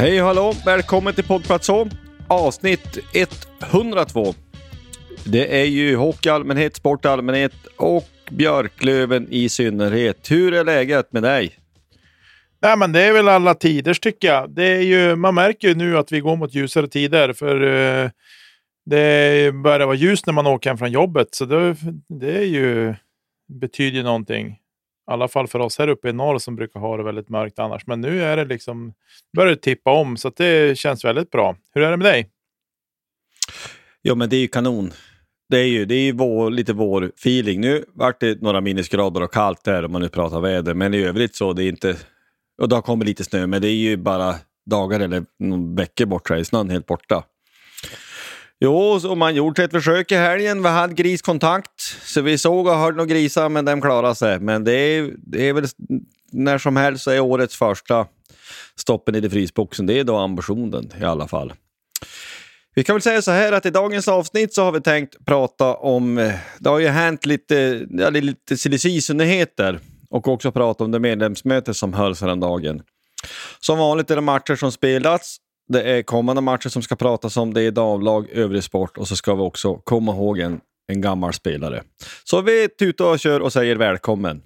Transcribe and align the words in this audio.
Hej 0.00 0.20
och 0.20 0.26
hallå! 0.26 0.54
Välkommen 0.64 1.14
till 1.14 1.24
Poddplats 1.24 1.68
H, 1.68 1.88
avsnitt 2.28 2.98
102. 3.72 4.34
Det 5.24 5.60
är 5.60 5.64
ju 5.64 5.96
hockey 5.96 6.28
i 6.28 6.32
allmänhet, 6.32 6.76
sport 6.76 7.04
i 7.04 7.08
allmänhet 7.08 7.52
och 7.76 8.08
Björklöven 8.30 9.26
i 9.30 9.48
synnerhet. 9.48 10.30
Hur 10.30 10.54
är 10.54 10.64
läget 10.64 11.12
med 11.12 11.22
dig? 11.22 11.56
Nej, 12.62 12.76
men 12.76 12.92
det 12.92 13.02
är 13.02 13.12
väl 13.12 13.28
alla 13.28 13.54
tiders 13.54 14.00
tycker 14.00 14.28
jag. 14.28 14.50
Det 14.50 14.66
är 14.66 14.80
ju, 14.80 15.16
man 15.16 15.34
märker 15.34 15.68
ju 15.68 15.74
nu 15.74 15.98
att 15.98 16.12
vi 16.12 16.20
går 16.20 16.36
mot 16.36 16.54
ljusare 16.54 16.88
tider. 16.88 17.32
För 17.32 17.62
uh, 17.62 18.10
det 18.86 19.54
börjar 19.54 19.86
vara 19.86 19.96
ljust 19.96 20.26
när 20.26 20.32
man 20.32 20.46
åker 20.46 20.70
hem 20.70 20.78
från 20.78 20.92
jobbet. 20.92 21.34
Så 21.34 21.44
det, 21.44 21.76
det 22.08 22.38
är 22.38 22.46
ju, 22.46 22.94
betyder 23.60 23.96
ju 23.96 24.02
någonting. 24.02 24.59
I 25.10 25.12
alla 25.12 25.28
fall 25.28 25.46
för 25.46 25.58
oss 25.58 25.78
här 25.78 25.88
uppe 25.88 26.08
i 26.08 26.12
norr 26.12 26.38
som 26.38 26.56
brukar 26.56 26.80
ha 26.80 26.96
det 26.96 27.02
väldigt 27.02 27.28
mörkt 27.28 27.58
annars. 27.58 27.86
Men 27.86 28.00
nu 28.00 28.22
är 28.22 28.36
det 28.36 28.44
liksom, 28.44 28.92
börjar 29.36 29.50
det 29.50 29.56
tippa 29.56 29.92
om 29.92 30.16
så 30.16 30.30
det 30.36 30.78
känns 30.78 31.04
väldigt 31.04 31.30
bra. 31.30 31.56
Hur 31.74 31.82
är 31.82 31.90
det 31.90 31.96
med 31.96 32.06
dig? 32.06 32.30
Jo, 34.02 34.14
men 34.14 34.28
det 34.28 34.36
är 34.36 34.40
ju 34.40 34.48
kanon. 34.48 34.92
Det 35.48 35.58
är 35.58 35.66
ju, 35.66 35.84
det 35.84 35.94
är 35.94 36.00
ju 36.00 36.12
vår, 36.12 36.50
lite 36.50 36.72
vår 36.72 37.04
feeling. 37.04 37.60
Nu 37.60 37.84
vart 37.94 38.20
det 38.20 38.42
några 38.42 38.60
minusgrader 38.60 39.22
och 39.22 39.32
kallt 39.32 39.64
där 39.64 39.84
om 39.84 39.92
man 39.92 40.02
nu 40.02 40.08
pratar 40.08 40.40
väder, 40.40 40.74
men 40.74 40.94
i 40.94 41.02
övrigt 41.02 41.34
så 41.34 41.52
det 41.52 41.64
är 41.64 41.68
inte... 41.68 41.96
Och 42.62 42.68
det 42.68 42.74
har 42.74 42.82
kommit 42.82 43.08
lite 43.08 43.24
snö, 43.24 43.46
men 43.46 43.62
det 43.62 43.68
är 43.68 43.74
ju 43.74 43.96
bara 43.96 44.34
dagar 44.66 45.00
eller 45.00 45.24
veckor 45.76 46.06
bort 46.06 46.28
så 46.28 46.34
är 46.34 46.44
snön 46.44 46.70
helt 46.70 46.86
borta. 46.86 47.24
Jo, 48.60 49.00
så 49.00 49.14
man 49.14 49.34
gjorde 49.34 49.64
ett 49.64 49.70
försök 49.70 50.12
i 50.12 50.14
helgen. 50.14 50.62
Vi 50.62 50.68
hade 50.68 50.94
griskontakt, 50.94 51.80
så 52.04 52.20
vi 52.20 52.38
såg 52.38 52.66
och 52.66 52.76
hörde 52.76 52.96
några 52.96 53.08
grisar, 53.08 53.48
men 53.48 53.64
de 53.64 53.80
klarade 53.80 54.14
sig. 54.14 54.40
Men 54.40 54.64
det 54.64 54.72
är, 54.72 55.14
det 55.16 55.48
är 55.48 55.52
väl 55.52 55.66
när 56.32 56.58
som 56.58 56.76
helst 56.76 57.04
så 57.04 57.10
är 57.10 57.20
årets 57.20 57.56
första 57.56 58.06
stoppen 58.76 59.14
i 59.14 59.20
det 59.20 59.30
frysboxen. 59.30 59.86
Det 59.86 59.98
är 59.98 60.04
då 60.04 60.16
ambitionen 60.16 60.92
i 61.00 61.04
alla 61.04 61.28
fall. 61.28 61.52
Vi 62.74 62.84
kan 62.84 62.94
väl 62.94 63.02
säga 63.02 63.22
så 63.22 63.30
här 63.30 63.52
att 63.52 63.66
i 63.66 63.70
dagens 63.70 64.08
avsnitt 64.08 64.54
så 64.54 64.62
har 64.62 64.72
vi 64.72 64.80
tänkt 64.80 65.24
prata 65.24 65.74
om, 65.74 66.18
eh, 66.18 66.34
det 66.58 66.68
har 66.68 66.78
ju 66.78 66.88
hänt 66.88 67.26
lite, 67.26 67.86
ja, 67.90 68.10
det 68.10 68.18
är 68.18 68.22
lite 68.22 68.56
silly 68.56 68.78
och 70.10 70.28
också 70.28 70.52
prata 70.52 70.84
om 70.84 70.90
det 70.90 70.98
medlemsmöte 70.98 71.74
som 71.74 71.92
hölls 71.92 72.20
häromdagen. 72.20 72.82
Som 73.60 73.78
vanligt 73.78 74.10
är 74.10 74.14
det 74.14 74.20
matcher 74.20 74.56
som 74.56 74.72
spelats 74.72 75.36
det 75.72 75.82
är 75.82 76.02
kommande 76.02 76.42
matcher 76.42 76.68
som 76.68 76.82
ska 76.82 76.96
pratas 76.96 77.36
om. 77.36 77.54
Det 77.54 77.62
är 77.62 77.70
damlag, 77.70 78.28
övrig 78.30 78.64
sport 78.64 78.98
och 78.98 79.08
så 79.08 79.16
ska 79.16 79.34
vi 79.34 79.42
också 79.42 79.74
komma 79.74 80.12
ihåg 80.12 80.38
en, 80.38 80.60
en 80.86 81.00
gammal 81.00 81.32
spelare. 81.32 81.82
Så 82.24 82.40
vi 82.40 82.68
tutar 82.68 83.04
och 83.04 83.18
kör 83.18 83.40
och 83.40 83.52
säger 83.52 83.76
välkommen. 83.76 84.42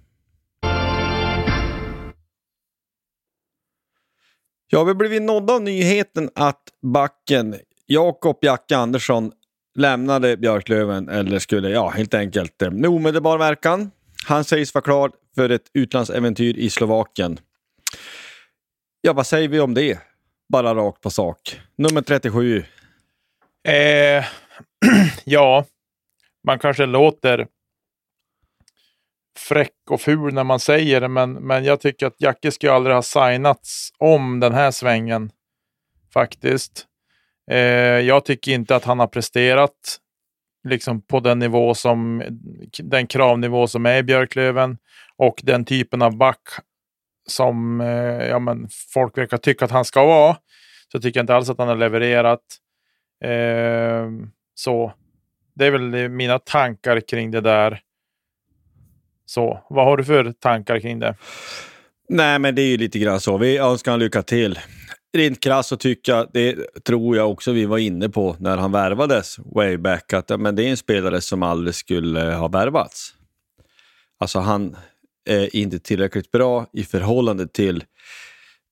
Ja, 4.70 4.84
vi 4.84 4.90
har 4.90 4.94
blivit 4.94 5.22
nådda 5.22 5.52
av 5.52 5.62
nyheten 5.62 6.30
att 6.34 6.62
backen 6.82 7.56
Jakob 7.86 8.38
Jacke 8.42 8.76
Andersson 8.76 9.32
lämnade 9.78 10.36
Björklöven, 10.36 11.08
eller 11.08 11.38
skulle, 11.38 11.70
ja 11.70 11.88
helt 11.88 12.14
enkelt 12.14 12.62
eh, 12.62 12.70
med 12.70 12.90
omedelbar 12.90 13.38
verkan. 13.38 13.90
Han 14.26 14.44
sägs 14.44 14.74
vara 14.74 14.82
klar 14.82 15.10
för 15.34 15.50
ett 15.50 15.70
utlandsäventyr 15.74 16.56
i 16.56 16.70
Slovakien. 16.70 17.38
Ja, 19.00 19.12
vad 19.12 19.26
säger 19.26 19.48
vi 19.48 19.60
om 19.60 19.74
det? 19.74 19.98
Bara 20.48 20.74
rakt 20.74 21.00
på 21.00 21.10
sak. 21.10 21.60
Nummer 21.76 22.02
37. 22.02 22.64
Eh, 23.68 24.24
ja, 25.24 25.64
man 26.46 26.58
kanske 26.58 26.86
låter 26.86 27.46
fräck 29.38 29.90
och 29.90 30.00
ful 30.00 30.34
när 30.34 30.44
man 30.44 30.60
säger 30.60 31.00
det, 31.00 31.08
men, 31.08 31.32
men 31.32 31.64
jag 31.64 31.80
tycker 31.80 32.06
att 32.06 32.20
Jacke 32.20 32.50
skulle 32.50 32.72
aldrig 32.72 32.94
ha 32.94 33.02
signats 33.02 33.90
om 33.98 34.40
den 34.40 34.54
här 34.54 34.70
svängen. 34.70 35.30
Faktiskt. 36.12 36.86
Eh, 37.50 37.58
jag 38.00 38.24
tycker 38.24 38.52
inte 38.52 38.76
att 38.76 38.84
han 38.84 38.98
har 38.98 39.06
presterat 39.06 40.00
liksom 40.68 41.02
på 41.02 41.20
den 41.20 41.38
nivå 41.38 41.74
som 41.74 42.22
den 42.78 43.06
kravnivå 43.06 43.66
som 43.66 43.86
är 43.86 43.96
i 43.96 44.02
Björklöven 44.02 44.78
och 45.16 45.40
den 45.42 45.64
typen 45.64 46.02
av 46.02 46.16
back 46.16 46.40
som 47.26 47.80
eh, 47.80 48.26
ja, 48.26 48.38
men 48.38 48.68
folk 48.94 49.18
verkar 49.18 49.36
tycka 49.36 49.64
att 49.64 49.70
han 49.70 49.84
ska 49.84 50.04
vara, 50.04 50.36
så 50.92 51.00
tycker 51.00 51.18
jag 51.18 51.22
inte 51.22 51.34
alls 51.34 51.50
att 51.50 51.58
han 51.58 51.68
har 51.68 51.76
levererat. 51.76 52.40
Eh, 53.24 54.10
så 54.54 54.92
det 55.54 55.66
är 55.66 55.70
väl 55.70 56.08
mina 56.08 56.38
tankar 56.38 57.00
kring 57.00 57.30
det 57.30 57.40
där. 57.40 57.80
Så 59.26 59.64
vad 59.68 59.84
har 59.84 59.96
du 59.96 60.04
för 60.04 60.32
tankar 60.32 60.80
kring 60.80 60.98
det? 60.98 61.16
Nej, 62.08 62.38
men 62.38 62.54
det 62.54 62.62
är 62.62 62.66
ju 62.66 62.76
lite 62.76 62.98
grann 62.98 63.20
så. 63.20 63.38
Vi 63.38 63.58
önskar 63.58 63.92
honom 63.92 64.04
lycka 64.04 64.22
till. 64.22 64.58
Rent 65.16 65.40
krasst 65.42 65.68
så 65.68 65.76
tycker 65.76 66.12
jag, 66.12 66.28
det 66.32 66.56
tror 66.84 67.16
jag 67.16 67.30
också 67.30 67.52
vi 67.52 67.64
var 67.66 67.78
inne 67.78 68.08
på 68.08 68.36
när 68.38 68.56
han 68.56 68.72
värvades 68.72 69.38
way 69.38 69.76
back, 69.76 70.12
att 70.12 70.40
men 70.40 70.56
det 70.56 70.64
är 70.64 70.70
en 70.70 70.76
spelare 70.76 71.20
som 71.20 71.42
aldrig 71.42 71.74
skulle 71.74 72.20
ha 72.20 72.48
värvats. 72.48 73.14
Alltså 74.18 74.38
han, 74.38 74.76
är 75.24 75.56
inte 75.56 75.78
tillräckligt 75.78 76.30
bra 76.30 76.66
i 76.72 76.84
förhållande 76.84 77.48
till... 77.48 77.84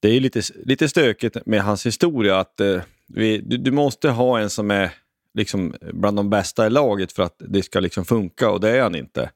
Det 0.00 0.08
är 0.08 0.20
lite, 0.20 0.43
lite 0.64 0.88
stökigt 0.88 1.37
med 1.46 1.62
hans 1.62 1.87
historia. 1.87 2.38
att 2.38 2.60
eh, 2.60 2.81
vi, 3.08 3.38
du, 3.38 3.56
du, 3.56 3.70
måste 3.70 4.10
ha 4.10 4.38
en 4.38 4.50
som 4.50 4.70
är 4.70 4.90
liksom 5.34 5.75
bland 5.93 6.16
de 6.16 6.31
bästa 6.31 6.66
i 6.66 6.70
laget 6.70 7.12
för 7.12 7.22
att 7.22 7.37
det 7.38 7.62
ska 7.62 7.81
liksom 7.81 8.04
funka 8.04 8.50
och 8.50 8.60
det 8.60 8.70
är 8.70 8.82
han 8.82 8.94
inte. 8.94 9.31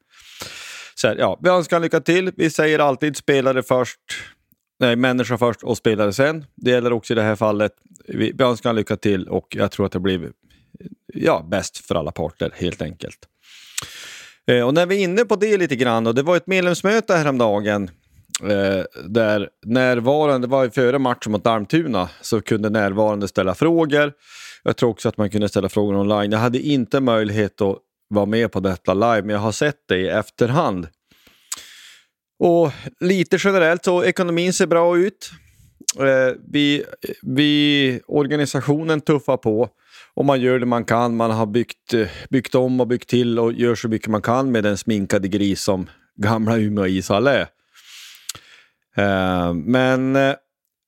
Så 0.95 1.09
här, 1.09 1.17
ja, 1.17 1.39
vi 1.43 1.49
önskar 1.49 1.81
lycka 1.81 2.01
till. 2.01 2.33
Vi 2.37 2.51
säger 2.51 2.79
alltid 2.79 3.17
spelare 3.17 3.62
först, 3.62 4.01
nej, 4.79 4.97
människa 4.97 5.39
först 5.39 5.62
och 5.62 5.77
spelare 5.77 6.12
sen. 6.12 6.45
Det 6.55 6.71
gäller 6.71 6.93
också 6.93 7.12
i 7.12 7.17
det 7.17 7.23
här 7.23 7.37
fallet. 7.37 7.73
Vi, 8.09 8.33
vi 8.33 8.45
önskar 8.45 8.73
lycka 8.73 8.97
till 8.97 9.29
och 9.29 9.57
jag 9.57 9.71
tror 9.71 9.87
att 9.87 9.93
det 9.93 10.01
blir 10.01 10.33
ja, 11.15 11.47
bäst 11.51 11.79
för 11.79 11.95
alla 11.95 12.12
parter 12.12 12.53
helt 12.55 12.83
enkelt. 12.83 13.19
Eh, 14.47 14.67
och 14.67 14.75
när 14.75 14.87
vi 14.87 14.97
är 14.97 15.05
inne 15.05 15.25
på 15.25 15.37
det 15.37 15.57
lite 15.57 15.77
grann, 15.77 16.07
och 16.07 16.15
det 16.15 16.23
var 16.23 16.37
ett 16.37 16.47
medlemsmöte 16.47 17.15
häromdagen 17.15 17.91
eh, 18.43 18.85
där 19.05 19.49
närvarande, 19.67 20.47
det 20.47 20.51
var 20.51 20.69
före 20.69 20.99
matchen 20.99 21.33
mot 21.33 21.47
Almtuna, 21.47 22.09
så 22.21 22.41
kunde 22.41 22.71
närvarande 22.71 23.29
ställa 23.29 23.55
frågor. 23.55 24.13
Jag 24.63 24.77
tror 24.77 24.91
också 24.91 25.09
att 25.09 25.17
man 25.17 25.31
kunde 25.31 25.49
ställa 25.49 25.69
frågor 25.69 25.97
online. 25.97 26.33
Jag 26.33 26.39
hade 26.39 26.59
inte 26.59 27.01
möjlighet 27.01 27.61
att 27.61 27.79
vara 28.09 28.27
med 28.27 28.53
på 28.53 28.61
detta 28.61 28.95
live, 28.95 29.23
men 29.23 29.29
jag 29.29 29.39
har 29.39 29.53
sett 29.53 29.89
det 29.89 29.99
i 29.99 30.09
efterhand. 30.09 30.89
Och 32.39 32.73
lite 33.01 33.39
generellt 33.41 33.85
så 33.85 34.05
ekonomin 34.05 34.53
ser 34.53 34.67
bra 34.67 34.99
ut. 34.99 35.31
Eh, 35.99 36.35
vi, 36.53 36.85
vi, 37.23 38.01
organisationen 38.07 39.01
tuffar 39.01 39.37
på 39.37 39.69
och 40.17 40.25
man 40.25 40.41
gör 40.41 40.59
det 40.59 40.67
man 40.67 40.85
kan. 40.85 41.17
Man 41.17 41.31
har 41.31 41.47
byggt, 41.47 41.95
eh, 41.95 42.09
byggt 42.31 42.55
om 42.55 42.81
och 42.81 42.87
byggt 42.87 43.09
till 43.09 43.39
och 43.39 43.53
gör 43.53 43.75
så 43.75 43.89
mycket 43.89 44.09
man 44.09 44.23
kan 44.23 44.53
med 44.53 44.65
den 44.65 44.79
sminkade 44.79 45.29
gris 45.29 45.63
som 45.63 45.91
gamla 46.17 46.59
Umeå 46.59 46.87
ishall 46.87 47.27
är. 47.27 47.47
Eh, 48.97 49.55
men 49.55 50.17
eh, 50.17 50.35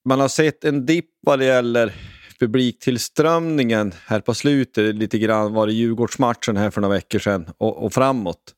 man 0.04 0.20
har 0.20 0.28
sett 0.28 0.64
en 0.64 0.86
dipp 0.86 1.10
vad 1.20 1.38
det 1.38 1.44
gäller 1.44 1.92
publiktillströmningen 2.40 3.94
här 4.06 4.20
på 4.20 4.34
slutet. 4.34 4.94
Lite 4.94 5.18
grann 5.18 5.52
var 5.52 5.66
det 5.66 5.72
Djurgårdsmatchen 5.72 6.56
här 6.56 6.70
för 6.70 6.80
några 6.80 6.94
veckor 6.94 7.18
sedan 7.18 7.46
och, 7.58 7.84
och 7.84 7.92
framåt. 7.92 8.54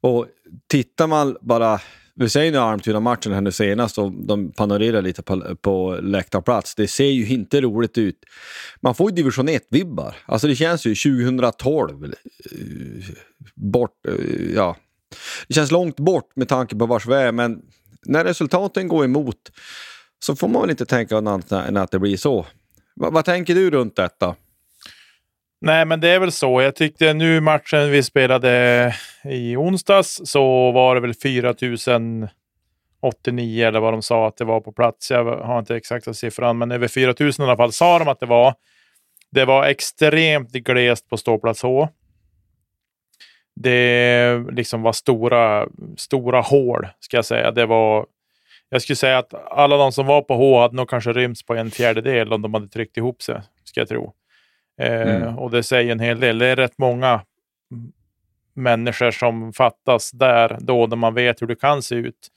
Och 0.00 0.26
tittar 0.70 1.06
man 1.06 1.36
bara 1.40 1.80
vi 2.16 2.28
säger 2.28 2.52
nu 2.52 2.58
Almtuna-matchen 2.58 3.32
här 3.32 3.40
nu 3.40 3.52
senast 3.52 3.98
och 3.98 4.12
de 4.12 4.52
panorerar 4.52 5.02
lite 5.02 5.22
på, 5.22 5.56
på 5.56 5.98
läktarplats. 6.02 6.74
Det 6.74 6.88
ser 6.88 7.04
ju 7.04 7.28
inte 7.28 7.60
roligt 7.60 7.98
ut. 7.98 8.24
Man 8.80 8.94
får 8.94 9.10
ju 9.10 9.16
division 9.16 9.48
1-vibbar. 9.48 10.14
Alltså 10.26 10.46
det 10.46 10.56
känns 10.56 10.86
ju 10.86 10.94
2012. 10.94 12.04
Eh, 12.04 12.10
bort, 13.54 14.06
eh, 14.08 14.54
ja. 14.54 14.76
Det 15.48 15.54
känns 15.54 15.70
långt 15.70 15.96
bort 15.96 16.36
med 16.36 16.48
tanke 16.48 16.76
på 16.76 16.86
vars 16.86 17.06
vi 17.06 17.14
är, 17.14 17.32
men 17.32 17.62
när 18.06 18.24
resultaten 18.24 18.88
går 18.88 19.04
emot 19.04 19.52
så 20.18 20.36
får 20.36 20.48
man 20.48 20.62
väl 20.62 20.70
inte 20.70 20.86
tänka 20.86 21.18
annat 21.18 21.52
än 21.52 21.76
att 21.76 21.90
det 21.90 21.98
blir 21.98 22.16
så. 22.16 22.46
Va, 22.96 23.10
vad 23.10 23.24
tänker 23.24 23.54
du 23.54 23.70
runt 23.70 23.96
detta? 23.96 24.34
Nej, 25.66 25.84
men 25.84 26.00
det 26.00 26.08
är 26.08 26.18
väl 26.18 26.32
så. 26.32 26.62
Jag 26.62 26.76
tyckte 26.76 27.14
nu 27.14 27.40
matchen 27.40 27.90
vi 27.90 28.02
spelade 28.02 28.94
i 29.24 29.56
onsdags 29.56 30.20
så 30.24 30.72
var 30.72 30.94
det 30.94 31.00
väl 31.00 31.14
4089 31.14 33.66
eller 33.66 33.80
vad 33.80 33.92
de 33.92 34.02
sa 34.02 34.28
att 34.28 34.36
det 34.36 34.44
var 34.44 34.60
på 34.60 34.72
plats. 34.72 35.10
Jag 35.10 35.24
har 35.24 35.58
inte 35.58 35.76
exakta 35.76 36.14
siffran, 36.14 36.58
men 36.58 36.70
över 36.70 36.88
4000 36.88 37.44
i 37.44 37.48
alla 37.48 37.56
fall 37.56 37.72
sa 37.72 37.98
de 37.98 38.08
att 38.08 38.20
det 38.20 38.26
var. 38.26 38.54
Det 39.30 39.44
var 39.44 39.66
extremt 39.66 40.52
glest 40.52 41.08
på 41.08 41.16
ståplats 41.16 41.62
H. 41.62 41.88
Det 43.56 44.38
liksom 44.50 44.82
var 44.82 44.92
stora, 44.92 45.68
stora 45.96 46.40
hål, 46.40 46.86
ska 47.00 47.16
jag 47.16 47.24
säga. 47.24 47.50
Det 47.50 47.66
var, 47.66 48.06
jag 48.68 48.82
skulle 48.82 48.96
säga 48.96 49.18
att 49.18 49.34
alla 49.50 49.76
de 49.76 49.92
som 49.92 50.06
var 50.06 50.22
på 50.22 50.34
H 50.34 50.60
hade 50.60 50.76
nog 50.76 50.90
kanske 50.90 51.12
rymts 51.12 51.42
på 51.42 51.54
en 51.54 51.70
fjärdedel 51.70 52.32
om 52.32 52.42
de 52.42 52.54
hade 52.54 52.68
tryckt 52.68 52.96
ihop 52.96 53.22
sig, 53.22 53.40
ska 53.64 53.80
jag 53.80 53.88
tro. 53.88 54.14
Eh, 54.80 55.16
mm. 55.16 55.38
Och 55.38 55.50
det 55.50 55.62
säger 55.62 55.92
en 55.92 56.00
hel 56.00 56.20
del. 56.20 56.38
Det 56.38 56.46
är 56.46 56.56
rätt 56.56 56.78
många 56.78 57.20
människor 58.54 59.10
som 59.10 59.52
fattas 59.52 60.10
där 60.10 60.58
då, 60.60 60.86
när 60.86 60.96
man 60.96 61.14
vet 61.14 61.42
hur 61.42 61.46
det 61.46 61.56
kan 61.56 61.82
se 61.82 61.94
ut. 61.94 62.28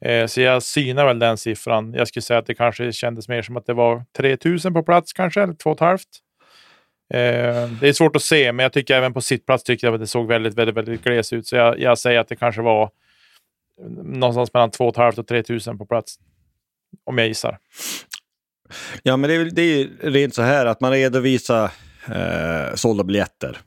Eh, 0.00 0.26
så 0.26 0.40
jag 0.40 0.62
synar 0.62 1.06
väl 1.06 1.18
den 1.18 1.36
siffran. 1.38 1.94
Jag 1.94 2.08
skulle 2.08 2.22
säga 2.22 2.38
att 2.38 2.46
det 2.46 2.54
kanske 2.54 2.92
kändes 2.92 3.28
mer 3.28 3.42
som 3.42 3.56
att 3.56 3.66
det 3.66 3.74
var 3.74 4.04
3000 4.16 4.74
på 4.74 4.82
plats 4.82 5.12
kanske, 5.12 5.42
eller 5.42 5.54
2 5.54 5.76
500. 5.76 5.98
Eh, 7.14 7.70
det 7.80 7.88
är 7.88 7.92
svårt 7.92 8.16
att 8.16 8.22
se, 8.22 8.52
men 8.52 8.62
jag 8.62 8.72
tycker 8.72 8.94
även 8.94 9.14
på 9.14 9.20
sittplats 9.20 9.64
tycker 9.64 9.86
jag 9.86 9.94
att 9.94 10.00
det 10.00 10.06
såg 10.06 10.26
väldigt, 10.26 10.54
väldigt, 10.54 10.76
väldigt 10.76 11.04
gles 11.04 11.32
ut. 11.32 11.46
Så 11.46 11.56
jag, 11.56 11.80
jag 11.80 11.98
säger 11.98 12.20
att 12.20 12.28
det 12.28 12.36
kanske 12.36 12.62
var 12.62 12.90
någonstans 14.02 14.54
mellan 14.54 14.70
2 14.70 14.92
500 14.92 15.20
och 15.20 15.26
3000 15.26 15.78
på 15.78 15.86
plats. 15.86 16.18
Om 17.04 17.18
jag 17.18 17.28
gissar. 17.28 17.58
Ja, 19.02 19.16
men 19.16 19.30
det 19.30 19.36
är, 19.36 19.44
det 19.44 19.62
är 19.62 19.88
rent 20.00 20.34
så 20.34 20.42
här 20.42 20.66
att 20.66 20.80
man 20.80 20.92
redovisar 20.92 21.70
eh, 22.06 22.74
sålda 22.74 23.04
biljetter. 23.04 23.58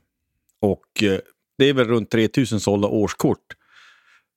Och 0.60 1.02
eh, 1.02 1.18
det 1.58 1.64
är 1.64 1.72
väl 1.72 1.88
runt 1.88 2.10
3000 2.10 2.60
sålda 2.60 2.88
årskort. 2.88 3.56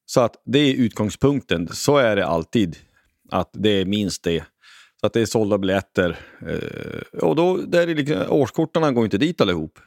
Så 0.06 0.22
att 0.22 0.36
det 0.46 0.60
är 0.60 0.74
utgångspunkten. 0.74 1.68
Så 1.68 1.98
är 1.98 2.16
det 2.16 2.26
alltid. 2.26 2.78
Att 3.32 3.50
det 3.54 3.70
är 3.70 3.86
minst 3.86 4.24
det. 4.24 4.44
Så 5.00 5.08
att 5.08 5.14
det 5.14 5.22
är 5.22 5.26
sålda 5.26 5.58
biljetter. 5.58 6.18
Eh, 6.48 7.20
och 7.20 7.36
då 7.36 7.58
där 7.58 7.88
är 7.88 7.96
liksom, 7.96 8.24
årskortarna 8.30 8.92
går 8.92 9.06
inte 9.06 9.18
dit 9.18 9.42
allihop. 9.42 9.80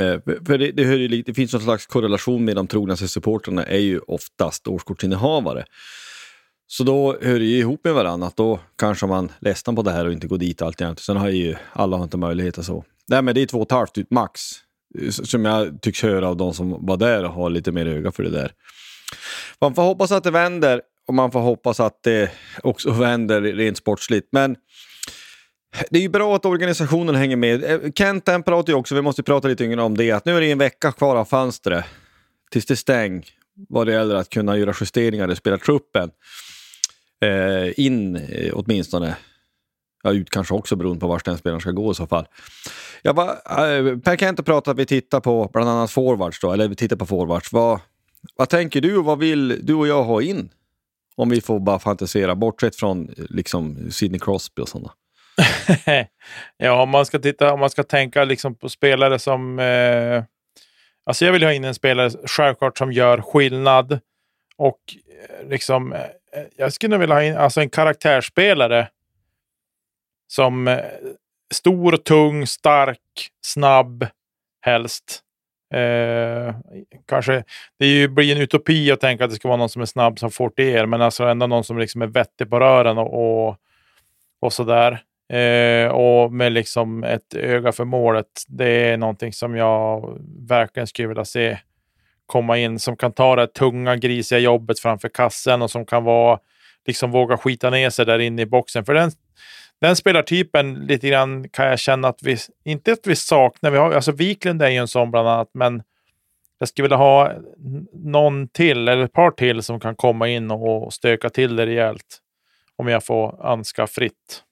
Eh, 0.00 0.20
för 0.46 0.58
det, 0.58 0.72
det, 0.72 1.22
det 1.22 1.34
finns 1.34 1.52
någon 1.52 1.62
slags 1.62 1.86
korrelation 1.86 2.44
med 2.44 2.56
de 2.56 2.66
trognaste 2.66 3.08
supportrarna 3.08 3.64
är 3.64 3.78
ju 3.78 3.98
oftast 3.98 4.68
årskortsinnehavare. 4.68 5.64
Så 6.66 6.84
då 6.84 7.18
hör 7.22 7.38
det 7.38 7.44
ju 7.44 7.58
ihop 7.58 7.80
med 7.84 7.94
varandra. 7.94 8.26
Att 8.26 8.36
då 8.36 8.60
kanske 8.78 9.06
man 9.06 9.32
ledsnar 9.40 9.74
på 9.74 9.82
det 9.82 9.90
här 9.90 10.06
och 10.06 10.12
inte 10.12 10.26
går 10.26 10.38
dit 10.38 10.62
allt 10.62 10.80
jämt. 10.80 11.00
Sen 11.00 11.16
har 11.16 11.28
ju 11.28 11.56
alla 11.72 11.96
har 11.96 12.04
inte 12.04 12.16
möjlighet 12.16 12.58
och 12.58 12.64
så. 12.64 12.84
Nej, 13.08 13.22
men 13.22 13.34
det 13.34 13.42
är 13.42 13.46
två 13.46 13.58
och 13.58 13.66
ett 13.66 13.72
halvt 13.72 13.98
ut 13.98 14.10
max. 14.10 14.40
Som 15.10 15.44
jag 15.44 15.82
tycks 15.82 16.02
höra 16.02 16.28
av 16.28 16.36
de 16.36 16.54
som 16.54 16.86
var 16.86 16.96
där 16.96 17.24
och 17.24 17.32
har 17.32 17.50
lite 17.50 17.72
mer 17.72 17.86
öga 17.86 18.12
för 18.12 18.22
det 18.22 18.30
där. 18.30 18.52
Man 19.60 19.74
får 19.74 19.82
hoppas 19.82 20.12
att 20.12 20.24
det 20.24 20.30
vänder 20.30 20.82
och 21.06 21.14
man 21.14 21.30
får 21.30 21.40
hoppas 21.40 21.80
att 21.80 22.02
det 22.02 22.30
också 22.62 22.90
vänder 23.00 23.40
rent 23.40 23.76
sportsligt. 23.76 24.28
Men 24.32 24.56
det 25.90 25.98
är 25.98 26.02
ju 26.02 26.08
bra 26.08 26.36
att 26.36 26.44
organisationen 26.44 27.14
hänger 27.14 27.36
med. 27.36 27.64
Eh, 27.64 27.92
Kent 27.94 28.24
pratar 28.24 28.72
ju 28.72 28.74
också, 28.74 28.94
vi 28.94 29.02
måste 29.02 29.22
prata 29.22 29.48
lite 29.48 29.64
yngre 29.64 29.82
om 29.82 29.96
det, 29.96 30.10
att 30.10 30.24
nu 30.24 30.36
är 30.36 30.40
det 30.40 30.50
en 30.50 30.58
vecka 30.58 30.92
kvar 30.92 31.16
av 31.16 31.24
fönstret 31.24 31.84
tills 32.50 32.66
det 32.66 32.76
stäng 32.76 33.24
vad 33.68 33.86
det 33.86 33.92
gäller 33.92 34.14
att 34.14 34.28
kunna 34.28 34.56
göra 34.56 34.74
justeringar 34.80 35.32
i 35.32 35.36
spelartruppen 35.36 36.10
eh, 37.24 37.72
in 37.76 38.16
eh, 38.16 38.52
åtminstone. 38.54 39.16
Ja, 40.02 40.12
ut 40.12 40.30
kanske 40.30 40.54
också 40.54 40.76
beroende 40.76 41.00
på 41.00 41.06
var 41.06 41.20
den 41.24 41.38
spelaren 41.38 41.60
ska 41.60 41.70
gå 41.70 41.92
i 41.92 41.94
så 41.94 42.06
fall. 42.06 42.26
Jag 43.02 43.14
bara, 43.14 43.30
eh, 43.30 43.98
per 43.98 44.16
Kent 44.16 44.22
inte 44.22 44.42
prata 44.42 44.70
att 44.70 44.78
vi 44.78 44.86
tittar 44.86 45.20
på 45.20 45.50
bland 45.52 45.68
annat 45.68 45.90
forwards 45.90 46.40
då, 46.40 46.52
eller 46.52 46.68
vi 46.68 46.76
tittar 46.76 46.96
på 46.96 47.06
forwards. 47.06 47.52
Vad, 47.52 47.80
vad 48.36 48.48
tänker 48.48 48.80
du 48.80 48.96
och 48.96 49.04
vad 49.04 49.18
vill 49.18 49.66
du 49.66 49.74
och 49.74 49.86
jag 49.86 50.04
ha 50.04 50.22
in? 50.22 50.50
Om 51.16 51.28
vi 51.28 51.40
får 51.40 51.60
bara 51.60 51.78
fantisera, 51.78 52.34
bortsett 52.34 52.76
från 52.76 53.14
liksom 53.16 53.90
Sidney 53.90 54.20
Crosby 54.20 54.62
och 54.62 54.68
sådana. 54.68 54.92
ja, 56.56 56.82
om 56.82 56.88
man 56.88 57.06
ska 57.06 57.18
titta, 57.18 57.52
om 57.52 57.60
man 57.60 57.70
ska 57.70 57.82
tänka 57.82 58.24
liksom 58.24 58.54
på 58.54 58.68
spelare 58.68 59.18
som... 59.18 59.58
Eh, 59.58 60.24
alltså 61.06 61.24
jag 61.24 61.32
vill 61.32 61.42
ha 61.42 61.52
in 61.52 61.64
en 61.64 61.74
spelare 61.74 62.10
självklart 62.26 62.78
som 62.78 62.92
gör 62.92 63.20
skillnad 63.20 64.00
och 64.56 64.80
eh, 64.86 65.48
liksom 65.48 65.92
eh, 65.92 66.00
Eh, 66.34 66.44
jag 66.56 66.72
skulle 66.72 66.98
vilja 66.98 67.14
ha 67.14 67.22
in 67.22 67.36
alltså 67.36 67.60
en 67.60 67.70
karaktärsspelare 67.70 68.88
som 70.26 70.68
eh, 70.68 70.84
stor, 71.54 71.96
tung, 71.96 72.46
stark, 72.46 73.30
snabb 73.46 74.06
helst. 74.60 75.20
Eh, 75.74 76.54
kanske, 77.06 77.44
det 77.78 77.86
ju, 77.86 78.08
blir 78.08 78.36
en 78.36 78.42
utopi 78.42 78.90
att 78.90 79.00
tänka 79.00 79.24
att 79.24 79.30
det 79.30 79.36
ska 79.36 79.48
vara 79.48 79.58
någon 79.58 79.68
som 79.68 79.82
är 79.82 79.86
snabb 79.86 80.18
som 80.18 80.30
Fortier, 80.30 80.86
men 80.86 81.02
alltså 81.02 81.24
ändå 81.24 81.46
någon 81.46 81.64
som 81.64 81.78
liksom 81.78 82.02
är 82.02 82.06
vettig 82.06 82.50
på 82.50 82.60
rören 82.60 82.98
och, 82.98 83.46
och, 83.48 83.56
och 84.40 84.52
sådär. 84.52 85.02
Eh, 85.32 85.88
och 85.88 86.32
med 86.32 86.52
liksom 86.52 87.04
ett 87.04 87.34
öga 87.34 87.72
för 87.72 87.84
målet. 87.84 88.26
Det 88.48 88.68
är 88.68 88.96
någonting 88.96 89.32
som 89.32 89.56
jag 89.56 90.18
verkligen 90.48 90.86
skulle 90.86 91.08
vilja 91.08 91.24
se 91.24 91.58
komma 92.26 92.58
in 92.58 92.78
som 92.78 92.96
kan 92.96 93.12
ta 93.12 93.36
det 93.36 93.46
tunga 93.46 93.96
grisiga 93.96 94.38
jobbet 94.38 94.78
framför 94.78 95.08
kassen 95.08 95.62
och 95.62 95.70
som 95.70 95.86
kan 95.86 96.04
vara 96.04 96.38
liksom 96.86 97.10
våga 97.10 97.36
skita 97.36 97.70
ner 97.70 97.90
sig 97.90 98.06
där 98.06 98.18
inne 98.18 98.42
i 98.42 98.46
boxen. 98.46 98.84
För 98.84 98.94
den, 98.94 99.10
den 99.80 99.96
spelartypen 99.96 100.74
lite 100.74 101.08
grann 101.08 101.48
kan 101.48 101.66
jag 101.66 101.78
känna 101.78 102.08
att 102.08 102.22
vi, 102.22 102.36
inte 102.64 102.92
att 102.92 103.06
vi 103.06 103.16
saknar, 103.16 103.70
vi 103.70 103.78
har, 103.78 103.92
alltså 103.92 104.12
Wiklund 104.12 104.62
är 104.62 104.68
ju 104.68 104.76
en 104.76 104.88
sån 104.88 105.10
bland 105.10 105.28
annat, 105.28 105.50
men 105.54 105.82
jag 106.58 106.68
skulle 106.68 106.84
vilja 106.84 106.96
ha 106.96 107.32
någon 107.92 108.48
till 108.48 108.88
eller 108.88 109.04
ett 109.04 109.12
par 109.12 109.30
till 109.30 109.62
som 109.62 109.80
kan 109.80 109.96
komma 109.96 110.28
in 110.28 110.50
och 110.50 110.92
stöka 110.92 111.30
till 111.30 111.56
det 111.56 111.66
rejält. 111.66 112.20
Om 112.76 112.88
jag 112.88 113.04
får 113.04 113.46
önska 113.46 113.86
fritt. 113.86 114.42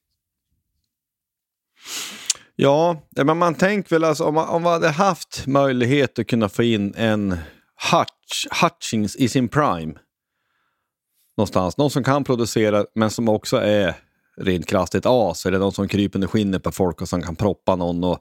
Ja, 2.56 3.02
men 3.10 3.38
man 3.38 3.54
tänker 3.54 3.90
väl 3.90 4.04
alltså 4.04 4.24
om 4.24 4.34
man, 4.34 4.48
om 4.48 4.62
man 4.62 4.72
hade 4.72 4.88
haft 4.88 5.46
möjlighet 5.46 6.18
att 6.18 6.26
kunna 6.26 6.48
få 6.48 6.62
in 6.62 6.94
en 6.96 7.36
Hutch, 7.90 8.46
Hutchings 8.62 9.16
i 9.16 9.28
sin 9.28 9.48
prime. 9.48 9.94
Någonstans. 11.36 11.76
Någon 11.76 11.90
som 11.90 12.04
kan 12.04 12.24
producera 12.24 12.86
men 12.94 13.10
som 13.10 13.28
också 13.28 13.56
är 13.56 13.94
rent 14.36 14.66
krasst 14.66 14.94
ett 14.94 15.06
as. 15.06 15.46
Eller 15.46 15.58
någon 15.58 15.72
som 15.72 15.88
kryper 15.88 16.16
under 16.16 16.28
skinnet 16.28 16.62
på 16.62 16.72
folk 16.72 17.02
och 17.02 17.08
som 17.08 17.22
kan 17.22 17.36
proppa 17.36 17.76
någon. 17.76 18.04
Och, 18.04 18.18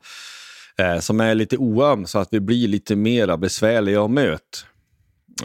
eh, 0.77 0.99
som 0.99 1.19
är 1.19 1.35
lite 1.35 1.57
oöm 1.57 2.05
så 2.05 2.19
att 2.19 2.27
vi 2.31 2.39
blir 2.39 2.67
lite 2.67 2.95
mera 2.95 3.37
besvärliga 3.37 4.03
att 4.03 4.11
möta. 4.11 4.57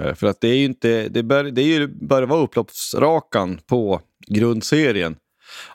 Eh, 0.00 0.14
för 0.14 0.26
att 0.26 0.40
det 0.40 0.48
är 0.48 0.56
ju 0.56 0.64
inte, 0.64 1.08
det, 1.08 1.22
bör, 1.22 1.44
det 1.44 1.62
är 1.62 1.78
ju, 1.78 1.86
börjar 1.86 2.26
vara 2.26 2.40
upploppsrakan 2.40 3.60
på 3.66 4.00
grundserien. 4.26 5.16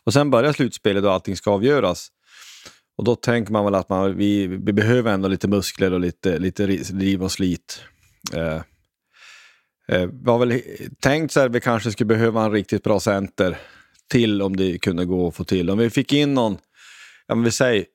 Och 0.04 0.14
sen 0.14 0.30
börjar 0.30 0.54
slutspelet 0.54 1.04
och 1.04 1.12
allting 1.12 1.36
ska 1.36 1.52
avgöras. 1.52 2.08
Och 2.98 3.04
då 3.04 3.16
tänker 3.16 3.52
man 3.52 3.66
väl 3.66 3.76
att 3.76 3.90
man, 3.90 4.18
vi, 4.18 4.48
vi 4.48 4.74
behöver 4.74 5.14
ändå 5.14 5.28
lite 5.28 5.48
muskler 5.48 5.94
och 5.94 6.00
lite, 6.00 6.40
lite 6.40 6.68
riv 6.68 7.24
och 7.24 7.32
slit. 7.32 7.84
Eh, 8.34 8.62
eh, 9.88 10.10
var 10.12 10.22
vi 10.22 10.32
har 10.32 10.40
väl 10.40 10.62
tänkt 11.00 11.32
så 11.32 11.40
här, 11.40 11.50
vi 11.50 11.60
kanske 11.60 11.92
skulle 11.92 12.08
behöva 12.08 12.46
en 12.46 12.52
riktigt 12.52 12.84
bra 12.84 13.00
center 13.00 13.58
till 14.12 14.42
om 14.42 14.56
det 14.56 14.78
kunde 14.78 15.06
gå 15.06 15.28
att 15.28 15.36
få 15.36 15.44
till. 15.44 15.70
Om 15.70 15.78
vi 15.78 15.90
fick 15.90 16.14
in 16.14 16.34
någon, 16.34 16.58
ja 17.28 17.36
men 17.36 17.44
vi 17.44 17.52
säger 17.52 17.86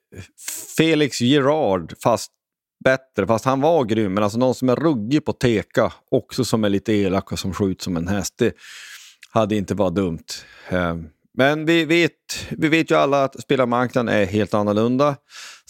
Felix 0.77 1.21
Gerard 1.21 1.95
fast 2.03 2.33
bättre, 2.85 3.27
fast 3.27 3.45
han 3.45 3.61
var 3.61 3.85
grym, 3.85 4.15
men 4.15 4.25
alltså 4.25 4.39
någon 4.39 4.55
som 4.55 4.69
är 4.69 4.77
ruggig 4.77 5.25
på 5.25 5.33
teka, 5.33 5.93
också 6.11 6.45
som 6.45 6.65
är 6.65 6.69
lite 6.69 6.93
elak 6.93 7.33
och 7.33 7.39
som 7.39 7.55
skjuter 7.55 7.85
som 7.85 7.97
en 7.97 8.09
häst, 8.09 8.35
det 8.39 8.55
hade 9.31 9.57
inte 9.57 9.75
varit 9.75 9.95
dumt. 9.95 10.25
Eh, 10.69 10.97
men 11.39 11.67
vi 11.67 11.85
vet, 11.85 12.13
vi 12.51 12.69
vet 12.69 12.91
ju 12.91 12.95
alla 12.95 13.25
att 13.25 13.43
spelarmarknaden 13.43 14.15
är 14.15 14.25
helt 14.25 14.55
annorlunda 14.55 15.17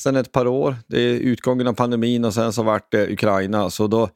sen 0.01 0.17
ett 0.17 0.33
par 0.33 0.47
år. 0.47 0.77
Det 0.87 1.01
är 1.01 1.15
utgången 1.15 1.67
av 1.67 1.73
pandemin 1.73 2.25
och 2.25 2.35
sen 2.35 2.53
så 2.53 2.63
vart 2.63 2.93
det 2.93 3.13
Ukraina. 3.13 3.71
Så 3.71 3.87
då, 3.87 4.09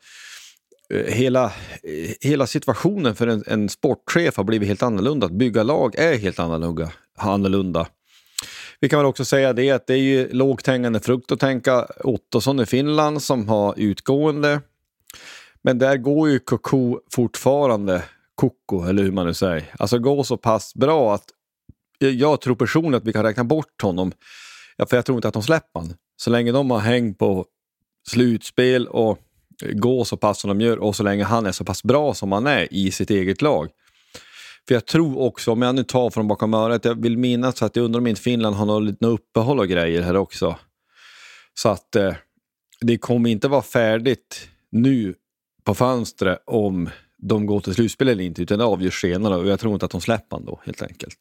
Eh, 0.91 1.15
hela, 1.15 1.45
eh, 1.45 2.15
hela 2.21 2.47
situationen 2.47 3.15
för 3.15 3.27
en, 3.27 3.45
en 3.47 3.69
sportchef 3.69 4.37
har 4.37 4.45
blivit 4.45 4.69
helt 4.69 4.83
annorlunda. 4.83 5.27
Att 5.27 5.33
bygga 5.33 5.63
lag 5.63 5.95
är 5.99 6.19
helt 6.19 6.39
annorlunda. 6.39 6.91
annorlunda. 7.17 7.87
Vi 8.81 8.89
kan 8.89 8.99
väl 8.99 9.07
också 9.07 9.25
säga 9.25 9.53
det 9.53 9.71
att 9.71 9.87
det 9.87 9.95
är 9.95 9.99
ju 9.99 10.29
lågt 10.33 10.67
hängande 10.67 11.01
frukt 11.01 11.33
att 11.33 11.41
tänka 11.41 11.87
Ottosson 12.05 12.61
i 12.61 12.67
Finland 12.67 13.23
som 13.23 13.49
har 13.49 13.75
utgående. 13.77 14.61
Men 15.63 15.79
där 15.79 15.97
går 15.97 16.31
ju 16.31 16.39
Koko 16.39 17.01
fortfarande, 17.13 18.03
Koko 18.35 18.85
eller 18.85 19.03
hur 19.03 19.13
man 19.13 19.27
nu 19.27 19.35
säger, 19.35 19.65
alltså 19.79 19.99
går 19.99 20.23
så 20.23 20.37
pass 20.37 20.75
bra 20.75 21.15
att 21.15 21.25
jag 21.99 22.41
tror 22.41 22.55
personligen 22.55 22.95
att 22.95 23.05
vi 23.05 23.13
kan 23.13 23.23
räkna 23.23 23.45
bort 23.45 23.83
honom. 23.83 24.13
Ja, 24.77 24.87
för 24.87 24.97
jag 24.97 25.07
tror 25.07 25.19
inte 25.19 25.29
att 25.29 25.35
de 25.35 25.43
släpper 25.43 25.81
honom. 25.81 25.95
Så 26.17 26.31
länge 26.31 26.53
de 26.53 26.71
har 26.71 26.79
häng 26.79 27.15
på 27.15 27.47
slutspel 28.09 28.87
och 28.87 29.19
gå 29.73 30.05
så 30.05 30.17
pass 30.17 30.41
som 30.41 30.49
de 30.49 30.61
gör 30.61 30.79
och 30.79 30.97
så 30.97 31.03
länge 31.03 31.25
han 31.25 31.47
är 31.47 31.53
så 31.53 31.65
pass 31.65 31.83
bra 31.83 32.15
som 32.15 32.33
han 32.33 32.47
är 32.47 32.75
i 32.75 32.91
sitt 32.91 33.11
eget 33.11 33.43
lag. 33.43 33.69
För 34.69 34.75
jag 34.75 34.87
tror 34.87 35.19
också, 35.19 35.53
om 35.53 35.63
jag 35.63 35.75
nu 35.75 35.85
tar 35.85 36.11
från 36.11 36.29
bakom 36.29 36.55
örat, 36.55 36.85
jag 36.85 37.03
vill 37.03 37.19
minnas 37.19 37.63
att 37.63 37.77
jag 37.77 37.85
undrar 37.85 38.01
om 38.01 38.07
inte 38.07 38.21
Finland 38.21 38.57
har 38.57 38.67
något 38.67 38.83
litet 38.83 39.03
uppehåll 39.03 39.59
och 39.59 39.69
grejer 39.69 40.03
här 40.03 40.17
också. 40.17 40.57
Så 41.55 41.69
att 41.69 41.97
eh, 41.97 42.15
det 42.81 42.99
kommer 42.99 43.31
inte 43.31 43.49
vara 43.49 43.63
färdigt 43.63 44.49
nu 44.71 45.15
på 45.65 45.75
fönstret 45.75 46.43
om 46.47 46.91
de 47.19 47.47
går 47.47 47.61
till 47.61 47.75
slutspel 47.75 48.09
eller 48.09 48.25
inte, 48.25 48.43
utan 48.43 48.59
det 48.59 48.65
avgörs 48.65 49.01
senare 49.01 49.37
och 49.37 49.47
jag 49.47 49.61
tror 49.61 49.73
inte 49.73 49.87
att 49.87 49.93
de 49.93 50.01
släpper 50.01 50.37
honom 50.37 50.47
då 50.47 50.61
helt 50.65 50.83
enkelt. 50.83 51.17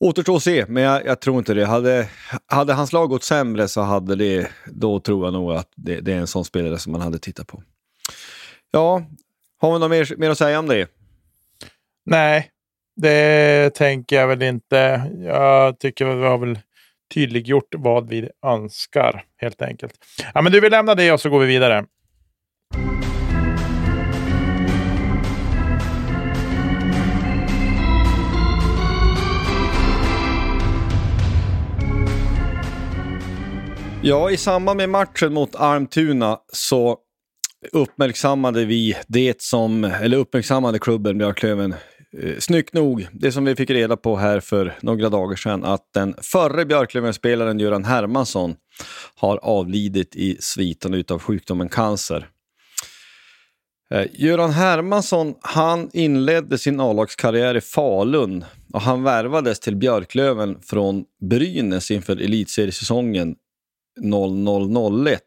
Återstår 0.00 0.36
att 0.36 0.42
se, 0.42 0.64
men 0.68 0.82
jag, 0.82 1.06
jag, 1.06 1.20
tror 1.20 1.38
inte 1.38 1.54
det. 1.54 1.66
Hade, 1.66 2.08
hade 2.46 2.72
hans 2.72 2.92
lag 2.92 3.08
gått 3.08 3.24
sämre 3.24 3.68
så 3.68 3.80
hade 3.80 4.16
det, 4.16 4.50
då 4.66 5.00
tror 5.00 5.26
jag 5.26 5.32
nog 5.32 5.52
att 5.52 5.68
det, 5.76 6.00
det, 6.00 6.12
är 6.12 6.16
en 6.16 6.26
sån 6.26 6.44
spelare 6.44 6.78
som 6.78 6.92
man 6.92 7.00
hade 7.00 7.18
tittat 7.18 7.46
på. 7.46 7.62
Ja, 8.70 9.02
har 9.58 9.72
vi 9.72 9.78
något 9.78 9.90
mer, 9.90 10.16
mer 10.16 10.30
att 10.30 10.38
säga 10.38 10.58
om 10.58 10.66
det? 10.66 10.90
Nej, 12.06 12.50
det 12.96 13.74
tänker 13.74 14.16
jag 14.16 14.28
väl 14.28 14.42
inte. 14.42 15.10
Jag 15.18 15.78
tycker 15.78 16.04
vi 16.04 16.26
har 16.26 16.38
väl 16.38 16.58
tydliggjort 17.14 17.74
vad 17.78 18.08
vi 18.08 18.28
önskar 18.46 19.24
helt 19.36 19.62
enkelt. 19.62 19.94
Ja, 20.34 20.42
men 20.42 20.52
du, 20.52 20.60
vill 20.60 20.70
lämna 20.70 20.94
det 20.94 21.12
och 21.12 21.20
så 21.20 21.30
går 21.30 21.40
vi 21.40 21.46
vidare. 21.46 21.84
Ja, 34.02 34.30
i 34.30 34.36
samband 34.36 34.76
med 34.76 34.88
matchen 34.88 35.32
mot 35.32 35.54
Almtuna 35.54 36.38
så 36.52 36.98
uppmärksammade 37.72 38.64
vi 38.64 38.96
det 39.08 39.42
som, 39.42 39.84
eller 39.84 40.16
uppmärksammade 40.16 40.78
klubben 40.78 41.18
Björklöven 41.18 41.74
eh, 42.22 42.38
snyggt 42.38 42.74
nog, 42.74 43.06
det 43.12 43.32
som 43.32 43.44
vi 43.44 43.56
fick 43.56 43.70
reda 43.70 43.96
på 43.96 44.16
här 44.16 44.40
för 44.40 44.78
några 44.82 45.08
dagar 45.08 45.36
sedan, 45.36 45.64
att 45.64 45.92
den 45.94 46.14
förre 46.22 46.64
Björklöven-spelaren 46.64 47.58
Göran 47.58 47.84
Hermansson 47.84 48.54
har 49.14 49.36
avlidit 49.36 50.16
i 50.16 50.36
sviten 50.40 50.94
utav 50.94 51.18
sjukdomen 51.18 51.68
cancer. 51.68 52.28
Eh, 53.94 54.06
Göran 54.12 54.50
Hermansson 54.50 55.34
han 55.40 55.90
inledde 55.92 56.58
sin 56.58 56.80
A-lagskarriär 56.80 57.56
i 57.56 57.60
Falun 57.60 58.44
och 58.72 58.80
han 58.80 59.02
värvades 59.02 59.60
till 59.60 59.76
Björklöven 59.76 60.58
från 60.62 61.04
Brynäs 61.30 61.90
inför 61.90 62.16
elitseriesäsongen 62.16 63.36
0001. 64.00 65.22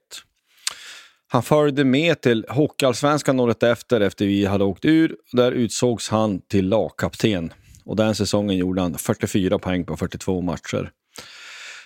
Han 1.28 1.44
följde 1.44 1.84
med 1.84 2.22
till 2.22 2.46
Hockeyallsvenskan 2.50 3.40
året 3.40 3.64
efter, 3.64 4.02
efter 4.02 4.26
vi 4.26 4.46
hade 4.46 4.64
åkt 4.64 4.86
ur. 4.86 5.16
Där 5.32 5.52
utsågs 5.52 6.10
han 6.10 6.42
till 6.42 6.70
lagkapten. 6.70 7.54
Och 7.86 7.96
den 7.96 8.16
säsongen 8.16 8.58
gjorde 8.58 8.82
han 8.82 8.98
44 8.98 9.60
poäng 9.60 9.86
på 9.86 9.98
42 9.98 10.42
matcher. 10.42 10.92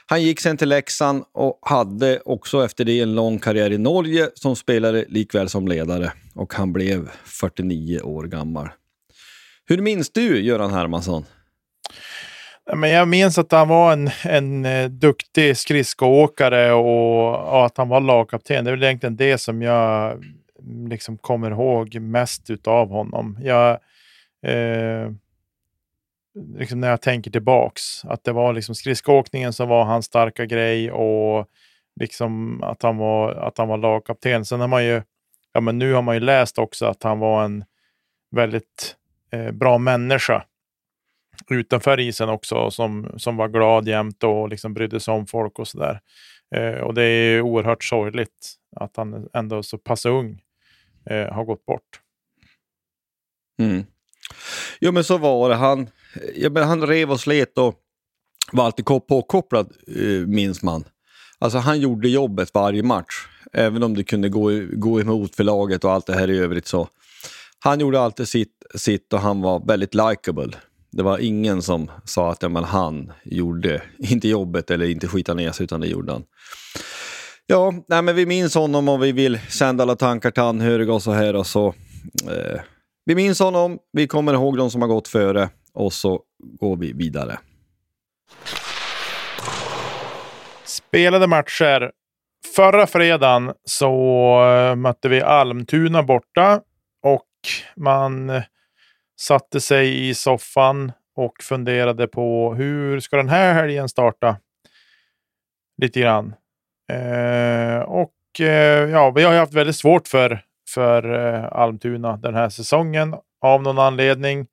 Han 0.09 0.23
gick 0.23 0.39
sen 0.39 0.57
till 0.57 0.69
Leksand 0.69 1.23
och 1.33 1.59
hade 1.61 2.19
också 2.25 2.65
efter 2.65 2.85
det 2.85 2.99
en 2.99 3.15
lång 3.15 3.39
karriär 3.39 3.71
i 3.71 3.77
Norge 3.77 4.29
som 4.33 4.55
spelare 4.55 5.05
likväl 5.07 5.49
som 5.49 5.67
ledare. 5.67 6.13
Och 6.35 6.53
han 6.53 6.73
blev 6.73 7.09
49 7.25 8.01
år 8.01 8.23
gammal. 8.23 8.69
Hur 9.65 9.81
minns 9.81 10.09
du 10.09 10.41
Göran 10.41 10.73
Hermansson? 10.73 11.25
Men 12.75 12.89
jag 12.89 13.07
minns 13.07 13.37
att 13.37 13.51
han 13.51 13.67
var 13.67 13.93
en, 13.93 14.09
en 14.23 14.65
eh, 14.65 14.89
duktig 14.89 15.57
skridskoåkare 15.57 16.73
och, 16.73 17.53
och, 17.53 17.65
att 17.65 17.77
han 17.77 17.89
var 17.89 18.01
lagkapten. 18.01 18.65
Det 18.65 18.69
är 18.69 18.75
väl 18.75 18.83
egentligen 18.83 19.15
det 19.15 19.37
som 19.37 19.61
jag 19.61 20.11
mm, 20.11 20.87
liksom 20.87 21.17
kommer 21.17 21.51
ihåg 21.51 21.99
mest 21.99 22.49
utav 22.49 22.89
honom. 22.89 23.37
Jag, 23.41 23.71
eh, 24.45 25.11
liksom 26.57 26.79
när 26.79 26.89
jag 26.89 27.01
tänker 27.01 27.31
tillbaks, 27.31 28.05
att 28.05 28.23
det 28.23 28.31
var 28.31 28.53
liksom 28.53 28.75
skridskoåkningen 28.75 29.53
som 29.53 29.69
var 29.69 29.83
hans 29.83 30.05
starka 30.05 30.45
grej 30.45 30.91
och 30.91 31.47
liksom 31.99 32.63
att 32.63 32.83
han 32.83 32.97
var, 32.97 33.31
att 33.31 33.57
han 33.57 33.67
var 33.67 33.77
lagkapten. 33.77 34.45
Sen 34.45 34.59
har 34.59 34.67
man 34.67 34.85
ju, 34.85 35.01
ja 35.53 35.61
men 35.61 35.77
nu 35.79 35.93
har 35.93 36.01
man 36.01 36.15
ju 36.15 36.21
läst 36.21 36.59
också 36.59 36.85
att 36.85 37.03
han 37.03 37.19
var 37.19 37.43
en 37.43 37.65
väldigt 38.31 38.95
eh, 39.31 39.51
bra 39.51 39.77
människa 39.77 40.43
utanför 41.49 41.99
isen 41.99 42.29
också 42.29 42.71
som, 42.71 43.13
som 43.17 43.37
var 43.37 43.47
glad 43.47 43.87
jämt 43.87 44.23
och 44.23 44.49
liksom 44.49 44.73
brydde 44.73 44.99
sig 44.99 45.13
om 45.13 45.27
folk 45.27 45.59
och 45.59 45.67
sådär. 45.67 45.99
Eh, 46.55 46.79
och 46.79 46.93
det 46.93 47.03
är 47.03 47.41
oerhört 47.41 47.83
sorgligt 47.83 48.53
att 48.75 48.97
han 48.97 49.29
ändå 49.33 49.63
så 49.63 49.77
pass 49.77 50.05
ung 50.05 50.41
eh, 51.09 51.33
har 51.33 51.43
gått 51.43 51.65
bort. 51.65 52.01
Mm. 53.59 53.85
Jo 54.79 54.91
men 54.91 55.03
så 55.03 55.17
var 55.17 55.49
det. 55.49 55.55
Han, 55.55 55.89
ja, 56.35 56.49
men 56.49 56.63
han 56.63 56.87
rev 56.87 57.11
och 57.11 57.19
slet 57.19 57.57
och 57.57 57.75
var 58.51 58.65
alltid 58.65 58.85
påkopplad 58.85 59.71
eh, 59.87 60.27
minns 60.27 60.63
man. 60.63 60.83
Alltså 61.39 61.57
han 61.57 61.79
gjorde 61.79 62.09
jobbet 62.09 62.53
varje 62.53 62.83
match. 62.83 63.27
Även 63.53 63.83
om 63.83 63.95
det 63.95 64.03
kunde 64.03 64.29
gå, 64.29 64.49
gå 64.71 65.01
emot 65.01 65.35
för 65.35 65.43
laget 65.43 65.83
och 65.83 65.91
allt 65.91 66.05
det 66.05 66.13
här 66.13 66.29
i 66.29 66.39
övrigt 66.39 66.67
så. 66.67 66.87
Han 67.59 67.79
gjorde 67.79 67.99
alltid 67.99 68.27
sitt, 68.27 68.65
sitt 68.75 69.13
och 69.13 69.19
han 69.19 69.41
var 69.41 69.67
väldigt 69.67 69.95
likable. 69.95 70.51
Det 70.97 71.03
var 71.03 71.17
ingen 71.17 71.61
som 71.61 71.91
sa 72.05 72.31
att 72.31 72.43
ja, 72.43 72.49
men 72.49 72.63
han 72.63 73.11
gjorde, 73.23 73.81
inte 73.97 74.27
jobbet 74.27 74.71
eller 74.71 74.89
inte 74.89 75.07
skita 75.07 75.33
ner 75.33 75.51
sig, 75.51 75.63
utan 75.63 75.81
det 75.81 75.87
gjorde 75.87 76.11
han. 76.11 76.23
Ja, 77.45 77.73
nej, 77.87 78.01
men 78.01 78.15
vi 78.15 78.25
minns 78.25 78.55
honom 78.55 78.89
och 78.89 79.03
vi 79.03 79.11
vill 79.11 79.39
sända 79.49 79.83
alla 79.83 79.95
tankar 79.95 80.31
till 80.31 80.43
anhöriga 80.43 80.93
och 80.93 81.01
så 81.01 81.11
här. 81.11 81.35
Och 81.35 81.47
så, 81.47 81.67
eh, 82.27 82.61
vi 83.05 83.15
minns 83.15 83.39
honom, 83.39 83.77
vi 83.93 84.07
kommer 84.07 84.33
ihåg 84.33 84.57
de 84.57 84.71
som 84.71 84.81
har 84.81 84.89
gått 84.89 85.07
före 85.07 85.49
och 85.73 85.93
så 85.93 86.21
går 86.59 86.77
vi 86.77 86.93
vidare. 86.93 87.39
Spelade 90.65 91.27
matcher. 91.27 91.91
Förra 92.55 92.87
fredagen 92.87 93.53
så 93.63 93.93
eh, 94.45 94.75
mötte 94.75 95.09
vi 95.09 95.21
Almtuna 95.21 96.03
borta 96.03 96.61
och 97.03 97.27
man 97.75 98.41
satte 99.19 99.61
sig 99.61 100.09
i 100.09 100.13
soffan 100.13 100.91
och 101.15 101.33
funderade 101.43 102.07
på 102.07 102.53
hur 102.53 102.99
ska 102.99 103.17
den 103.17 103.29
här 103.29 103.53
helgen 103.53 103.89
starta? 103.89 104.37
Lite 105.81 105.99
grann. 105.99 106.33
Eh, 106.91 107.79
och 107.79 108.39
eh, 108.39 108.89
ja, 108.89 109.11
vi 109.11 109.23
har 109.23 109.33
haft 109.33 109.53
väldigt 109.53 109.75
svårt 109.75 110.07
för, 110.07 110.41
för 110.69 111.33
eh, 111.33 111.45
Almtuna 111.51 112.17
den 112.17 112.35
här 112.35 112.49
säsongen 112.49 113.15
av 113.41 113.63
någon 113.63 113.79
anledning. 113.79 114.47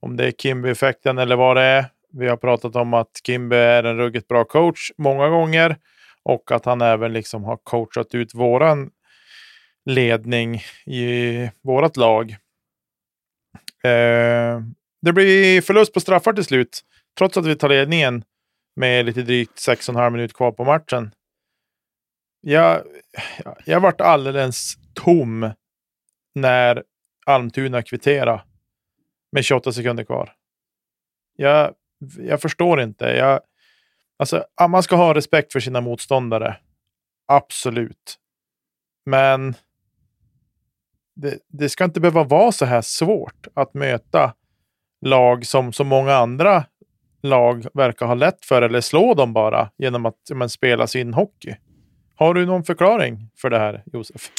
Om 0.00 0.16
det 0.16 0.26
är 0.26 0.30
Kimby-effekten 0.30 1.18
eller 1.18 1.36
vad 1.36 1.56
det 1.56 1.62
är. 1.62 1.86
Vi 2.12 2.28
har 2.28 2.36
pratat 2.36 2.76
om 2.76 2.94
att 2.94 3.10
Kimby 3.26 3.56
är 3.56 3.84
en 3.84 3.96
ruggigt 3.96 4.28
bra 4.28 4.44
coach 4.44 4.90
många 4.98 5.28
gånger 5.28 5.76
och 6.22 6.52
att 6.52 6.64
han 6.64 6.80
även 6.80 7.12
liksom 7.12 7.44
har 7.44 7.56
coachat 7.56 8.14
ut 8.14 8.34
våran 8.34 8.90
ledning 9.84 10.62
i 10.86 11.50
vårt 11.62 11.96
lag. 11.96 12.36
Eh, 13.88 14.60
det 15.02 15.12
blir 15.12 15.60
förlust 15.60 15.94
på 15.94 16.00
straffar 16.00 16.32
till 16.32 16.44
slut, 16.44 16.80
trots 17.18 17.36
att 17.36 17.46
vi 17.46 17.56
tar 17.56 17.68
ledningen 17.68 18.24
med 18.76 19.06
lite 19.06 19.22
drygt 19.22 19.58
6,5 19.58 20.10
minuter 20.10 20.34
kvar 20.34 20.52
på 20.52 20.64
matchen. 20.64 21.10
Jag, 22.40 22.82
jag 23.64 23.80
vart 23.80 24.00
alldeles 24.00 24.74
tom 24.94 25.50
när 26.34 26.82
Almtuna 27.26 27.82
kvitterade 27.82 28.42
med 29.32 29.44
28 29.44 29.72
sekunder 29.72 30.04
kvar. 30.04 30.32
Jag, 31.36 31.74
jag 32.18 32.40
förstår 32.40 32.80
inte. 32.80 33.04
Jag, 33.04 33.40
alltså, 34.16 34.44
man 34.68 34.82
ska 34.82 34.96
ha 34.96 35.14
respekt 35.14 35.52
för 35.52 35.60
sina 35.60 35.80
motståndare. 35.80 36.56
Absolut. 37.26 38.18
Men 39.06 39.54
det, 41.20 41.38
det, 41.48 41.68
ska 41.68 41.84
inte 41.84 42.00
behöva 42.00 42.24
vara 42.24 42.52
så 42.52 42.64
här 42.64 42.82
svårt 42.82 43.46
att 43.54 43.74
möta 43.74 44.34
lag 45.00 45.46
som 45.46 45.72
så 45.72 45.84
många 45.84 46.14
andra 46.14 46.64
lag 47.22 47.66
verkar 47.74 48.06
ha 48.06 48.14
lätt 48.14 48.44
för 48.44 48.62
eller 48.62 48.80
slå 48.80 49.14
dem 49.14 49.32
bara 49.32 49.70
genom 49.78 50.06
att 50.06 50.30
men, 50.34 50.48
spela 50.48 50.86
sin 50.86 51.14
hockey. 51.14 51.56
Har 52.14 52.34
du 52.34 52.46
någon 52.46 52.64
förklaring 52.64 53.30
för 53.36 53.50
det 53.50 53.58
här, 53.58 53.82
Josef? 53.92 54.30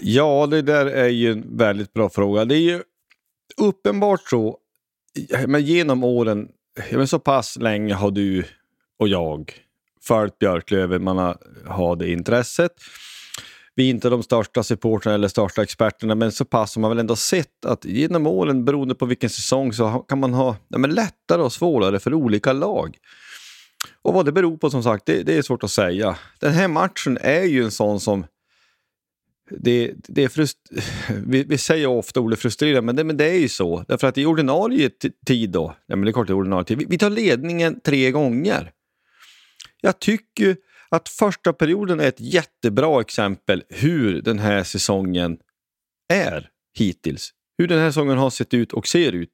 Ja, 0.00 0.46
det 0.46 0.62
där 0.62 0.86
är 0.86 1.08
ju 1.08 1.32
en 1.32 1.56
väldigt 1.56 1.92
bra 1.92 2.10
fråga. 2.10 2.44
Det 2.44 2.54
är 2.54 2.70
ju 2.70 2.82
uppenbart 3.56 4.20
så, 4.30 4.58
men 5.46 5.62
genom 5.62 6.04
åren, 6.04 6.48
men 6.92 7.08
så 7.08 7.18
pass 7.18 7.56
länge 7.56 7.94
har 7.94 8.10
du 8.10 8.44
och 8.98 9.08
jag 9.08 9.52
följt 10.02 10.38
Björklöven, 10.38 11.04
man 11.04 11.18
har, 11.18 11.36
har 11.66 11.96
det 11.96 12.10
intresset. 12.10 12.72
Vi 13.80 13.86
är 13.86 13.90
inte 13.90 14.08
de 14.08 14.22
största 14.22 14.62
supportrarna 14.62 15.14
eller 15.14 15.28
största 15.28 15.62
experterna, 15.62 16.14
men 16.14 16.32
så 16.32 16.44
pass 16.44 16.74
har 16.74 16.80
man 16.80 16.90
väl 16.90 16.98
ändå 16.98 17.16
sett 17.16 17.64
att 17.64 17.84
genom 17.84 18.26
åren, 18.26 18.64
beroende 18.64 18.94
på 18.94 19.06
vilken 19.06 19.30
säsong, 19.30 19.72
så 19.72 20.04
kan 20.08 20.20
man 20.20 20.34
ha 20.34 20.56
ja, 20.68 20.78
men 20.78 20.94
lättare 20.94 21.42
och 21.42 21.52
svårare 21.52 22.00
för 22.00 22.14
olika 22.14 22.52
lag. 22.52 22.96
Och 24.02 24.14
vad 24.14 24.24
det 24.26 24.32
beror 24.32 24.56
på 24.56 24.70
som 24.70 24.82
sagt, 24.82 25.06
det, 25.06 25.22
det 25.22 25.36
är 25.36 25.42
svårt 25.42 25.64
att 25.64 25.70
säga. 25.70 26.16
Den 26.40 26.52
här 26.52 26.68
matchen 26.68 27.18
är 27.20 27.42
ju 27.42 27.64
en 27.64 27.70
sån 27.70 28.00
som 28.00 28.26
det, 29.50 29.92
det 29.96 30.24
är 30.24 30.28
frust 30.28 30.58
vi, 31.26 31.44
vi, 31.44 31.58
säger 31.58 31.86
ofta 31.86 32.20
ordet 32.20 32.38
frustrerande, 32.38 32.82
men 32.82 32.96
det, 32.96 33.04
men 33.04 33.16
det 33.16 33.30
är 33.30 33.38
ju 33.38 33.48
så. 33.48 33.84
Därför 33.88 34.06
att 34.06 34.18
i 34.18 34.26
ordinarie 34.26 34.90
tid 35.26 35.50
då, 35.50 35.74
ja, 35.86 35.96
men 35.96 36.04
det 36.04 36.10
är 36.10 36.12
klart 36.12 36.26
det 36.26 36.32
är 36.32 36.34
ordinarie 36.34 36.64
tid, 36.64 36.78
vi, 36.78 36.86
vi 36.88 36.98
tar 36.98 37.10
ledningen 37.10 37.80
tre 37.80 38.10
gånger. 38.10 38.72
Jag 39.80 39.98
tycker 39.98 40.56
att 40.90 41.08
första 41.08 41.52
perioden 41.52 42.00
är 42.00 42.08
ett 42.08 42.20
jättebra 42.20 43.00
exempel 43.00 43.62
hur 43.68 44.22
den 44.22 44.38
här 44.38 44.64
säsongen 44.64 45.38
är 46.12 46.48
hittills. 46.78 47.30
Hur 47.58 47.68
den 47.68 47.78
här 47.78 47.90
säsongen 47.90 48.18
har 48.18 48.30
sett 48.30 48.54
ut 48.54 48.72
och 48.72 48.86
ser 48.86 49.12
ut. 49.12 49.30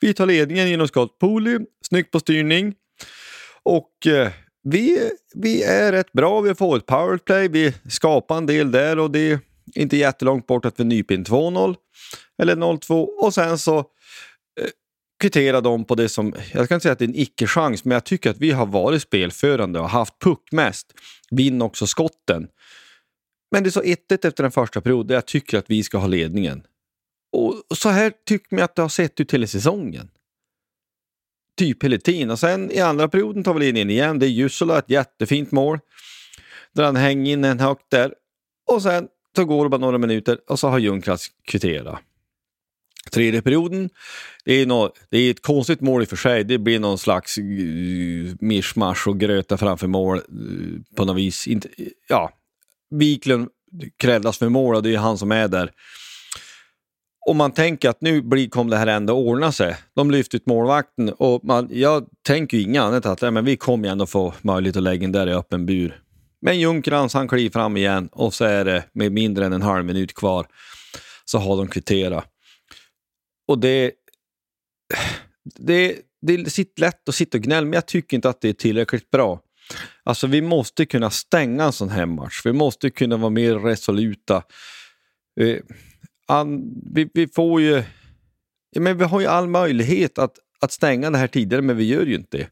Vi 0.00 0.14
tar 0.14 0.26
ledningen 0.26 0.68
genom 0.68 0.88
Scott 0.88 1.18
Pooley, 1.18 1.58
snyggt 1.88 2.10
på 2.10 2.20
styrning. 2.20 2.74
Och 3.62 4.06
eh, 4.06 4.30
vi, 4.62 5.10
vi 5.34 5.62
är 5.62 5.92
rätt 5.92 6.12
bra, 6.12 6.40
vi 6.40 6.54
får 6.54 6.76
ett 6.76 6.86
powerplay, 6.86 7.48
vi 7.48 7.74
skapar 7.88 8.36
en 8.36 8.46
del 8.46 8.70
där 8.70 8.98
och 8.98 9.10
det 9.10 9.18
är 9.18 9.38
inte 9.74 9.96
jättelångt 9.96 10.46
bort 10.46 10.64
att 10.64 10.80
vi 10.80 10.84
nyper 10.84 11.14
in 11.14 11.24
2-0 11.24 11.74
eller 12.42 12.56
0-2 12.56 13.04
och 13.04 13.34
sen 13.34 13.58
så 13.58 13.84
kvittera 15.20 15.60
dem 15.60 15.84
på 15.84 15.94
det 15.94 16.08
som, 16.08 16.34
jag 16.52 16.68
kan 16.68 16.76
inte 16.76 16.82
säga 16.82 16.92
att 16.92 16.98
det 16.98 17.04
är 17.04 17.08
en 17.08 17.18
icke-chans, 17.18 17.84
men 17.84 17.94
jag 17.94 18.04
tycker 18.04 18.30
att 18.30 18.38
vi 18.38 18.50
har 18.50 18.66
varit 18.66 19.02
spelförande 19.02 19.80
och 19.80 19.90
haft 19.90 20.18
puck 20.18 20.52
mest. 20.52 20.94
Vinn 21.30 21.62
också 21.62 21.86
skotten. 21.86 22.48
Men 23.50 23.62
det 23.62 23.68
är 23.68 23.70
så 23.70 23.82
1 23.82 24.12
efter 24.12 24.42
den 24.42 24.52
första 24.52 24.80
perioden 24.80 25.14
jag 25.14 25.26
tycker 25.26 25.58
att 25.58 25.70
vi 25.70 25.82
ska 25.82 25.98
ha 25.98 26.06
ledningen. 26.06 26.62
Och 27.32 27.76
så 27.76 27.88
här 27.88 28.12
tycker 28.26 28.56
jag 28.56 28.64
att 28.64 28.76
det 28.76 28.82
har 28.82 28.88
sett 28.88 29.20
ut 29.20 29.34
hela 29.34 29.46
säsongen. 29.46 30.10
Typ 31.56 31.84
hela 31.84 31.98
tiden. 31.98 32.30
Och 32.30 32.38
sen 32.38 32.70
i 32.70 32.80
andra 32.80 33.08
perioden 33.08 33.44
tar 33.44 33.54
vi 33.54 33.60
ledningen 33.60 33.90
igen. 33.90 34.18
Det 34.18 34.26
är 34.26 34.30
Jussola, 34.30 34.78
ett 34.78 34.90
jättefint 34.90 35.52
mål. 35.52 35.78
Där 36.72 36.84
han 36.84 36.96
hänger 36.96 37.32
in 37.32 37.44
en 37.44 37.60
högt 37.60 37.90
där. 37.90 38.14
Och 38.70 38.82
sen 38.82 39.08
så 39.36 39.44
går 39.44 39.64
det 39.64 39.70
bara 39.70 39.80
några 39.80 39.98
minuter 39.98 40.38
och 40.48 40.58
så 40.58 40.68
har 40.68 40.78
Ljungkratz 40.78 41.28
kvitterat. 41.44 42.00
Tredje 43.10 43.42
perioden, 43.42 43.90
det 44.44 44.54
är, 44.54 44.66
något, 44.66 44.98
det 45.10 45.18
är 45.18 45.30
ett 45.30 45.42
konstigt 45.42 45.80
mål 45.80 46.02
i 46.02 46.04
och 46.04 46.08
för 46.08 46.16
sig. 46.16 46.44
Det 46.44 46.58
blir 46.58 46.78
någon 46.78 46.98
slags 46.98 47.38
uh, 47.38 48.34
mischmasch 48.40 49.08
och 49.08 49.20
gröta 49.20 49.56
framför 49.56 49.86
mål 49.86 50.18
uh, 50.18 50.80
på 50.96 51.04
något 51.04 51.16
vis. 51.16 51.46
Inte, 51.46 51.68
ja, 52.08 52.30
Wiklund 52.90 53.48
krävdas 53.96 54.38
för 54.38 54.48
mål 54.48 54.74
och 54.74 54.82
det 54.82 54.94
är 54.94 54.98
han 54.98 55.18
som 55.18 55.32
är 55.32 55.48
där. 55.48 55.70
Och 57.26 57.36
man 57.36 57.52
tänker 57.52 57.88
att 57.88 58.00
nu 58.00 58.22
blir, 58.22 58.48
kommer 58.48 58.70
det 58.70 58.76
här 58.76 58.86
ändå 58.86 59.14
ordna 59.14 59.52
sig. 59.52 59.76
De 59.94 60.10
lyfter 60.10 60.36
ut 60.36 60.46
målvakten 60.46 61.12
och 61.12 61.44
man, 61.44 61.68
jag 61.72 62.06
tänker 62.26 62.56
ju 62.56 62.62
inget 62.62 62.82
annat 62.82 63.06
att 63.06 63.34
men 63.34 63.44
vi 63.44 63.56
kommer 63.56 63.88
ändå 63.88 64.06
få 64.06 64.34
möjlighet 64.42 64.76
att 64.76 64.82
lägga 64.82 65.04
in 65.04 65.12
där 65.12 65.26
i 65.26 65.32
öppen 65.32 65.66
bur. 65.66 66.00
Men 66.42 66.60
Junkrans 66.60 67.14
han 67.14 67.28
kliver 67.28 67.50
fram 67.50 67.76
igen 67.76 68.08
och 68.12 68.34
så 68.34 68.44
är 68.44 68.64
det 68.64 68.84
med 68.92 69.12
mindre 69.12 69.46
än 69.46 69.52
en 69.52 69.62
halv 69.62 69.84
minut 69.84 70.14
kvar 70.14 70.46
så 71.24 71.38
har 71.38 71.56
de 71.56 71.68
kvitterat. 71.68 72.26
Och 73.50 73.58
det, 73.58 73.92
det, 75.58 75.98
det 76.22 76.34
är 76.34 76.80
lätt 76.80 77.08
att 77.08 77.14
sitta 77.14 77.38
och 77.38 77.44
gnälla, 77.44 77.64
men 77.64 77.72
jag 77.72 77.86
tycker 77.86 78.16
inte 78.16 78.28
att 78.28 78.40
det 78.40 78.48
är 78.48 78.52
tillräckligt 78.52 79.10
bra. 79.10 79.40
Alltså 80.04 80.26
vi 80.26 80.42
måste 80.42 80.86
kunna 80.86 81.10
stänga 81.10 81.64
en 81.64 81.72
sån 81.72 81.88
här 81.88 82.06
match. 82.06 82.40
Vi 82.44 82.52
måste 82.52 82.90
kunna 82.90 83.16
vara 83.16 83.30
mer 83.30 83.54
resoluta. 83.54 84.42
Vi, 85.34 85.60
vi, 86.94 87.10
vi 87.14 87.28
får 87.28 87.60
ju... 87.60 87.82
Men 88.76 88.98
vi 88.98 89.04
har 89.04 89.20
ju 89.20 89.26
all 89.26 89.48
möjlighet 89.48 90.18
att, 90.18 90.38
att 90.60 90.72
stänga 90.72 91.10
det 91.10 91.18
här 91.18 91.26
tidigare, 91.26 91.62
men 91.62 91.76
vi 91.76 91.84
gör 91.84 92.06
ju 92.06 92.14
inte 92.14 92.36
det. 92.36 92.48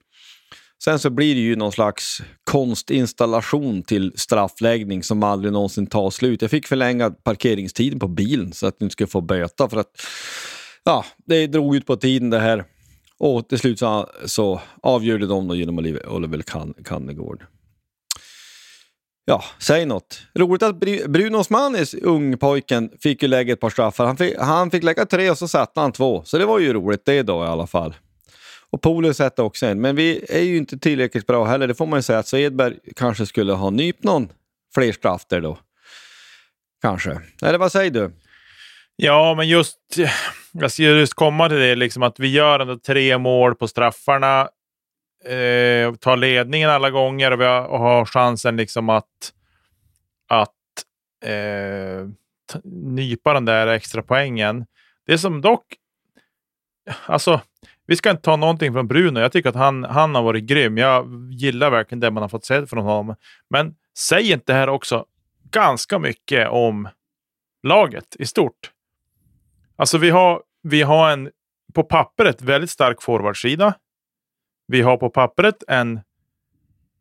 Sen 0.85 0.99
så 0.99 1.11
blir 1.11 1.35
det 1.35 1.41
ju 1.41 1.57
någon 1.57 1.73
slags 1.73 2.23
konstinstallation 2.45 3.83
till 3.83 4.13
straffläggning 4.17 5.03
som 5.03 5.23
aldrig 5.23 5.53
någonsin 5.53 5.87
tar 5.87 6.11
slut. 6.11 6.43
Jag 6.43 6.51
fick 6.51 6.67
förlänga 6.67 7.11
parkeringstiden 7.11 7.99
på 7.99 8.09
bilen 8.09 8.53
så 8.53 8.67
att 8.67 8.75
jag 8.79 8.87
inte 8.87 8.93
skulle 8.93 9.07
få 9.07 9.21
böta 9.21 9.69
för 9.69 9.77
att 9.77 9.91
ja, 10.89 11.05
det 11.27 11.47
drog 11.47 11.77
ut 11.77 11.87
på 11.87 11.97
tiden 11.97 12.31
det 12.31 12.39
här. 12.39 12.65
Och 13.19 13.49
till 13.49 13.59
slut 13.59 13.79
så, 13.79 14.11
så 14.25 14.61
avgjorde 14.83 15.27
de 15.27 15.49
då 15.49 15.55
genom 15.55 15.79
Oliver 16.09 16.43
Kannegård. 16.85 17.47
Ja, 19.25 19.45
säg 19.59 19.87
något. 19.87 20.23
Roligt 20.35 20.63
att 20.63 20.79
Bruno 21.09 21.37
Osmanis, 21.37 21.95
ungpojken, 21.95 22.91
fick 23.01 23.23
ju 23.23 23.29
lägga 23.29 23.53
ett 23.53 23.61
par 23.61 23.71
straffar. 23.71 24.07
Han 24.07 24.17
fick, 24.17 24.39
han 24.39 24.71
fick 24.71 24.83
lägga 24.83 25.07
tre 25.07 25.31
och 25.31 25.39
så 25.39 25.49
satte 25.49 25.81
han 25.81 25.93
två. 25.93 26.23
Så 26.25 26.39
det 26.39 26.47
var 26.47 26.59
ju 26.59 26.73
roligt 26.73 27.05
det 27.05 27.23
då 27.23 27.45
i 27.45 27.47
alla 27.47 27.67
fall. 27.67 27.95
Och 28.71 28.83
Polo 28.83 29.15
sätter 29.15 29.43
också 29.43 29.67
en. 29.67 29.81
Men 29.81 29.97
vi 29.97 30.25
är 30.29 30.43
ju 30.43 30.57
inte 30.57 30.79
tillräckligt 30.79 31.27
bra 31.27 31.45
heller, 31.45 31.69
det 31.69 31.75
får 31.75 31.87
man 31.87 31.99
ju 31.99 32.03
säga. 32.03 32.23
Så 32.23 32.37
Edberg 32.37 32.79
kanske 32.97 33.27
skulle 33.27 33.53
ha 33.53 33.71
nypt 33.71 34.05
någon 34.05 34.29
fler 34.75 34.93
straff 34.93 35.27
där 35.29 35.41
då. 35.41 35.59
Kanske. 36.83 37.21
Eller 37.43 37.59
vad 37.59 37.73
säger 37.73 37.91
du? 37.91 38.13
Ja, 39.01 39.35
men 39.35 39.49
just, 39.49 39.79
jag 40.53 40.73
ska 40.73 40.83
just 40.83 41.15
komma 41.15 41.49
till 41.49 41.59
det, 41.59 41.75
liksom 41.75 42.03
att 42.03 42.21
vi 42.21 42.29
gör 42.29 42.61
ändå 42.61 42.77
tre 42.77 43.19
mål 43.19 43.55
på 43.55 43.69
straffarna. 43.69 44.41
Eh, 45.25 45.95
tar 45.95 46.17
ledningen 46.17 46.71
alla 46.71 46.91
gånger 46.91 47.31
och 47.31 47.41
vi 47.41 47.45
har, 47.45 47.65
och 47.65 47.79
har 47.79 48.05
chansen 48.05 48.57
liksom 48.57 48.89
att, 48.89 49.33
att 50.29 50.51
eh, 51.25 52.09
nypa 52.73 53.35
den 53.35 53.45
där 53.45 53.67
extra 53.67 54.03
poängen. 54.03 54.67
Det 55.07 55.19
som 55.19 55.41
dock, 55.41 55.65
alltså 57.07 57.41
vi 57.87 57.97
ska 57.97 58.11
inte 58.11 58.23
ta 58.23 58.37
någonting 58.37 58.73
från 58.73 58.89
Bruno. 58.89 59.21
Jag 59.21 59.33
tycker 59.33 59.49
att 59.49 59.55
han, 59.55 59.85
han 59.85 60.15
har 60.15 60.23
varit 60.23 60.45
grym. 60.45 60.79
Jag 60.79 61.31
gillar 61.33 61.71
verkligen 61.71 62.01
det 62.01 62.11
man 62.11 62.23
har 62.23 62.29
fått 62.29 62.45
se 62.45 62.67
från 62.67 62.85
honom. 62.85 63.17
Men 63.51 63.75
säg 63.99 64.33
inte 64.33 64.53
det 64.53 64.59
här 64.59 64.69
också 64.69 65.05
ganska 65.51 65.99
mycket 65.99 66.49
om 66.49 66.89
laget 67.63 68.17
i 68.19 68.27
stort? 68.27 68.73
Alltså 69.79 69.99
vi 69.99 70.11
har, 70.11 70.43
vi 70.63 70.83
har 70.83 71.11
en 71.11 71.31
på 71.75 71.85
pappret 71.85 72.43
väldigt 72.43 72.71
stark 72.71 73.03
forwardsida. 73.03 73.75
Vi 74.67 74.83
har 74.83 74.97
på 74.97 75.11
pappret 75.11 75.63
en 75.69 76.01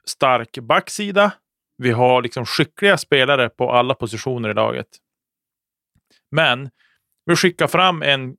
stark 0.05 0.57
backsida. 0.57 1.31
Vi 1.77 1.91
har 1.91 2.21
liksom 2.21 2.45
skickliga 2.45 2.97
spelare 2.97 3.49
på 3.49 3.71
alla 3.71 3.93
positioner 3.93 4.49
i 4.49 4.53
laget. 4.53 4.87
Men 6.31 6.69
vi 7.25 7.35
skickar 7.35 7.67
fram 7.67 8.01
en 8.01 8.35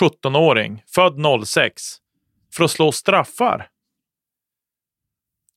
17-åring, 0.00 0.82
född 0.94 1.46
06, 1.46 1.82
för 2.54 2.64
att 2.64 2.70
slå 2.70 2.92
straffar. 2.92 3.68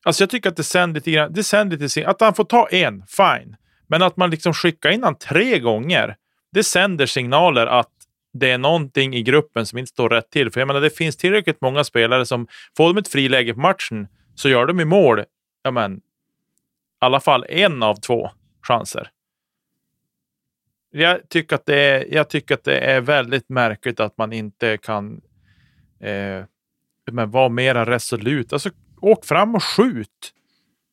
Alltså 0.06 0.23
jag 0.23 0.30
tycker 0.30 0.49
att 0.49 0.56
det 0.56 0.63
sänder 0.63 0.99
lite 0.99 1.12
grann, 1.12 1.34
det 1.34 1.43
sänder 1.43 1.77
lite, 1.77 2.08
att 2.08 2.21
han 2.21 2.34
får 2.34 2.43
ta 2.43 2.67
en, 2.69 3.03
fine. 3.08 3.56
Men 3.88 4.01
att 4.01 4.17
man 4.17 4.30
liksom 4.30 4.53
skickar 4.53 4.89
in 4.89 5.03
han 5.03 5.17
tre 5.17 5.60
gånger, 5.60 6.15
det 6.51 6.63
sänder 6.63 7.06
signaler 7.06 7.67
att 7.67 7.96
det 8.39 8.52
är 8.52 8.58
någonting 8.58 9.15
i 9.15 9.21
gruppen 9.21 9.65
som 9.65 9.80
inte 9.80 9.89
står 9.89 10.10
rätt 10.10 10.30
till. 10.30 10.52
För 10.52 10.62
jag 10.62 10.67
menar, 10.67 10.82
det 10.82 10.89
finns 10.89 11.17
tillräckligt 11.17 11.62
många 11.62 11.84
spelare 11.84 12.26
som 12.26 12.47
får 12.78 12.93
de 12.93 12.97
ett 12.97 13.08
friläge 13.08 13.54
på 13.54 13.60
matchen 13.60 14.08
så 14.36 14.50
gör 14.50 14.65
de 14.65 14.80
i 14.80 14.86
mål, 14.86 15.23
ja 15.63 15.71
men, 15.71 15.97
i 15.97 16.00
alla 17.00 17.19
fall 17.19 17.45
en 17.50 17.84
av 17.84 17.95
två 17.95 18.30
chanser. 18.62 19.10
Jag 20.91 21.30
tycker, 21.30 21.56
att 21.56 21.65
det 21.65 21.76
är, 21.76 22.13
jag 22.13 22.30
tycker 22.30 22.54
att 22.56 22.63
det 22.63 22.80
är 22.80 23.02
väldigt 23.02 23.50
märkligt 23.50 24.00
att 24.00 24.17
man 24.17 24.34
inte 24.34 24.78
kan 24.78 25.21
eh, 26.00 26.45
men 27.12 27.32
vara 27.32 27.50
mera 27.50 27.86
resolut. 27.86 28.54
Alltså, 28.54 28.69
åk 29.02 29.26
fram 29.26 29.56
och 29.56 29.63
skjut. 29.63 30.34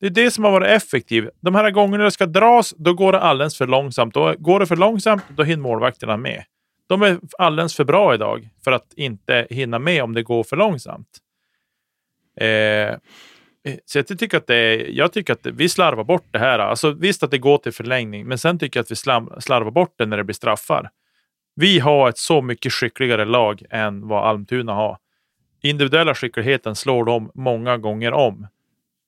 Det 0.01 0.07
är 0.07 0.11
det 0.11 0.31
som 0.31 0.45
har 0.45 0.51
varit 0.51 0.69
effektivt. 0.69 1.29
De 1.41 1.55
här 1.55 1.71
gångerna 1.71 2.05
det 2.05 2.11
ska 2.11 2.27
dras, 2.27 2.75
då 2.77 2.95
går 2.95 3.13
det 3.13 3.21
alldeles 3.21 3.59
för 3.59 3.67
långsamt. 3.67 4.15
Då 4.15 4.35
går 4.39 4.61
det 4.61 4.67
för 4.67 4.77
långsamt, 4.77 5.23
då 5.29 5.43
hinner 5.43 5.63
målvakterna 5.63 6.17
med. 6.17 6.45
De 6.87 7.03
är 7.03 7.19
alldeles 7.39 7.77
för 7.77 7.85
bra 7.85 8.15
idag 8.15 8.49
för 8.65 8.73
att 8.73 8.93
inte 8.97 9.47
hinna 9.51 9.79
med 9.79 10.03
om 10.03 10.15
det 10.15 10.23
går 10.23 10.45
för 10.45 10.57
långsamt. 10.57 11.19
Eh, 12.41 12.97
så 13.85 13.99
jag 13.99 14.19
tycker 14.19 14.37
att 14.37 14.47
det 14.47 14.57
är, 14.57 14.89
jag 14.89 15.13
tycker 15.13 15.33
att 15.33 15.47
vi 15.47 15.69
slarvar 15.69 16.05
bort 16.05 16.27
det 16.31 16.39
här. 16.39 16.59
Alltså 16.59 16.91
visst 16.91 17.23
att 17.23 17.31
det 17.31 17.39
går 17.39 17.59
till 17.59 17.73
förlängning, 17.73 18.27
men 18.27 18.39
sen 18.39 18.59
tycker 18.59 18.79
jag 18.79 18.85
att 18.85 18.91
vi 18.91 18.97
slarvar 18.97 19.71
bort 19.71 19.95
det 19.99 20.07
när 20.07 20.17
det 20.17 20.25
blir 20.25 20.35
straffar. 20.35 20.91
Vi 21.57 21.79
har 21.79 22.09
ett 22.09 22.19
så 22.19 22.43
mycket 22.43 22.73
skickligare 22.73 23.25
lag 23.25 23.63
än 23.71 24.09
vad 24.09 24.25
Almtuna 24.25 24.73
har. 24.75 24.99
Individuella 25.63 26.15
skickligheten 26.15 26.75
slår 26.75 27.05
dem 27.05 27.31
många 27.35 27.77
gånger 27.77 28.13
om. 28.13 28.47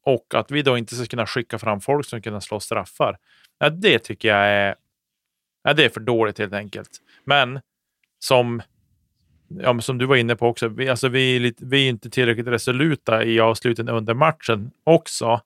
Och 0.04 0.34
att 0.34 0.50
vi 0.50 0.62
då 0.62 0.78
inte 0.78 0.94
ska 0.94 1.06
kunna 1.06 1.26
skicka 1.26 1.58
fram 1.58 1.80
folk 1.80 2.06
som 2.06 2.22
kan 2.22 2.40
slå 2.40 2.60
straffar. 2.60 3.18
Ja, 3.58 3.70
det 3.70 3.98
tycker 3.98 4.28
jag 4.28 4.46
är, 4.46 4.74
ja, 5.66 5.74
det 5.74 5.84
är 5.84 5.88
för 5.88 6.00
dåligt 6.00 6.38
helt 6.38 6.52
enkelt. 6.52 6.90
Men 7.24 7.60
som, 8.18 8.62
ja, 9.48 9.80
som 9.80 9.98
du 9.98 10.06
var 10.06 10.16
inne 10.16 10.36
på 10.36 10.48
också, 10.48 10.68
vi, 10.68 10.88
alltså 10.88 11.08
vi, 11.08 11.36
är, 11.36 11.40
lite, 11.40 11.64
vi 11.66 11.84
är 11.84 11.88
inte 11.88 12.10
tillräckligt 12.10 12.46
resoluta 12.46 13.24
i 13.24 13.40
avsluten 13.40 13.88
under 13.88 14.14
matchen 14.14 14.70
också. 14.84 15.40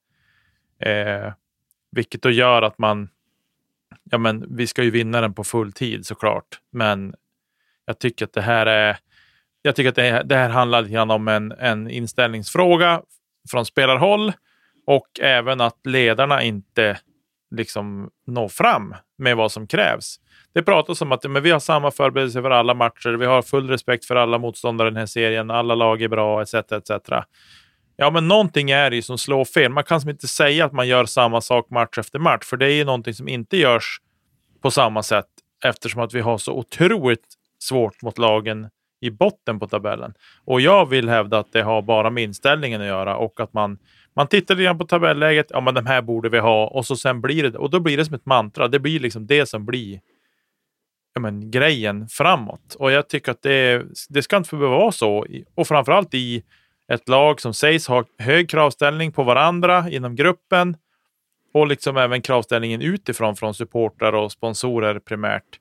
Eh, 0.81 1.33
vilket 1.93 2.23
då 2.23 2.31
gör 2.31 2.63
att 2.63 2.79
man, 2.79 3.09
ja 4.11 4.19
men 4.19 4.57
vi 4.57 4.67
ska 4.67 4.83
ju 4.83 4.91
vinna 4.91 5.21
den 5.21 5.35
på 5.35 5.45
full 5.45 5.73
tid 5.73 6.07
såklart. 6.07 6.61
Men 6.73 7.15
jag 7.85 7.99
tycker 7.99 8.25
att 8.25 8.33
det 8.33 8.43
här 8.43 8.67
är, 8.67 8.99
jag 9.63 9.77
tycker 9.77 9.89
att 9.89 9.97
det, 9.97 10.03
här, 10.03 10.25
det 10.25 10.37
här 10.37 10.49
handlar 10.49 10.83
lite 10.83 10.95
grann 10.95 11.11
om 11.11 11.29
en, 11.29 11.53
en 11.53 11.91
inställningsfråga 11.91 13.03
från 13.51 13.67
spelarhåll 13.67 14.33
och 14.87 15.21
även 15.21 15.61
att 15.61 15.87
ledarna 15.87 16.43
inte 16.43 17.01
liksom 17.51 18.11
nå 18.27 18.49
fram 18.49 18.95
med 19.19 19.37
vad 19.37 19.53
som 19.53 19.67
krävs. 19.67 20.17
Det 20.53 20.63
pratas 20.63 21.03
om 21.03 21.13
att 21.13 21.31
men 21.31 21.43
vi 21.43 21.51
har 21.51 21.61
samma 21.61 21.91
förberedelse 21.91 22.43
för 22.43 22.51
alla 22.51 22.75
matcher. 22.75 23.11
Vi 23.11 23.27
har 23.27 23.43
full 23.43 23.69
respekt 23.69 24.05
för 24.05 24.17
alla 24.17 24.39
motståndare 24.39 24.89
i 24.89 24.91
den 24.91 24.99
här 24.99 25.07
serien. 25.07 25.51
Alla 25.51 25.75
lag 25.75 26.03
är 26.03 26.09
bra, 26.09 26.43
etc. 26.43 26.55
etc. 26.55 26.91
Ja, 27.97 28.11
men 28.11 28.29
någonting 28.29 28.71
är 28.71 28.91
det 28.91 28.97
ju 28.97 29.03
som 29.03 29.19
slår 29.19 29.45
fel. 29.45 29.73
Man 29.73 29.85
kan 29.85 30.01
som 30.01 30.11
inte 30.11 30.29
säga 30.29 30.65
att 30.65 30.73
man 30.73 30.89
gör 30.89 31.05
samma 31.05 31.41
sak 31.41 31.71
match 31.71 31.99
efter 31.99 32.19
match, 32.19 32.45
för 32.45 32.57
det 32.57 32.67
är 32.67 32.75
ju 32.75 32.85
någonting 32.85 33.15
som 33.15 33.29
inte 33.29 33.57
görs 33.57 34.01
på 34.63 34.71
samma 34.71 35.03
sätt 35.03 35.27
eftersom 35.65 36.03
att 36.03 36.15
vi 36.15 36.21
har 36.21 36.39
så 36.39 36.53
otroligt 36.53 37.25
svårt 37.59 38.03
mot 38.03 38.19
lagen 38.19 38.69
i 39.01 39.11
botten 39.11 39.59
på 39.61 39.69
tabellen. 39.69 40.15
Och 40.45 40.61
jag 40.61 40.87
vill 40.87 41.09
hävda 41.09 41.39
att 41.39 41.53
det 41.53 41.63
har 41.63 41.83
bara 41.83 42.11
med 42.11 42.23
inställningen 42.23 42.81
att 42.81 42.87
göra 42.87 43.17
och 43.17 43.41
att 43.41 43.53
man 43.53 43.79
man 44.17 44.27
tittar 44.27 44.55
lite 44.55 44.65
grann 44.65 44.79
på 44.79 44.87
tabelläget. 44.87 45.47
Ja, 45.51 45.61
men 45.61 45.75
de 45.75 45.87
här 45.87 46.03
borde 46.03 46.29
vi 46.29 46.39
ha 46.39 46.67
och 46.67 46.87
så 46.87 46.97
sen 46.97 47.21
blir 47.21 47.43
det 47.43 47.59
och 47.59 47.71
då 47.71 47.81
blir 47.81 47.97
det 47.97 48.05
som 48.05 48.15
ett 48.15 48.27
mantra. 48.27 48.69
Det 48.69 48.79
blir 48.79 49.01
liksom 49.01 49.27
det 49.27 49.47
som 49.47 49.67
blir 49.67 50.01
ja, 51.15 51.21
men, 51.21 51.51
grejen 51.51 52.09
framåt. 52.09 52.75
Och 52.79 52.93
jag 52.93 53.09
tycker 53.09 53.33
att 53.33 53.43
det, 53.43 53.87
det 54.09 54.23
ska 54.23 54.37
inte 54.37 54.57
behöva 54.57 54.79
vara 54.79 54.93
så. 54.93 55.27
Och 55.55 55.69
framförallt 55.69 56.15
i 56.15 56.43
ett 56.93 57.09
lag 57.09 57.41
som 57.41 57.55
sägs 57.55 57.89
ha 57.89 58.05
hög 58.19 58.51
kravställning 58.51 59.13
på 59.13 59.23
varandra 59.23 59.91
inom 59.91 60.17
gruppen 60.17 60.77
och 61.55 61.67
liksom 61.67 61.97
även 61.97 62.23
kravställningen 62.23 62.83
utifrån 62.83 63.37
från 63.37 63.55
supportrar 63.55 64.13
och 64.13 64.33
sponsorer 64.33 64.99
primärt 64.99 65.59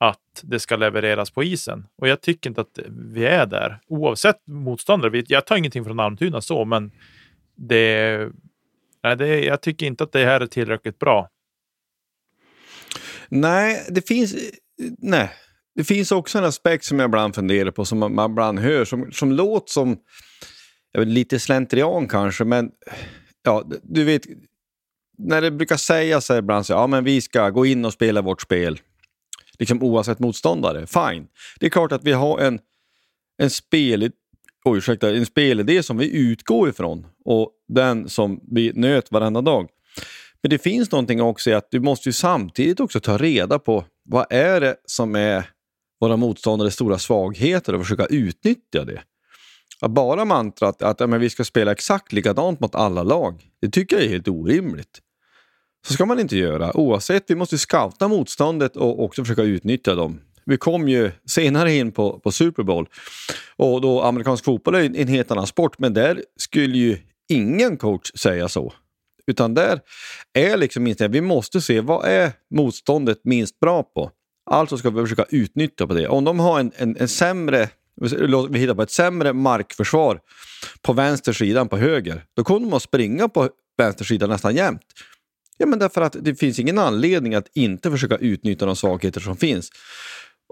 att 0.00 0.42
det 0.42 0.58
ska 0.58 0.76
levereras 0.76 1.30
på 1.30 1.44
isen. 1.44 1.86
Och 1.96 2.08
jag 2.08 2.20
tycker 2.20 2.50
inte 2.50 2.60
att 2.60 2.78
vi 2.88 3.24
är 3.24 3.46
där 3.46 3.78
oavsett 3.86 4.46
motståndare. 4.46 5.22
Jag 5.26 5.46
tar 5.46 5.56
ingenting 5.56 5.84
från 5.84 6.00
Almtuna 6.00 6.40
så, 6.40 6.64
men 6.64 6.92
det, 7.68 8.28
nej, 9.02 9.16
det, 9.16 9.44
jag 9.44 9.60
tycker 9.60 9.86
inte 9.86 10.04
att 10.04 10.12
det 10.12 10.24
här 10.24 10.40
är 10.40 10.46
tillräckligt 10.46 10.98
bra. 10.98 11.28
Nej, 13.28 13.86
det 13.88 14.08
finns, 14.08 14.34
nej. 14.98 15.30
det 15.74 15.84
finns 15.84 16.12
också 16.12 16.38
en 16.38 16.44
aspekt 16.44 16.84
som 16.84 16.98
jag 16.98 17.08
ibland 17.08 17.34
funderar 17.34 17.70
på, 17.70 17.84
som 17.84 17.98
man, 17.98 18.30
ibland 18.30 18.58
hör, 18.58 18.84
som, 18.84 19.12
som 19.12 19.32
låter 19.32 19.72
som 19.72 19.98
jag 20.92 21.00
vet, 21.00 21.08
lite 21.08 21.38
slentrian 21.38 22.08
kanske, 22.08 22.44
men 22.44 22.70
ja, 23.42 23.70
du 23.82 24.04
vet, 24.04 24.22
när 25.18 25.40
det 25.40 25.50
brukar 25.50 25.76
sägas 25.76 26.30
ibland 26.30 26.66
så 26.66 26.72
ja 26.72 26.86
men 26.86 27.04
vi 27.04 27.20
ska 27.20 27.50
gå 27.50 27.66
in 27.66 27.84
och 27.84 27.92
spela 27.92 28.22
vårt 28.22 28.42
spel, 28.42 28.80
liksom 29.58 29.82
oavsett 29.82 30.18
motståndare, 30.18 30.86
fine. 30.86 31.26
Det 31.60 31.66
är 31.66 31.70
klart 31.70 31.92
att 31.92 32.04
vi 32.04 32.12
har 32.12 32.38
en, 32.38 32.58
en 33.38 33.50
spel, 33.50 34.10
oh, 34.64 34.78
ursäkta, 34.78 35.10
en 35.10 35.26
spelidé 35.26 35.82
som 35.82 35.98
vi 35.98 36.16
utgår 36.16 36.68
ifrån 36.68 37.06
och 37.24 37.52
den 37.68 38.08
som 38.08 38.40
vi 38.50 38.72
nöt 38.74 39.12
varenda 39.12 39.40
dag. 39.40 39.68
Men 40.42 40.50
det 40.50 40.58
finns 40.58 40.90
någonting 40.90 41.22
också 41.22 41.50
i 41.50 41.54
att 41.54 41.70
du 41.70 41.80
måste 41.80 42.08
ju 42.08 42.12
samtidigt 42.12 42.80
också 42.80 43.00
ta 43.00 43.18
reda 43.18 43.58
på 43.58 43.84
vad 44.04 44.26
är 44.30 44.60
det 44.60 44.76
som 44.84 45.14
är 45.14 45.44
våra 46.00 46.16
motståndares 46.16 46.74
stora 46.74 46.98
svagheter 46.98 47.74
och 47.74 47.82
försöka 47.82 48.06
utnyttja 48.06 48.84
det. 48.84 49.02
Att 49.80 49.90
bara 49.90 50.24
mantrat 50.24 50.82
att 50.82 51.00
ja, 51.00 51.06
men 51.06 51.20
vi 51.20 51.30
ska 51.30 51.44
spela 51.44 51.72
exakt 51.72 52.12
likadant 52.12 52.60
mot 52.60 52.74
alla 52.74 53.02
lag, 53.02 53.42
det 53.60 53.68
tycker 53.68 53.96
jag 53.96 54.04
är 54.04 54.08
helt 54.08 54.28
orimligt. 54.28 55.00
Så 55.86 55.92
ska 55.92 56.06
man 56.06 56.20
inte 56.20 56.36
göra. 56.36 56.76
Oavsett, 56.76 57.24
vi 57.26 57.34
måste 57.34 57.58
scouta 57.58 58.08
motståndet 58.08 58.76
och 58.76 59.04
också 59.04 59.24
försöka 59.24 59.42
utnyttja 59.42 59.94
dem. 59.94 60.20
Vi 60.50 60.56
kom 60.56 60.88
ju 60.88 61.10
senare 61.26 61.72
in 61.72 61.92
på, 61.92 62.18
på 62.18 62.32
Super 62.32 62.62
Bowl 62.62 62.86
och 63.56 63.80
då 63.80 64.02
amerikansk 64.02 64.44
fotboll 64.44 64.74
är 64.74 64.96
en 64.96 65.08
helt 65.08 65.30
annan 65.30 65.46
sport, 65.46 65.78
men 65.78 65.94
där 65.94 66.24
skulle 66.36 66.78
ju 66.78 66.98
ingen 67.28 67.76
coach 67.76 68.10
säga 68.14 68.48
så. 68.48 68.72
Utan 69.26 69.54
där 69.54 69.80
är 70.32 70.56
liksom 70.56 70.86
inte, 70.86 71.08
vi 71.08 71.20
måste 71.20 71.60
se 71.60 71.80
vad 71.80 72.04
är 72.04 72.32
motståndet 72.54 73.20
minst 73.24 73.60
bra 73.60 73.82
på. 73.82 74.10
Alltså 74.50 74.76
ska 74.76 74.90
vi 74.90 75.02
försöka 75.02 75.24
utnyttja 75.28 75.86
på 75.86 75.94
det. 75.94 76.08
Om 76.08 76.24
de 76.24 76.40
har 76.40 76.60
en, 76.60 76.72
en, 76.76 76.96
en 76.96 77.08
sämre, 77.08 77.68
vi 78.50 78.58
hittar 78.58 78.74
på 78.74 78.82
ett 78.82 78.90
sämre 78.90 79.32
markförsvar 79.32 80.20
på 80.82 80.92
vänster 80.92 81.32
sida 81.32 81.60
än 81.60 81.68
på 81.68 81.76
höger, 81.76 82.24
då 82.36 82.44
kommer 82.44 82.60
de 82.60 82.72
att 82.72 82.82
springa 82.82 83.28
på 83.28 83.48
vänster 83.78 84.04
sida 84.04 84.26
nästan 84.26 84.54
jämt. 84.54 84.82
Ja, 85.58 85.66
men 85.66 85.78
därför 85.78 86.02
att 86.02 86.16
det 86.20 86.34
finns 86.34 86.58
ingen 86.58 86.78
anledning 86.78 87.34
att 87.34 87.48
inte 87.54 87.90
försöka 87.90 88.16
utnyttja 88.16 88.66
de 88.66 88.76
svagheter 88.76 89.20
som 89.20 89.36
finns. 89.36 89.70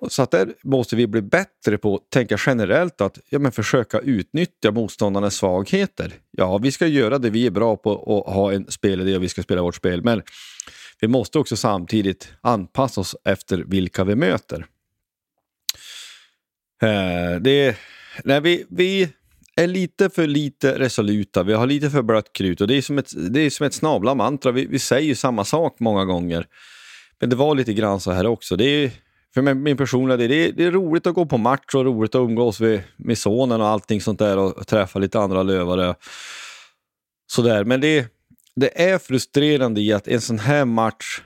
Så 0.08 0.22
att 0.22 0.30
där 0.30 0.54
måste 0.62 0.96
vi 0.96 1.06
bli 1.06 1.22
bättre 1.22 1.78
på 1.78 1.94
att 1.94 2.10
tänka 2.10 2.38
generellt 2.46 3.00
att 3.00 3.18
ja, 3.28 3.38
men 3.38 3.52
försöka 3.52 3.98
utnyttja 3.98 4.70
motståndarnas 4.70 5.34
svagheter. 5.34 6.12
Ja, 6.30 6.58
vi 6.58 6.72
ska 6.72 6.86
göra 6.86 7.18
det 7.18 7.30
vi 7.30 7.46
är 7.46 7.50
bra 7.50 7.76
på 7.76 7.90
och 7.90 8.32
ha 8.32 8.52
en 8.52 8.70
spelidé 8.70 9.16
och 9.16 9.22
vi 9.22 9.28
ska 9.28 9.42
spela 9.42 9.62
vårt 9.62 9.74
spel. 9.74 10.04
Men 10.04 10.22
vi 11.00 11.08
måste 11.08 11.38
också 11.38 11.56
samtidigt 11.56 12.32
anpassa 12.40 13.00
oss 13.00 13.16
efter 13.24 13.58
vilka 13.66 14.04
vi 14.04 14.14
möter. 14.14 14.66
Eh, 16.82 17.40
det, 17.40 17.76
nej, 18.24 18.40
vi, 18.40 18.66
vi 18.68 19.08
är 19.56 19.66
lite 19.66 20.10
för 20.10 20.26
lite 20.26 20.78
resoluta, 20.78 21.42
vi 21.42 21.52
har 21.52 21.66
lite 21.66 21.90
för 21.90 22.02
blött 22.02 22.32
krut 22.32 22.60
och 22.60 22.66
det 22.66 22.74
är 22.74 22.82
som 22.82 22.98
ett, 22.98 23.32
det 23.32 23.40
är 23.40 23.50
som 23.50 23.66
ett 23.66 23.74
snabla 23.74 24.14
mantra. 24.14 24.52
Vi, 24.52 24.66
vi 24.66 24.78
säger 24.78 25.14
samma 25.14 25.44
sak 25.44 25.76
många 25.80 26.04
gånger. 26.04 26.46
Men 27.20 27.30
det 27.30 27.36
var 27.36 27.54
lite 27.54 27.72
grann 27.72 28.00
så 28.00 28.10
här 28.10 28.26
också. 28.26 28.56
Det 28.56 28.64
är, 28.64 28.90
för 29.34 29.42
min, 29.42 29.62
min 29.62 29.76
personliga 29.76 30.16
det 30.16 30.24
är, 30.24 30.52
det 30.52 30.64
är 30.64 30.70
roligt 30.70 31.06
att 31.06 31.14
gå 31.14 31.26
på 31.26 31.38
match 31.38 31.74
och 31.74 31.84
roligt 31.84 32.14
att 32.14 32.18
umgås 32.20 32.60
med, 32.60 32.82
med 32.96 33.18
sonen 33.18 33.60
och 33.60 33.66
allting 33.66 34.00
sånt 34.00 34.18
där 34.18 34.36
och 34.36 34.66
träffa 34.66 34.98
lite 34.98 35.20
andra 35.20 35.42
lövare. 35.42 35.94
Sådär, 37.30 37.64
men 37.64 37.80
det, 37.80 38.06
det 38.56 38.82
är 38.82 38.98
frustrerande 38.98 39.80
i 39.80 39.92
att 39.92 40.08
en 40.08 40.20
sån 40.20 40.38
här 40.38 40.64
match 40.64 41.20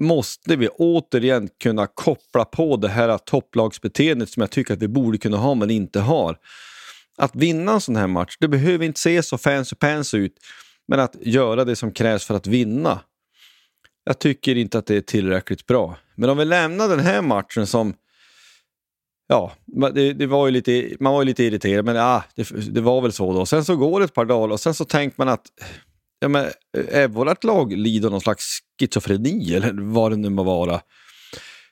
måste 0.00 0.56
vi 0.56 0.68
återigen 0.68 1.48
kunna 1.62 1.86
koppla 1.86 2.44
på 2.44 2.76
det 2.76 2.88
här 2.88 3.18
topplagsbeteendet 3.18 4.30
som 4.30 4.40
jag 4.40 4.50
tycker 4.50 4.74
att 4.74 4.82
vi 4.82 4.88
borde 4.88 5.18
kunna 5.18 5.36
ha 5.36 5.54
men 5.54 5.70
inte 5.70 6.00
har. 6.00 6.36
Att 7.18 7.36
vinna 7.36 7.72
en 7.72 7.80
sån 7.80 7.96
här 7.96 8.06
match, 8.06 8.36
det 8.40 8.48
behöver 8.48 8.84
inte 8.84 9.00
se 9.00 9.22
så 9.22 9.38
fancy 9.38 9.76
pants 9.76 10.14
ut, 10.14 10.36
men 10.88 11.00
att 11.00 11.16
göra 11.20 11.64
det 11.64 11.76
som 11.76 11.92
krävs 11.92 12.24
för 12.24 12.34
att 12.34 12.46
vinna. 12.46 13.00
Jag 14.04 14.18
tycker 14.18 14.56
inte 14.56 14.78
att 14.78 14.86
det 14.86 14.96
är 14.96 15.00
tillräckligt 15.00 15.66
bra. 15.66 15.96
Men 16.14 16.30
om 16.30 16.38
vi 16.38 16.44
lämnar 16.44 16.88
den 16.88 17.00
här 17.00 17.22
matchen 17.22 17.66
som 17.66 17.94
Ja, 19.26 19.52
det, 19.94 20.12
det, 20.12 20.26
var 20.26 20.46
ju 20.46 20.52
lite, 20.52 20.96
man 21.00 21.12
var 21.12 21.22
ju 21.22 21.26
lite 21.26 21.44
irriterad, 21.44 21.84
men 21.84 21.96
ja, 21.96 22.24
det, 22.36 22.74
det, 22.74 22.80
var 22.80 23.00
väl 23.00 23.12
så 23.12 23.32
då. 23.32 23.46
Sen 23.46 23.64
så 23.64 23.76
går 23.76 24.00
det 24.00 24.04
ett 24.04 24.14
par 24.14 24.24
dagar 24.24 24.52
och 24.52 24.60
sen 24.60 24.74
så 24.74 24.84
tänker 24.84 25.14
man 25.18 25.28
att 25.28 25.46
ja, 26.20 26.28
men, 26.28 26.46
är 26.88 27.08
vårt 27.08 27.44
lag 27.44 27.72
lider 27.72 28.10
någon 28.10 28.20
slags 28.20 28.58
schizofreni 28.80 29.54
eller 29.54 29.92
vad 29.92 30.12
det 30.12 30.16
nu 30.16 30.28
må 30.28 30.42
vara. 30.42 30.80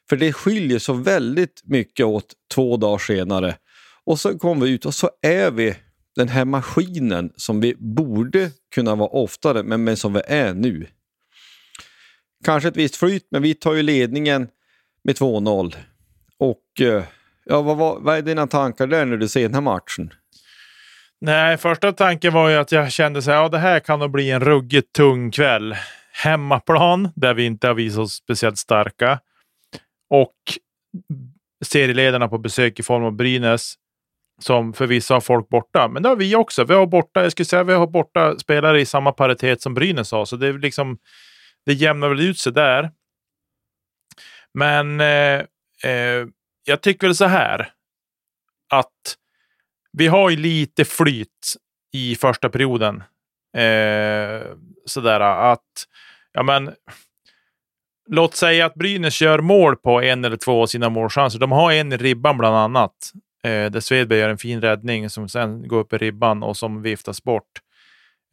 För 0.09 0.17
det 0.17 0.33
skiljer 0.33 0.79
så 0.79 0.93
väldigt 0.93 1.63
mycket 1.65 2.07
åt 2.07 2.33
två 2.55 2.77
dagar 2.77 2.99
senare. 2.99 3.57
Och 4.05 4.21
så 4.21 4.39
kommer 4.39 4.67
vi 4.67 4.73
ut 4.73 4.87
och 4.87 4.95
så 4.95 5.11
är 5.23 5.51
vi 5.51 5.77
den 6.17 6.29
här 6.29 6.45
maskinen 6.45 7.33
som 7.37 7.61
vi 7.61 7.75
borde 7.79 8.51
kunna 8.75 8.95
vara 8.95 9.09
oftare, 9.09 9.63
men, 9.63 9.85
men 9.85 9.97
som 9.97 10.13
vi 10.13 10.21
är 10.27 10.55
nu 10.55 10.87
kanske 12.45 12.69
ett 12.69 12.77
visst 12.77 12.97
flyt, 12.97 13.27
men 13.31 13.43
vi 13.43 13.55
tar 13.55 13.75
ju 13.75 13.83
ledningen 13.83 14.49
med 15.05 15.17
2-0. 15.17 15.75
Och 16.39 16.81
eh, 16.81 17.05
ja, 17.45 17.63
vad, 17.63 17.77
vad, 17.77 18.03
vad 18.03 18.17
är 18.17 18.23
dina 18.23 18.47
tankar 18.47 18.87
där 18.87 19.07
när 19.07 19.17
du 19.17 19.29
ser 19.29 19.43
den 19.43 19.55
här 19.55 19.61
matchen? 19.61 20.13
Nej, 21.21 21.57
första 21.57 21.93
tanken 21.93 22.33
var 22.33 22.49
ju 22.49 22.57
att 22.57 22.73
jag 22.73 22.93
kände 22.93 23.19
att 23.19 23.27
ja, 23.27 23.49
det 23.49 23.59
här 23.59 23.81
kan 23.81 23.99
nog 23.99 24.11
bli 24.11 24.31
en 24.31 24.41
ruggigt 24.41 24.93
tung 24.93 25.31
kväll. 25.31 25.77
Hemmaplan, 26.13 27.09
där 27.17 27.35
vi 27.35 27.45
inte 27.45 27.67
har 27.67 27.75
visat 27.75 27.99
oss 27.99 28.13
speciellt 28.13 28.59
starka. 28.59 29.21
Och 30.11 30.35
serieledarna 31.65 32.29
på 32.29 32.39
besök 32.39 32.81
i 32.81 32.83
form 32.83 33.05
av 33.05 33.13
Brynäs, 33.13 33.75
som 34.39 34.73
förvisso 34.73 35.15
har 35.15 35.21
folk 35.21 35.49
borta. 35.49 35.89
Men 35.89 36.03
det 36.03 36.09
har 36.09 36.17
vi 36.17 36.35
också. 36.35 36.65
Vi 36.65 36.75
har 36.75 36.87
borta, 36.87 37.23
jag 37.23 37.33
skulle 37.33 37.47
säga 37.47 37.65
vi 37.65 37.73
har 37.73 37.87
borta 37.87 38.39
spelare 38.39 38.81
i 38.81 38.87
samma 38.87 39.13
paritet 39.13 39.63
som 39.63 39.75
Brynäs 39.75 40.13
har, 40.13 40.25
så 40.25 40.37
det 40.37 40.47
är 40.47 40.53
liksom 40.53 40.99
det 41.71 41.75
jämnar 41.75 42.09
väl 42.09 42.21
ut 42.21 42.39
sig 42.39 42.53
där. 42.53 42.91
Men 44.55 45.01
eh, 45.01 45.45
eh, 45.85 46.27
jag 46.65 46.81
tycker 46.81 47.07
väl 47.07 47.15
så 47.15 47.25
här 47.25 47.73
att 48.73 49.17
vi 49.93 50.07
har 50.07 50.31
ju 50.31 50.37
lite 50.37 50.85
flyt 50.85 51.57
i 51.93 52.17
första 52.17 52.49
perioden. 52.49 53.03
Eh, 53.57 54.43
sådär 54.87 55.21
att, 55.21 55.87
ja 56.33 56.43
men, 56.43 56.75
låt 58.09 58.35
säga 58.35 58.67
att 58.67 58.75
Brynäs 58.75 59.23
gör 59.23 59.39
mål 59.39 59.77
på 59.77 60.03
en 60.03 60.25
eller 60.25 60.37
två 60.37 60.63
av 60.63 60.67
sina 60.67 60.89
målchanser. 60.89 61.39
De 61.39 61.53
har 61.53 61.73
en 61.73 61.93
i 61.93 61.97
ribban 61.97 62.39
bland 62.39 62.57
annat, 62.57 63.13
eh, 63.45 63.71
där 63.71 63.81
Svedberg 63.81 64.19
gör 64.19 64.29
en 64.29 64.39
fin 64.39 64.61
räddning 64.61 65.11
som 65.11 65.29
sen 65.29 65.69
går 65.69 65.79
upp 65.79 65.93
i 65.93 65.99
ribban 65.99 66.43
och 66.43 66.57
som 66.57 66.83
viftas 66.83 67.23
bort. 67.23 67.61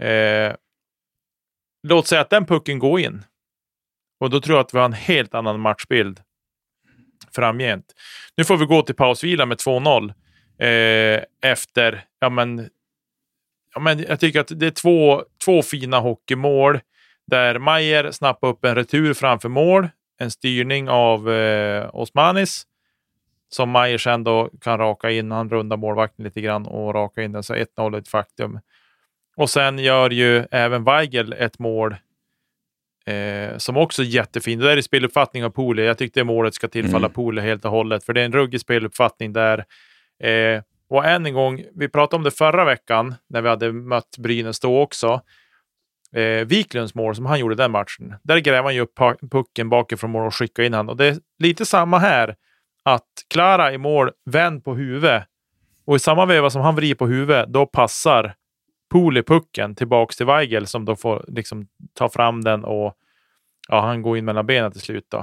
Eh, 0.01 0.53
låt 1.95 2.07
säga 2.07 2.21
att 2.21 2.29
den 2.29 2.45
pucken 2.45 2.79
går 2.79 2.99
in. 2.99 3.23
Och 4.19 4.29
då 4.29 4.41
tror 4.41 4.57
jag 4.57 4.63
att 4.63 4.73
vi 4.73 4.77
har 4.77 4.85
en 4.85 4.93
helt 4.93 5.35
annan 5.35 5.59
matchbild 5.59 6.19
framgent. 7.35 7.85
Nu 8.37 8.43
får 8.43 8.57
vi 8.57 8.65
gå 8.65 8.81
till 8.81 8.95
pausvila 8.95 9.45
med 9.45 9.57
2-0 9.57 10.13
eh, 10.59 11.23
efter, 11.51 12.05
ja 12.19 12.29
men, 12.29 12.69
ja 13.73 13.79
men 13.79 13.99
jag 13.99 14.19
tycker 14.19 14.39
att 14.39 14.59
det 14.59 14.67
är 14.67 14.71
två, 14.71 15.23
två 15.45 15.61
fina 15.61 15.99
hockeymål 15.99 16.79
där 17.27 17.59
Mayer 17.59 18.11
snappar 18.11 18.47
upp 18.47 18.65
en 18.65 18.75
retur 18.75 19.13
framför 19.13 19.49
mål, 19.49 19.89
en 20.17 20.31
styrning 20.31 20.89
av 20.89 21.31
eh, 21.31 21.89
Osmanis 21.93 22.67
som 23.49 23.69
Mayer 23.69 23.97
sen 23.97 24.23
då 24.23 24.49
kan 24.61 24.77
raka 24.77 25.11
in. 25.11 25.31
Han 25.31 25.49
rundar 25.49 25.77
målvakten 25.77 26.25
lite 26.25 26.41
grann 26.41 26.65
och 26.65 26.93
raka 26.93 27.23
in 27.23 27.31
den, 27.31 27.43
så 27.43 27.55
1-0 27.55 27.95
är 27.95 27.97
ett 27.97 28.07
faktum. 28.07 28.59
Och 29.37 29.49
sen 29.49 29.79
gör 29.79 30.09
ju 30.09 30.45
även 30.51 30.83
Weigel 30.83 31.33
ett 31.33 31.59
mål 31.59 31.95
Eh, 33.07 33.57
som 33.57 33.77
också 33.77 34.01
är 34.01 34.05
jättefin. 34.05 34.59
Det 34.59 34.65
där 34.65 34.77
är 34.77 34.81
speluppfattning 34.81 35.45
av 35.45 35.49
Pole. 35.49 35.83
Jag 35.83 35.97
tyckte 35.97 36.23
målet 36.23 36.53
ska 36.53 36.67
tillfalla 36.67 37.05
mm. 37.05 37.11
Pole 37.11 37.41
helt 37.41 37.65
och 37.65 37.71
hållet, 37.71 38.03
för 38.03 38.13
det 38.13 38.21
är 38.21 38.25
en 38.25 38.31
ruggig 38.31 38.61
speluppfattning 38.61 39.33
där. 39.33 39.65
Eh, 40.23 40.61
och 40.89 41.05
än 41.05 41.25
en 41.25 41.33
gång, 41.33 41.63
vi 41.75 41.89
pratade 41.89 42.15
om 42.17 42.23
det 42.23 42.31
förra 42.31 42.65
veckan 42.65 43.15
när 43.29 43.41
vi 43.41 43.49
hade 43.49 43.71
mött 43.71 44.17
Brynäs 44.17 44.59
då 44.59 44.81
också. 44.81 45.21
Eh, 46.15 46.45
Wiklunds 46.45 46.95
mål 46.95 47.15
som 47.15 47.25
han 47.25 47.39
gjorde 47.39 47.55
den 47.55 47.71
matchen. 47.71 48.15
Där 48.23 48.37
gräver 48.37 48.63
han 48.63 48.75
ju 48.75 48.81
upp 48.81 48.99
pucken 49.31 49.69
bakifrån 49.69 50.11
mål 50.11 50.27
och 50.27 50.35
skickar 50.35 50.63
in 50.63 50.73
han. 50.73 50.89
Och 50.89 50.97
det 50.97 51.07
är 51.07 51.17
lite 51.39 51.65
samma 51.65 51.99
här. 51.99 52.35
Att 52.83 53.07
Klara 53.29 53.73
i 53.73 53.77
mål, 53.77 54.11
vänd 54.25 54.63
på 54.63 54.75
huvudet. 54.75 55.23
Och 55.85 55.95
i 55.95 55.99
samma 55.99 56.25
veva 56.25 56.49
som 56.49 56.61
han 56.61 56.75
vrider 56.75 56.95
på 56.95 57.07
huvudet, 57.07 57.49
då 57.49 57.65
passar 57.65 58.35
Pool 58.89 59.17
i 59.17 59.23
pucken 59.23 59.75
tillbaks 59.75 60.17
till 60.17 60.25
Weigel 60.25 60.67
som 60.67 60.85
då 60.85 60.95
får 60.95 61.25
liksom 61.27 61.67
ta 61.93 62.09
fram 62.09 62.43
den 62.43 62.63
och 62.63 62.97
ja, 63.67 63.81
han 63.81 64.01
går 64.01 64.17
in 64.17 64.25
mellan 64.25 64.45
benen 64.45 64.71
till 64.71 64.81
slut. 64.81 65.05
Då. 65.09 65.17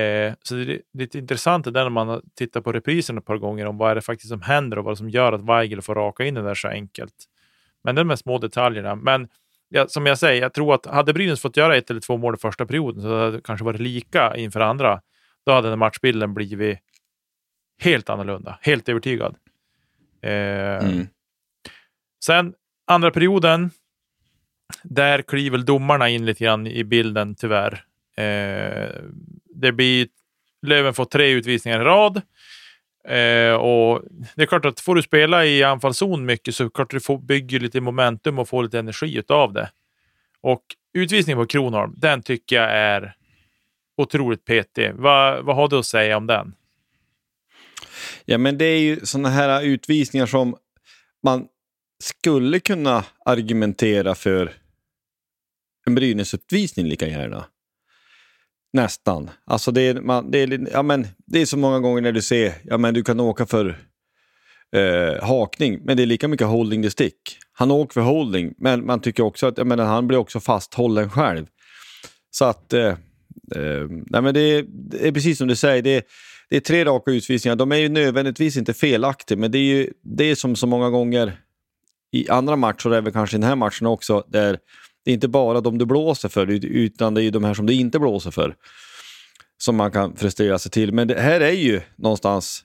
Eh, 0.00 0.34
så 0.42 0.54
det 0.54 0.72
är 0.72 0.80
lite 0.92 1.18
intressant 1.18 1.64
det 1.64 1.70
där 1.70 1.82
när 1.82 1.90
man 1.90 2.22
tittar 2.34 2.60
på 2.60 2.72
reprisen 2.72 3.18
ett 3.18 3.24
par 3.24 3.36
gånger 3.36 3.66
om 3.66 3.78
vad 3.78 3.90
är 3.90 3.94
det 3.94 4.00
faktiskt 4.00 4.28
som 4.28 4.42
händer 4.42 4.78
och 4.78 4.84
vad 4.84 4.98
som 4.98 5.10
gör 5.10 5.32
att 5.32 5.42
Weigel 5.42 5.82
får 5.82 5.94
raka 5.94 6.24
in 6.24 6.34
den 6.34 6.44
där 6.44 6.54
så 6.54 6.68
enkelt. 6.68 7.14
Men 7.84 7.94
det 7.94 8.00
är 8.00 8.04
de 8.04 8.16
små 8.16 8.38
detaljerna. 8.38 8.94
Men 8.94 9.28
ja, 9.68 9.88
som 9.88 10.06
jag 10.06 10.18
säger, 10.18 10.42
jag 10.42 10.54
tror 10.54 10.74
att 10.74 10.86
hade 10.86 11.12
Brynäs 11.12 11.40
fått 11.40 11.56
göra 11.56 11.76
ett 11.76 11.90
eller 11.90 12.00
två 12.00 12.16
mål 12.16 12.34
i 12.34 12.38
första 12.38 12.66
perioden 12.66 13.02
så 13.02 13.18
hade 13.18 13.30
det 13.30 13.40
kanske 13.44 13.64
varit 13.64 13.80
lika 13.80 14.36
inför 14.36 14.60
andra. 14.60 15.00
Då 15.46 15.52
hade 15.52 15.70
den 15.70 15.78
matchbilden 15.78 16.34
blivit 16.34 16.78
helt 17.82 18.10
annorlunda. 18.10 18.58
Helt 18.60 18.88
övertygad. 18.88 19.36
Eh, 20.22 20.30
mm. 20.84 21.06
Sen 22.24 22.54
Andra 22.90 23.10
perioden, 23.10 23.70
där 24.82 25.22
kliver 25.22 25.58
domarna 25.58 26.08
in 26.08 26.26
lite 26.26 26.44
grann 26.44 26.66
i 26.66 26.84
bilden 26.84 27.34
tyvärr. 27.34 27.84
Eh, 28.16 28.88
det 29.54 29.72
blir, 29.72 30.08
Löven 30.66 30.94
får 30.94 31.04
tre 31.04 31.30
utvisningar 31.30 31.80
i 31.80 31.84
rad. 31.84 32.16
Eh, 33.04 33.52
och 33.54 34.02
Det 34.34 34.42
är 34.42 34.46
klart 34.46 34.64
att 34.64 34.80
får 34.80 34.94
du 34.94 35.02
spela 35.02 35.46
i 35.46 35.62
anfallszon 35.62 36.26
mycket 36.26 36.54
så 36.54 36.70
klart 36.70 36.90
du 36.90 37.00
får 37.00 37.18
bygger 37.18 37.60
lite 37.60 37.80
momentum 37.80 38.38
och 38.38 38.48
får 38.48 38.62
lite 38.62 38.78
energi 38.78 39.22
av 39.28 39.52
det. 39.52 39.70
Och 40.40 40.62
utvisningen 40.94 41.38
på 41.38 41.46
Kronholm, 41.46 41.94
den 41.96 42.22
tycker 42.22 42.56
jag 42.56 42.70
är 42.70 43.14
otroligt 43.96 44.44
petig. 44.44 44.94
Va, 44.94 45.42
vad 45.42 45.56
har 45.56 45.68
du 45.68 45.78
att 45.78 45.86
säga 45.86 46.16
om 46.16 46.26
den? 46.26 46.54
Ja, 48.24 48.38
men 48.38 48.58
det 48.58 48.64
är 48.64 48.80
ju 48.80 49.00
sådana 49.02 49.28
här 49.28 49.62
utvisningar 49.62 50.26
som 50.26 50.56
man 51.22 51.48
skulle 52.00 52.60
kunna 52.60 53.04
argumentera 53.24 54.14
för 54.14 54.52
en 55.86 55.94
Brynäs-uppvisning 55.94 56.86
lika 56.86 57.08
gärna. 57.08 57.44
Nästan. 58.72 59.30
Alltså 59.44 59.70
det 59.70 59.82
är, 59.82 60.00
man, 60.00 60.30
det, 60.30 60.38
är, 60.38 60.68
ja 60.72 60.82
men, 60.82 61.06
det 61.26 61.40
är 61.40 61.46
så 61.46 61.58
många 61.58 61.78
gånger 61.78 62.00
när 62.00 62.12
du 62.12 62.22
ser, 62.22 62.52
ja 62.64 62.78
men 62.78 62.94
du 62.94 63.04
kan 63.04 63.20
åka 63.20 63.46
för 63.46 63.78
eh, 64.76 65.24
hakning, 65.24 65.80
men 65.84 65.96
det 65.96 66.02
är 66.02 66.06
lika 66.06 66.28
mycket 66.28 66.46
holding 66.46 66.82
the 66.82 66.90
stick. 66.90 67.38
Han 67.52 67.70
åker 67.70 67.92
för 67.92 68.00
holding, 68.00 68.54
men 68.58 68.86
man 68.86 69.00
tycker 69.00 69.22
också 69.22 69.46
att 69.46 69.58
ja, 69.58 69.64
men 69.64 69.78
han 69.78 70.08
blir 70.08 70.18
också 70.18 70.40
fasthållen 70.40 71.10
själv. 71.10 71.46
Så 72.30 72.44
att, 72.44 72.72
eh, 72.72 72.86
eh, 73.54 73.86
nej 73.88 74.22
men 74.22 74.34
det 74.34 74.40
är, 74.40 74.64
det 74.68 75.08
är, 75.08 75.12
precis 75.12 75.38
som 75.38 75.48
du 75.48 75.56
säger, 75.56 75.82
det 75.82 75.96
är, 75.96 76.02
det 76.50 76.56
är 76.56 76.60
tre 76.60 76.84
raka 76.84 77.10
utvisningar. 77.10 77.56
De 77.56 77.72
är 77.72 77.76
ju 77.76 77.88
nödvändigtvis 77.88 78.56
inte 78.56 78.74
felaktiga, 78.74 79.38
men 79.38 79.50
det 79.50 79.58
är 79.58 79.62
ju 79.62 79.92
det 80.02 80.24
är 80.24 80.34
som 80.34 80.56
så 80.56 80.66
många 80.66 80.90
gånger 80.90 81.40
i 82.12 82.30
andra 82.30 82.56
matcher, 82.56 82.92
även 82.92 83.12
kanske 83.12 83.36
i 83.36 83.40
den 83.40 83.48
här 83.48 83.56
matchen 83.56 83.86
också, 83.86 84.24
där 84.28 84.58
det 85.04 85.10
är 85.10 85.14
inte 85.14 85.28
bara 85.28 85.60
de 85.60 85.78
du 85.78 85.86
blåser 85.86 86.28
för, 86.28 86.50
utan 86.50 87.14
det 87.14 87.22
är 87.22 87.30
de 87.30 87.44
här 87.44 87.54
som 87.54 87.66
du 87.66 87.72
inte 87.72 87.98
blåser 87.98 88.30
för 88.30 88.54
som 89.62 89.76
man 89.76 89.90
kan 89.90 90.16
frustrera 90.16 90.58
sig 90.58 90.70
till. 90.70 90.92
Men 90.92 91.08
det 91.08 91.20
här 91.20 91.40
är 91.40 91.52
ju 91.52 91.80
någonstans 91.96 92.64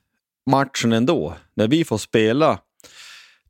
matchen 0.50 0.94
ändå. 0.94 1.36
När 1.56 1.68
vi 1.68 1.86
får 1.86 1.98
spela 1.98 2.60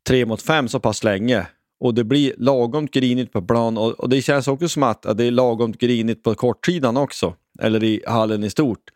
tre 0.06 0.26
mot 0.26 0.42
fem 0.42 0.68
så 0.68 0.80
pass 0.80 1.04
länge 1.04 1.46
och 1.80 1.94
det 1.94 2.04
blir 2.04 2.34
lagom 2.38 2.86
grinigt 2.86 3.32
på 3.32 3.42
plan 3.42 3.78
och, 3.78 3.90
och 3.90 4.08
det 4.08 4.22
känns 4.22 4.48
också 4.48 4.68
som 4.68 4.82
att, 4.82 5.06
att 5.06 5.18
det 5.18 5.24
är 5.24 5.30
lagom 5.30 5.72
grinigt 5.72 6.22
på 6.22 6.34
kortsidan 6.34 6.96
också, 6.96 7.34
eller 7.62 7.84
i 7.84 8.02
hallen 8.06 8.44
i 8.44 8.50
stort. 8.50 8.90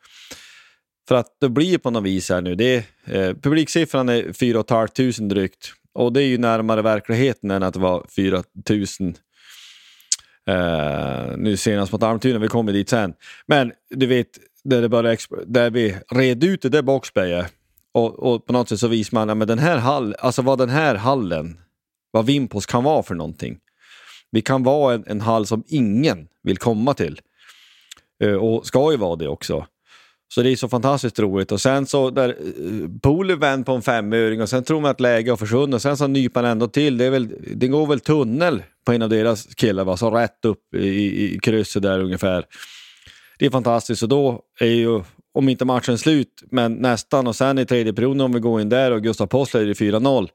För 1.08 1.14
att 1.14 1.36
det 1.40 1.48
blir 1.48 1.78
på 1.78 1.90
något 1.90 2.04
vis 2.04 2.30
här 2.30 2.40
nu, 2.40 2.54
det 2.54 2.64
är, 2.64 2.84
eh, 3.04 3.34
publiksiffran 3.34 4.08
är 4.08 4.32
4 4.32 4.64
500 4.68 5.34
drygt 5.34 5.72
och 5.94 6.12
det 6.12 6.22
är 6.22 6.26
ju 6.26 6.38
närmare 6.38 6.83
verkligheten 6.83 7.50
än 7.50 7.62
att 7.62 7.74
det 7.74 7.81
var 7.81 8.07
4000 8.09 9.16
Uh, 10.48 10.57
eh, 10.57 11.37
nu 11.37 11.57
senast 11.57 11.92
mot 11.92 12.03
Almtuna, 12.03 12.38
vi 12.38 12.48
kommer 12.48 12.72
dit 12.72 12.88
sen. 12.88 13.14
Men 13.46 13.72
du 13.90 14.07
vet, 14.07 14.26
där, 14.64 14.83
det 14.83 14.88
började 14.88 15.18
där 15.46 15.70
vi 15.70 15.96
red 16.11 16.44
ut 16.44 16.62
det 16.62 16.68
där 16.68 16.83
boxplayet 16.83 17.53
och, 17.94 18.18
och, 18.18 18.46
på 18.46 18.53
något 18.53 18.68
sätt 18.68 18.81
så 18.81 18.88
visar 18.88 19.26
man 19.26 19.38
men 19.38 19.48
den 19.48 19.59
här 19.59 19.79
hall, 19.79 20.14
alltså 20.18 20.42
vad 20.42 20.59
den 20.59 20.68
här 20.68 20.94
hallen, 20.94 21.61
vad 22.11 22.26
Vimpos 22.26 22.66
kan 22.66 22.85
vara 22.85 23.03
för 23.03 23.14
någonting. 23.14 23.59
Vi 24.31 24.42
kan 24.42 24.62
vara 24.62 24.94
en, 24.94 25.05
en 25.07 25.20
hall 25.20 25.46
som 25.46 25.64
ingen 25.66 26.29
vill 26.42 26.59
komma 26.59 26.94
till. 26.94 27.20
Uh, 28.24 28.37
och 28.37 28.66
ska 28.66 28.90
ju 28.90 28.96
vara 28.96 29.16
det 29.16 29.29
också. 29.29 29.66
Så 30.34 30.42
det 30.42 30.50
är 30.50 30.56
så 30.56 30.68
fantastiskt 30.68 31.18
roligt. 31.18 31.52
Och 31.52 31.60
sen 31.60 31.86
så 31.86 32.10
där 32.10 32.28
eh, 32.28 33.00
Poli 33.02 33.34
vänd 33.34 33.66
på 33.66 33.72
en 33.72 33.82
femöring 33.82 34.42
och 34.42 34.48
sen 34.48 34.64
tror 34.64 34.80
man 34.80 34.90
att 34.90 35.00
läget 35.00 35.30
har 35.30 35.36
försvunnit 35.36 35.74
och 35.74 35.82
sen 35.82 35.96
så 35.96 36.06
nyper 36.06 36.42
han 36.42 36.50
ändå 36.50 36.68
till. 36.68 36.98
Det, 36.98 37.04
är 37.04 37.10
väl, 37.10 37.28
det 37.54 37.68
går 37.68 37.86
väl 37.86 38.00
tunnel 38.00 38.62
på 38.86 38.92
en 38.92 39.02
av 39.02 39.08
deras 39.08 39.54
killar, 39.54 39.84
va? 39.84 39.96
så 39.96 40.10
rätt 40.10 40.44
upp 40.44 40.74
i, 40.74 41.34
i 41.34 41.38
krysset 41.42 41.82
där 41.82 42.00
ungefär. 42.00 42.44
Det 43.38 43.46
är 43.46 43.50
fantastiskt 43.50 44.02
och 44.02 44.08
då 44.08 44.40
är 44.60 44.66
ju, 44.66 45.02
om 45.34 45.48
inte 45.48 45.64
matchen 45.64 45.98
slut, 45.98 46.42
men 46.50 46.72
nästan 46.72 47.26
och 47.26 47.36
sen 47.36 47.58
i 47.58 47.66
tredje 47.66 47.92
perioden 47.92 48.20
om 48.20 48.32
vi 48.32 48.40
går 48.40 48.60
in 48.60 48.68
där 48.68 48.90
och 48.90 49.02
Gustav 49.02 49.26
Possler 49.26 49.60
är 49.60 49.74
4-0 49.74 50.28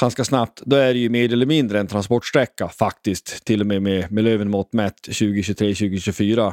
ganska 0.00 0.24
snabbt, 0.24 0.62
då 0.64 0.76
är 0.76 0.94
det 0.94 0.98
ju 0.98 1.08
mer 1.08 1.32
eller 1.32 1.46
mindre 1.46 1.80
en 1.80 1.86
transportsträcka 1.86 2.68
faktiskt, 2.68 3.44
till 3.44 3.60
och 3.60 3.66
med 3.66 3.82
med, 3.82 4.12
med 4.12 4.24
Lövenmått 4.24 4.72
mätt 4.72 5.08
2023-2024. 5.08 6.52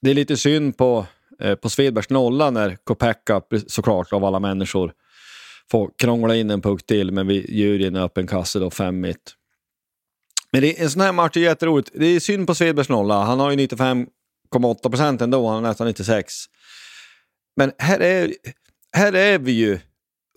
Det 0.00 0.10
är 0.10 0.14
lite 0.14 0.36
synd 0.36 0.76
på 0.76 1.06
Eh, 1.40 1.54
på 1.54 1.70
Svedbergs 1.70 2.10
nolla 2.10 2.50
när 2.50 2.76
Kopecka 2.84 3.42
såklart 3.66 4.12
av 4.12 4.24
alla 4.24 4.40
människor, 4.40 4.92
får 5.70 5.90
krångla 5.98 6.36
in 6.36 6.50
en 6.50 6.60
puck 6.60 6.86
till, 6.86 7.12
men 7.12 7.26
vi 7.26 7.60
gör 7.60 7.86
en 7.86 7.96
öppen 7.96 8.26
kasse 8.26 8.58
då, 8.58 8.70
5 8.70 9.00
mitt. 9.00 9.34
Men 10.52 10.62
det, 10.62 10.80
en 10.80 10.90
sån 10.90 11.02
här 11.02 11.12
match 11.12 11.36
är 11.36 11.40
jätteroligt. 11.40 11.90
Det 11.94 12.06
är 12.06 12.20
synd 12.20 12.46
på 12.46 12.54
Svedbergs 12.54 12.88
nolla. 12.88 13.24
Han 13.24 13.40
har 13.40 13.50
ju 13.50 13.56
95,8 13.56 14.90
procent 14.90 15.20
ändå, 15.20 15.46
han 15.46 15.54
har 15.54 15.70
nästan 15.70 15.86
96. 15.86 16.34
Men 17.56 17.72
här 17.78 18.00
är, 18.00 18.32
här 18.92 19.12
är 19.12 19.38
vi 19.38 19.52
ju 19.52 19.78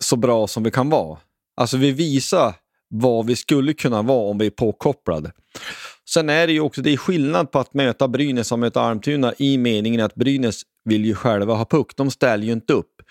så 0.01 0.15
bra 0.15 0.47
som 0.47 0.63
vi 0.63 0.71
kan 0.71 0.89
vara. 0.89 1.19
Alltså 1.55 1.77
vi 1.77 1.91
visar 1.91 2.53
vad 2.95 3.25
vi 3.25 3.35
skulle 3.35 3.73
kunna 3.73 4.01
vara 4.01 4.29
om 4.29 4.37
vi 4.37 4.45
är 4.45 4.49
påkopplade. 4.49 5.31
Sen 6.09 6.29
är 6.29 6.47
det 6.47 6.53
ju 6.53 6.59
också 6.59 6.81
det 6.81 6.93
är 6.93 6.97
skillnad 6.97 7.51
på 7.51 7.59
att 7.59 7.73
möta 7.73 8.07
Brynäs 8.07 8.51
och 8.51 8.59
möta 8.59 8.81
Almtuna 8.81 9.33
i 9.37 9.57
meningen 9.57 10.01
att 10.01 10.15
Brynäs 10.15 10.61
vill 10.85 11.05
ju 11.05 11.15
själva 11.15 11.53
ha 11.53 11.65
puck. 11.65 11.91
De 11.95 12.11
ställer 12.11 12.45
ju 12.45 12.51
inte 12.51 12.73
upp. 12.73 13.01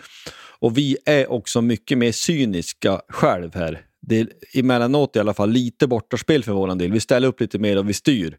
Och 0.59 0.79
vi 0.79 0.97
är 1.05 1.33
också 1.33 1.63
mycket 1.63 1.99
mer 1.99 2.13
cyniska 2.13 3.01
själv 3.09 3.55
här. 3.55 3.81
Det 4.01 4.21
är 4.21 4.29
emellanåt 4.55 5.17
i 5.17 5.19
alla 5.19 5.35
fall 5.35 5.51
lite 5.51 5.87
bortaspel 5.87 6.45
för 6.45 6.53
vår 6.53 6.75
del. 6.75 6.93
Vi 6.93 7.01
ställer 7.01 7.29
upp 7.29 7.41
lite 7.41 7.59
mer 7.59 7.79
och 7.79 7.89
vi 7.89 7.95
styr. 7.95 8.37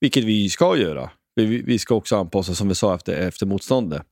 Vilket 0.00 0.24
vi 0.24 0.50
ska 0.50 0.76
göra. 0.76 1.10
Vi, 1.34 1.62
vi 1.62 1.78
ska 1.78 1.94
också 1.94 2.16
anpassa 2.16 2.54
som 2.54 2.68
vi 2.68 2.74
sa 2.74 2.94
efter, 2.94 3.12
efter 3.12 3.46
motståndet. 3.46 4.02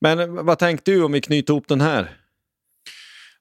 Men 0.00 0.46
vad 0.46 0.58
tänkte 0.58 0.90
du 0.90 1.04
om 1.04 1.12
vi 1.12 1.20
knyter 1.20 1.52
ihop 1.52 1.68
den 1.68 1.80
här? 1.80 2.16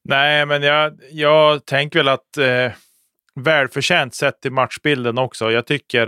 Nej, 0.07 0.45
men 0.45 0.63
jag, 0.63 0.99
jag 1.11 1.65
tänker 1.65 1.99
väl 1.99 2.07
att 2.07 2.37
eh, 2.37 2.71
välförtjänt 3.35 4.15
sett 4.15 4.41
till 4.41 4.51
matchbilden 4.51 5.17
också. 5.17 5.51
Jag 5.51 5.65
tycker 5.65 6.07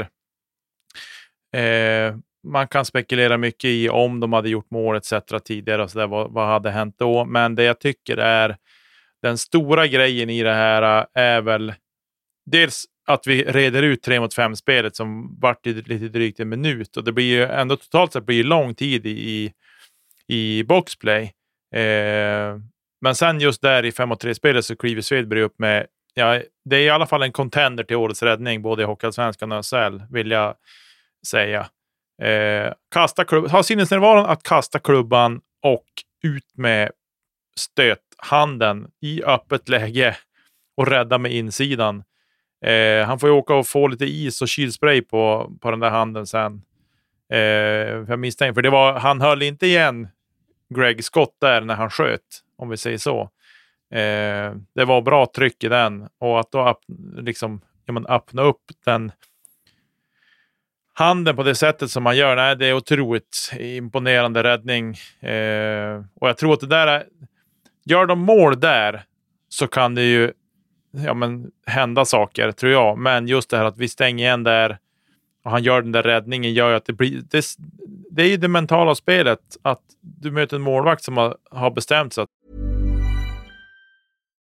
eh, 1.56 2.16
man 2.44 2.68
kan 2.68 2.86
spekulera 2.86 3.38
mycket 3.38 3.68
i 3.68 3.90
om 3.90 4.20
de 4.20 4.34
hade 4.34 4.50
gjort 4.50 4.72
mål 4.72 4.96
etc. 4.96 5.14
tidigare 5.46 5.84
och 5.84 5.92
så 5.92 6.00
där, 6.00 6.08
vad, 6.08 6.32
vad 6.32 6.48
hade 6.48 6.72
hänt 6.72 6.96
då? 6.98 7.26
Men 7.26 7.56
det 7.56 7.64
jag 7.64 7.80
tycker 7.80 8.18
är 8.18 8.58
den 9.22 9.38
stora 9.38 9.88
grejen 9.88 10.30
i 10.30 10.44
det 10.44 10.54
här 10.54 11.08
är 11.14 11.42
väl 11.42 11.74
dels 12.46 12.86
att 13.08 13.28
vi 13.28 13.44
reder 13.44 13.84
ut 13.84 14.04
3 14.04 14.20
mot 14.20 14.38
5-spelet 14.38 14.96
som 14.96 15.40
vart 15.40 15.66
lite 15.66 16.08
drygt 16.08 16.40
en 16.40 16.50
minut 16.50 16.98
och 16.98 17.04
det 17.04 17.12
blir 17.12 17.26
ju 17.26 17.44
ändå 17.44 17.76
totalt 17.76 18.14
sett 18.14 18.26
blir 18.26 18.44
lång 18.44 18.76
tid 18.76 19.06
i, 19.06 19.54
i 20.28 20.64
boxplay. 20.64 21.34
Eh, 21.76 22.58
men 23.02 23.16
sen 23.16 23.40
just 23.40 23.62
där 23.62 23.86
i 23.86 23.92
5 23.92 24.16
3 24.16 24.36
spelet 24.36 24.66
så 24.66 24.76
kliver 24.76 25.02
Svedberg 25.02 25.42
upp 25.42 25.60
med, 25.60 25.88
ja, 26.14 26.42
det 26.66 26.76
är 26.76 26.82
i 26.82 26.90
alla 26.90 27.06
fall 27.06 27.24
en 27.24 27.32
contender 27.32 27.84
till 27.84 27.96
årets 27.96 28.24
räddning, 28.24 28.62
både 28.62 28.84
i 28.84 28.86
Hockeyallsvenskan 28.86 29.52
och 29.52 29.66
SHL, 29.66 30.02
vill 30.10 30.32
jag 30.32 30.56
säga. 31.28 31.68
Eh, 32.22 32.74
kasta 32.92 33.26
klubb, 33.26 33.48
ha 33.48 33.64
sinnesnärvaron 33.64 34.26
att 34.26 34.44
kasta 34.44 34.80
klubban 34.80 35.42
och 35.64 35.86
ut 36.24 36.58
med 36.58 36.92
stöthanden 37.60 38.88
i 39.02 39.24
öppet 39.24 39.70
läge 39.70 40.18
och 40.78 40.88
rädda 40.88 41.18
med 41.18 41.32
insidan. 41.32 42.04
Eh, 42.66 43.06
han 43.06 43.20
får 43.20 43.30
ju 43.30 43.36
åka 43.36 43.54
och 43.54 43.68
få 43.68 43.88
lite 43.88 44.06
is 44.06 44.42
och 44.42 44.48
kylspray 44.48 45.02
på, 45.02 45.52
på 45.62 45.72
den 45.72 45.80
där 45.80 45.90
handen 45.90 46.28
sen. 46.28 46.62
Eh, 47.34 47.40
jag 48.08 48.20
misstänker, 48.20 48.54
för 48.54 48.62
det 48.62 48.70
var, 48.70 48.94
han 48.94 49.22
höll 49.22 49.42
inte 49.42 49.68
igen 49.68 50.08
Greg 50.76 51.04
Scott 51.04 51.36
där 51.42 51.62
när 51.62 51.76
han 51.76 51.90
sköt, 51.90 52.22
om 52.58 52.70
vi 52.70 52.78
säger 52.78 52.98
så. 52.98 53.22
Eh, 53.94 54.56
det 54.76 54.86
var 54.86 55.02
bra 55.02 55.28
tryck 55.36 55.64
i 55.64 55.68
den 55.68 56.08
och 56.20 56.40
att 56.40 56.52
då 56.52 56.80
liksom, 57.18 57.62
ja, 57.86 57.94
men 57.94 58.06
öppna 58.06 58.42
upp 58.42 58.62
den 58.86 59.12
handen 60.94 61.36
på 61.36 61.44
det 61.44 61.56
sättet 61.56 61.92
som 61.92 62.04
man 62.04 62.18
gör, 62.18 62.36
nej, 62.36 62.56
det 62.56 62.68
är 62.68 62.74
otroligt 62.74 63.52
imponerande 63.60 64.44
räddning. 64.44 64.96
Eh, 65.20 66.04
och 66.16 66.30
jag 66.30 66.38
tror 66.38 66.54
att 66.54 66.60
det 66.60 66.68
där 66.68 66.88
är, 66.88 67.06
gör 67.86 68.06
de 68.06 68.20
mål 68.20 68.60
där 68.60 69.04
så 69.50 69.68
kan 69.68 69.96
det 69.96 70.04
ju 70.04 70.32
ja, 70.92 71.14
men, 71.14 71.52
hända 71.66 72.06
saker, 72.06 72.52
tror 72.52 72.72
jag. 72.72 72.98
Men 72.98 73.28
just 73.28 73.50
det 73.50 73.58
här 73.58 73.66
att 73.66 73.78
vi 73.78 73.90
stänger 73.90 74.26
igen 74.26 74.44
där 74.44 74.78
och 75.48 75.52
han 75.52 75.64
gör 75.64 75.82
den 75.82 75.92
där 75.92 76.04
räddningen 76.04 76.54
gör 76.54 76.70
ju 76.70 76.76
att 76.76 76.86
det 76.86 76.94
blir... 76.94 77.22
Det, 77.32 77.46
det 78.12 78.22
är 78.22 78.28
ju 78.28 78.38
det 78.38 78.48
mentala 78.48 78.96
spelet, 78.96 79.40
att 79.62 79.82
du 80.02 80.32
möter 80.32 80.56
en 80.56 80.62
målvakt 80.62 81.04
som 81.04 81.18
har, 81.18 81.36
har 81.52 81.72
bestämt 81.72 82.14
sig 82.14 82.24
att 82.24 82.30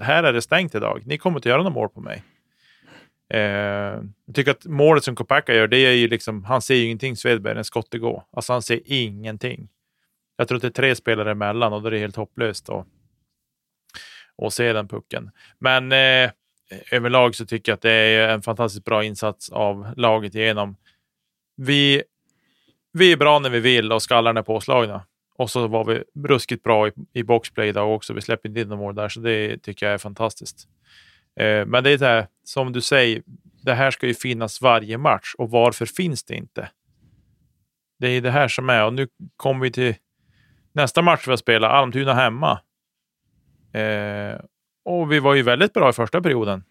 här 0.00 0.22
är 0.22 0.32
det 0.32 0.42
stängt 0.42 0.74
idag. 0.74 1.02
Ni 1.06 1.18
kommer 1.18 1.38
inte 1.38 1.48
göra 1.48 1.62
något 1.62 1.72
mål 1.72 1.88
på 1.88 2.00
mig. 2.00 2.22
Eh, 3.30 3.40
jag 4.26 4.34
tycker 4.34 4.50
att 4.50 4.66
målet 4.66 5.04
som 5.04 5.16
Kopacka 5.16 5.54
gör, 5.54 5.68
det 5.68 5.78
är 5.78 5.92
ju 5.92 6.08
liksom, 6.08 6.44
han 6.44 6.62
ser 6.62 6.74
ju 6.74 6.84
ingenting 6.84 7.16
Svedberg 7.16 7.54
när 7.54 7.62
skottet 7.62 8.00
går. 8.00 8.22
Alltså 8.32 8.52
han 8.52 8.62
ser 8.62 8.80
ingenting. 8.84 9.68
Jag 10.36 10.48
tror 10.48 10.56
att 10.56 10.62
det 10.62 10.68
är 10.68 10.72
tre 10.72 10.94
spelare 10.94 11.30
emellan 11.30 11.72
och 11.72 11.82
då 11.82 11.86
är 11.86 11.90
det 11.90 11.98
helt 11.98 12.16
hopplöst 12.16 12.68
att, 12.68 12.86
att 14.42 14.52
se 14.52 14.72
den 14.72 14.88
pucken. 14.88 15.30
Men 15.58 15.92
eh, 15.92 16.30
överlag 16.92 17.34
så 17.34 17.46
tycker 17.46 17.72
jag 17.72 17.76
att 17.76 17.82
det 17.82 17.92
är 17.92 18.28
en 18.28 18.42
fantastiskt 18.42 18.84
bra 18.84 19.04
insats 19.04 19.50
av 19.50 19.86
laget 19.96 20.34
igenom. 20.34 20.76
Vi, 21.56 22.02
vi 22.92 23.12
är 23.12 23.16
bra 23.16 23.38
när 23.38 23.50
vi 23.50 23.60
vill 23.60 23.92
och 23.92 24.02
skallarna 24.02 24.40
är 24.40 24.44
påslagna. 24.44 25.02
Och 25.38 25.50
så 25.50 25.68
var 25.68 25.84
vi 25.84 26.04
ruskigt 26.28 26.62
bra 26.62 26.88
i, 26.88 26.92
i 27.12 27.22
boxplay 27.22 27.68
idag 27.68 27.94
också. 27.94 28.12
Vi 28.12 28.20
släpper 28.20 28.48
inte 28.48 28.60
in 28.60 28.68
några 28.68 28.82
mål 28.82 28.94
där, 28.94 29.08
så 29.08 29.20
det 29.20 29.58
tycker 29.58 29.86
jag 29.86 29.94
är 29.94 29.98
fantastiskt. 29.98 30.68
Eh, 31.40 31.66
men 31.66 31.84
det 31.84 31.90
är 31.90 31.98
det 31.98 32.06
här, 32.06 32.26
som 32.44 32.72
du 32.72 32.80
säger, 32.80 33.22
det 33.62 33.74
här 33.74 33.90
ska 33.90 34.06
ju 34.06 34.14
finnas 34.14 34.60
varje 34.60 34.98
match 34.98 35.34
och 35.38 35.50
varför 35.50 35.86
finns 35.86 36.24
det 36.24 36.34
inte? 36.34 36.70
Det 37.98 38.08
är 38.08 38.20
det 38.20 38.30
här 38.30 38.48
som 38.48 38.70
är 38.70 38.84
och 38.84 38.94
nu 38.94 39.08
kommer 39.36 39.60
vi 39.60 39.70
till 39.70 39.94
nästa 40.72 41.02
match 41.02 41.28
vi 41.28 41.36
spelar, 41.36 41.68
Almtuna 41.68 42.14
hemma. 42.14 42.60
Eh, 43.72 44.40
och 44.84 45.12
vi 45.12 45.20
var 45.20 45.34
ju 45.34 45.42
väldigt 45.42 45.72
bra 45.72 45.90
i 45.90 45.92
första 45.92 46.20
perioden. 46.20 46.64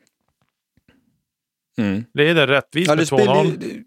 Mm. 1.77 2.05
Leder 2.13 2.47
rättvist 2.47 2.87
Ja, 2.87 2.95
med 2.95 3.01
det, 3.01 3.05
spelar, 3.05 3.43
2-0. 3.43 3.83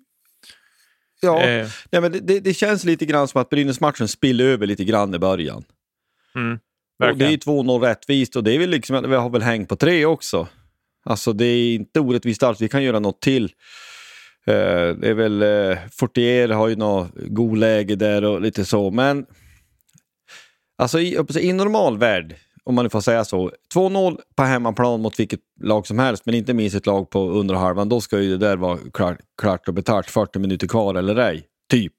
Ja, 1.21 1.43
Eh, 1.43 1.69
nej, 1.91 2.03
men 2.03 2.13
det, 2.13 2.41
det, 2.41 2.55
känns 2.55 2.85
lite 2.85 3.07
grann 3.07 3.29
som 3.29 3.41
att 3.41 3.49
Brynäs-matchen 3.51 4.09
spiller 4.09 4.45
över 4.45 4.67
lite 4.67 4.85
grann 4.85 5.15
i 5.15 5.19
början. 5.19 5.65
mm, 6.35 6.53
Och 6.53 6.59
det 6.99 7.05
är 7.05 7.09
verkligen. 7.09 7.33
ju 7.33 7.37
2-0 7.37 7.81
rättvist 7.81 8.37
och 8.37 8.45
det 8.45 8.55
är 8.55 8.59
väl 8.59 8.71
liksom, 8.71 9.11
vi 9.11 9.17
har 9.17 9.31
väl 9.31 9.43
hängt 9.43 9.69
på 9.69 9.77
tre 9.77 10.07
också. 10.07 10.49
Alltså 11.05 11.33
det 11.33 11.45
är 11.45 11.75
inte 11.75 12.01
orättvist 12.01 12.43
alls, 12.43 12.61
vi 12.61 12.69
kan 12.69 12.83
göra 12.83 12.99
något 12.99 13.21
till. 13.21 13.45
Eh, 14.47 14.89
det 14.89 15.09
är 15.09 15.15
väl, 15.15 15.43
uh, 15.43 15.79
Fortier 15.93 16.49
har 16.49 16.69
ju 16.69 16.77
något 16.77 17.11
god 17.15 17.59
läge 17.59 17.97
där 17.97 18.25
och 18.25 18.41
lite 18.41 18.65
så, 18.65 18.91
men 18.91 19.27
alltså 20.79 21.01
i, 21.01 21.19
i 21.41 21.53
normal 21.53 21.99
värld, 21.99 22.37
om 22.65 22.75
man 22.75 22.85
nu 22.85 22.89
får 22.89 23.01
säga 23.01 23.25
så, 23.25 23.51
2-0 23.75 24.19
på 24.37 24.43
hemmaplan 24.43 25.01
mot 25.01 25.21
vilket 25.21 25.41
lag 25.61 25.87
som 25.87 25.99
helst, 25.99 26.27
men 26.27 26.35
inte 26.35 26.55
minst 26.55 26.77
ett 26.77 26.87
lag 26.87 27.11
på 27.11 27.31
under 27.31 27.55
halvan, 27.55 27.89
då 27.89 28.01
ska 28.01 28.21
ju 28.21 28.31
det 28.31 28.47
där 28.47 28.57
vara 28.57 28.79
klart, 28.93 29.19
klart 29.41 29.69
och 29.69 29.75
betalt, 29.75 30.11
40 30.11 30.39
minuter 30.39 30.69
kvar 30.69 30.95
eller 30.95 31.17
ej, 31.17 31.47
typ. 31.71 31.95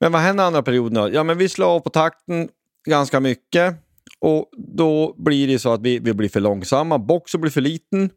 Men 0.00 0.12
vad 0.12 0.20
händer 0.20 0.44
andra 0.44 0.62
perioden 0.62 0.94
då? 0.94 1.10
Ja, 1.14 1.24
men 1.24 1.38
vi 1.38 1.48
slår 1.48 1.66
av 1.66 1.80
på 1.80 1.90
takten 1.90 2.48
ganska 2.88 3.20
mycket 3.20 3.74
och 4.20 4.50
då 4.76 5.14
blir 5.18 5.48
det 5.48 5.58
så 5.58 5.72
att 5.72 5.82
vi, 5.82 5.98
vi 5.98 6.14
blir 6.14 6.28
för 6.28 6.40
långsamma, 6.40 6.98
boxen 6.98 7.40
blir 7.40 7.50
för 7.50 7.60
liten 7.60 8.10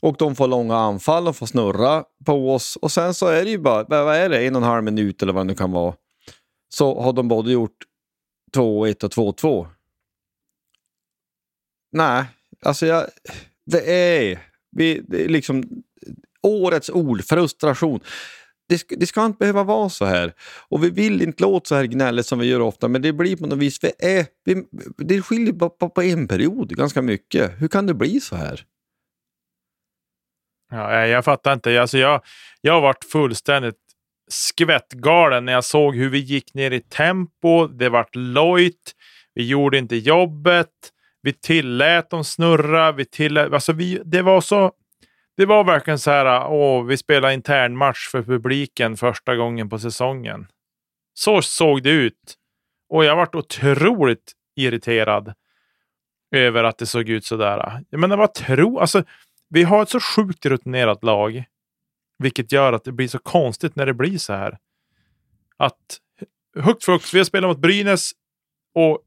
och 0.00 0.16
de 0.18 0.36
får 0.36 0.48
långa 0.48 0.76
anfall, 0.76 1.28
och 1.28 1.36
får 1.36 1.46
snurra 1.46 2.04
på 2.26 2.54
oss 2.54 2.76
och 2.76 2.92
sen 2.92 3.14
så 3.14 3.26
är 3.26 3.44
det 3.44 3.50
ju 3.50 3.58
bara, 3.58 3.84
vad 4.04 4.16
är 4.16 4.28
det, 4.28 4.46
en 4.46 4.56
och 4.56 4.62
en 4.62 4.68
halv 4.68 4.84
minut 4.84 5.22
eller 5.22 5.32
vad 5.32 5.40
det 5.40 5.46
nu 5.46 5.54
kan 5.54 5.72
vara, 5.72 5.94
så 6.74 7.02
har 7.02 7.12
de 7.12 7.28
både 7.28 7.52
gjort 7.52 7.76
2-1 8.56 9.04
och 9.04 9.10
2-2. 9.10 9.66
Nej, 11.94 12.24
alltså 12.62 12.86
jag, 12.86 13.06
det 13.66 13.92
är, 13.92 14.38
vi, 14.70 15.02
det 15.08 15.24
är 15.24 15.28
liksom 15.28 15.64
årets 16.42 16.90
ord, 16.90 17.24
frustration. 17.24 18.00
det, 18.68 18.78
ska, 18.78 18.96
det 18.96 19.06
ska 19.06 19.24
inte 19.24 19.38
behöva 19.38 19.64
vara 19.64 19.88
så 19.88 20.04
här. 20.04 20.32
Och 20.68 20.84
vi 20.84 20.90
vill 20.90 21.22
inte 21.22 21.42
låta 21.42 21.68
så 21.68 21.74
här 21.74 21.84
gnälligt 21.84 22.26
som 22.26 22.38
vi 22.38 22.46
gör 22.46 22.60
ofta, 22.60 22.88
men 22.88 23.02
det 23.02 23.12
blir 23.12 23.36
på 23.36 23.46
något 23.46 23.58
vis... 23.58 23.78
Vi 23.82 23.92
är, 23.98 24.26
vi, 24.44 24.64
det 24.98 25.22
skiljer 25.22 25.52
bara 25.52 25.70
på, 25.70 25.88
på 25.88 26.02
en 26.02 26.28
period 26.28 26.76
ganska 26.76 27.02
mycket. 27.02 27.62
Hur 27.62 27.68
kan 27.68 27.86
det 27.86 27.94
bli 27.94 28.20
så 28.20 28.36
här? 28.36 28.64
Ja, 30.70 31.06
jag 31.06 31.24
fattar 31.24 31.52
inte. 31.52 31.80
Alltså 31.80 31.98
jag, 31.98 32.22
jag 32.60 32.72
har 32.72 32.80
varit 32.80 33.04
fullständigt 33.04 33.78
skvättgalen 34.30 35.44
när 35.44 35.52
jag 35.52 35.64
såg 35.64 35.96
hur 35.96 36.08
vi 36.08 36.18
gick 36.18 36.54
ner 36.54 36.70
i 36.70 36.80
tempo. 36.80 37.66
Det 37.66 37.88
vart 37.88 38.14
lojt. 38.14 38.94
Vi 39.34 39.46
gjorde 39.46 39.78
inte 39.78 39.96
jobbet. 39.96 40.70
Vi 41.24 41.32
tillät 41.32 42.10
dem 42.10 42.24
snurra. 42.24 42.92
Vi 42.92 43.04
tillät, 43.04 43.52
alltså 43.52 43.72
vi, 43.72 44.02
det 44.04 44.22
var 44.22 44.40
så... 44.40 44.72
Det 45.36 45.46
var 45.46 45.64
verkligen 45.64 45.98
så 45.98 46.10
här, 46.10 46.46
åh, 46.48 46.84
vi 46.84 46.96
spelar 46.96 47.30
internmatch 47.30 48.08
för 48.10 48.22
publiken 48.22 48.96
första 48.96 49.36
gången 49.36 49.68
på 49.68 49.78
säsongen. 49.78 50.46
Så 51.14 51.42
såg 51.42 51.82
det 51.82 51.90
ut. 51.90 52.34
Och 52.88 53.04
jag 53.04 53.16
vart 53.16 53.34
otroligt 53.34 54.32
irriterad 54.56 55.34
över 56.34 56.64
att 56.64 56.78
det 56.78 56.86
såg 56.86 57.08
ut 57.08 57.24
så 57.24 57.36
där. 57.36 57.84
Jag 57.90 58.00
menar, 58.00 58.16
vad 58.16 58.34
tro... 58.34 58.78
Alltså, 58.78 59.04
vi 59.48 59.62
har 59.62 59.82
ett 59.82 59.90
så 59.90 60.00
sjukt 60.00 60.46
rutinerat 60.46 61.04
lag, 61.04 61.44
vilket 62.18 62.52
gör 62.52 62.72
att 62.72 62.84
det 62.84 62.92
blir 62.92 63.08
så 63.08 63.18
konstigt 63.18 63.76
när 63.76 63.86
det 63.86 63.94
blir 63.94 64.18
så 64.18 64.32
här. 64.32 64.58
Att 65.56 65.98
högt 66.58 66.84
flux, 66.84 67.14
vi 67.14 67.18
har 67.18 67.24
spelat 67.24 67.48
mot 67.48 67.58
Brynäs 67.58 68.12
och 68.74 69.00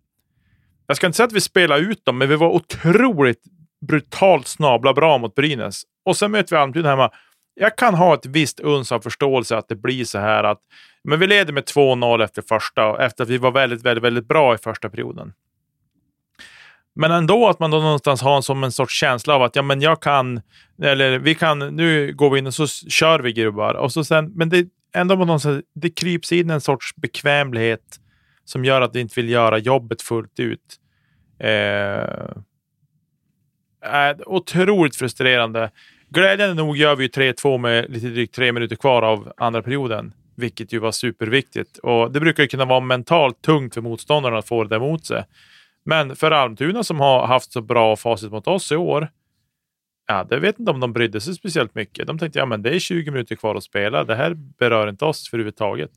jag 0.87 0.97
ska 0.97 1.07
inte 1.07 1.17
säga 1.17 1.27
att 1.27 1.33
vi 1.33 1.41
spelade 1.41 1.81
ut 1.81 2.05
dem, 2.05 2.17
men 2.17 2.29
vi 2.29 2.35
var 2.35 2.49
otroligt 2.49 3.43
brutalt 3.87 4.47
snabla 4.47 4.93
bra 4.93 5.17
mot 5.17 5.35
Brynäs. 5.35 5.81
Och 6.05 6.17
sen 6.17 6.31
möter 6.31 6.55
vi 6.55 6.61
Almtuna 6.61 6.89
hemma. 6.89 7.11
Jag 7.53 7.77
kan 7.77 7.93
ha 7.93 8.13
ett 8.13 8.25
visst 8.25 8.59
uns 8.59 8.91
av 8.91 8.99
förståelse 8.99 9.57
att 9.57 9.67
det 9.67 9.75
blir 9.75 10.05
så 10.05 10.19
här 10.19 10.43
att 10.43 10.59
men 11.03 11.19
vi 11.19 11.27
leder 11.27 11.53
med 11.53 11.63
2-0 11.63 12.23
efter 12.23 12.41
första, 12.41 13.05
efter 13.05 13.23
att 13.23 13.29
vi 13.29 13.37
var 13.37 13.51
väldigt, 13.51 13.85
väldigt, 13.85 14.03
väldigt 14.03 14.27
bra 14.27 14.55
i 14.55 14.57
första 14.57 14.89
perioden. 14.89 15.33
Men 16.95 17.11
ändå 17.11 17.49
att 17.49 17.59
man 17.59 17.71
då 17.71 17.79
någonstans 17.79 18.21
har 18.21 18.35
en, 18.35 18.43
som 18.43 18.63
en 18.63 18.71
sorts 18.71 18.99
känsla 18.99 19.35
av 19.35 19.43
att 19.43 19.55
ja, 19.55 19.61
men 19.61 19.81
jag 19.81 20.01
kan, 20.01 20.41
eller 20.83 21.19
vi 21.19 21.35
kan, 21.35 21.59
nu 21.59 22.13
går 22.13 22.29
vi 22.29 22.39
in 22.39 22.47
och 22.47 22.53
så 22.53 22.67
kör 22.67 23.19
vi 23.19 23.33
gubbar. 23.33 23.73
Och 23.73 23.93
så 23.93 24.03
sen, 24.03 24.31
men 24.35 24.49
det 24.49 24.67
ändå 24.95 25.17
på 25.17 25.25
någonstans, 25.25 25.63
det 25.75 25.89
kryps 25.89 26.31
in 26.31 26.49
en 26.49 26.61
sorts 26.61 26.95
bekvämlighet 26.95 27.99
som 28.49 28.65
gör 28.65 28.81
att 28.81 28.95
vi 28.95 28.99
inte 28.99 29.21
vill 29.21 29.29
göra 29.29 29.57
jobbet 29.57 30.01
fullt 30.01 30.39
ut. 30.39 30.75
Eh, 31.39 32.29
är 33.81 34.29
otroligt 34.29 34.95
frustrerande. 34.95 35.71
Glädjande 36.09 36.53
nog 36.53 36.77
gör 36.77 36.95
vi 36.95 37.07
3-2 37.07 37.57
med 37.57 37.89
lite 37.89 38.07
drygt 38.07 38.35
tre 38.35 38.51
minuter 38.51 38.75
kvar 38.75 39.01
av 39.01 39.33
andra 39.37 39.61
perioden, 39.61 40.13
vilket 40.35 40.73
ju 40.73 40.79
var 40.79 40.91
superviktigt. 40.91 41.77
Och 41.77 42.11
Det 42.11 42.19
brukar 42.19 42.43
ju 42.43 42.49
kunna 42.49 42.65
vara 42.65 42.79
mentalt 42.79 43.41
tungt 43.41 43.73
för 43.73 43.81
motståndarna 43.81 44.37
att 44.37 44.47
få 44.47 44.63
det 44.63 44.75
emot 44.75 45.05
sig. 45.05 45.23
Men 45.85 46.15
för 46.15 46.31
Almtuna 46.31 46.83
som 46.83 46.99
har 46.99 47.27
haft 47.27 47.51
så 47.51 47.61
bra 47.61 47.95
facit 47.95 48.31
mot 48.31 48.47
oss 48.47 48.71
i 48.71 48.75
år, 48.75 49.09
ja, 50.07 50.23
det 50.23 50.39
vet 50.39 50.59
inte 50.59 50.71
om 50.71 50.79
de 50.79 50.93
brydde 50.93 51.21
sig 51.21 51.33
speciellt 51.33 51.75
mycket. 51.75 52.07
De 52.07 52.19
tänkte, 52.19 52.39
ja 52.39 52.45
men 52.45 52.61
det 52.61 52.69
är 52.69 52.79
20 52.79 53.11
minuter 53.11 53.35
kvar 53.35 53.55
att 53.55 53.63
spela. 53.63 54.03
Det 54.03 54.15
här 54.15 54.33
berör 54.33 54.89
inte 54.89 55.05
oss 55.05 55.29
för 55.29 55.37
överhuvudtaget. 55.37 55.91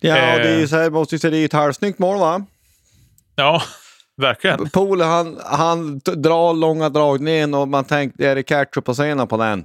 Ja, 0.00 0.16
eh, 0.16 0.42
det 0.42 0.48
är 0.48 0.58
ju 0.58 0.68
så 0.68 0.76
här, 0.76 0.90
måste 0.90 1.14
ju 1.14 1.18
säga, 1.18 1.30
det 1.30 1.36
är 1.36 1.44
ett 1.44 1.52
halvsnyggt 1.52 1.98
mål 1.98 2.18
va? 2.18 2.46
Ja, 3.34 3.62
verkligen. 4.16 4.70
Poole 4.70 5.04
han, 5.04 5.40
han 5.44 5.98
drar 5.98 6.54
långa 6.54 6.88
dragningen 6.88 7.54
och 7.54 7.68
man 7.68 7.84
tänkte, 7.84 8.28
är 8.28 8.34
det 8.34 8.42
ketchup 8.42 8.84
på 8.84 8.94
scenen 8.94 9.28
på 9.28 9.36
den? 9.36 9.64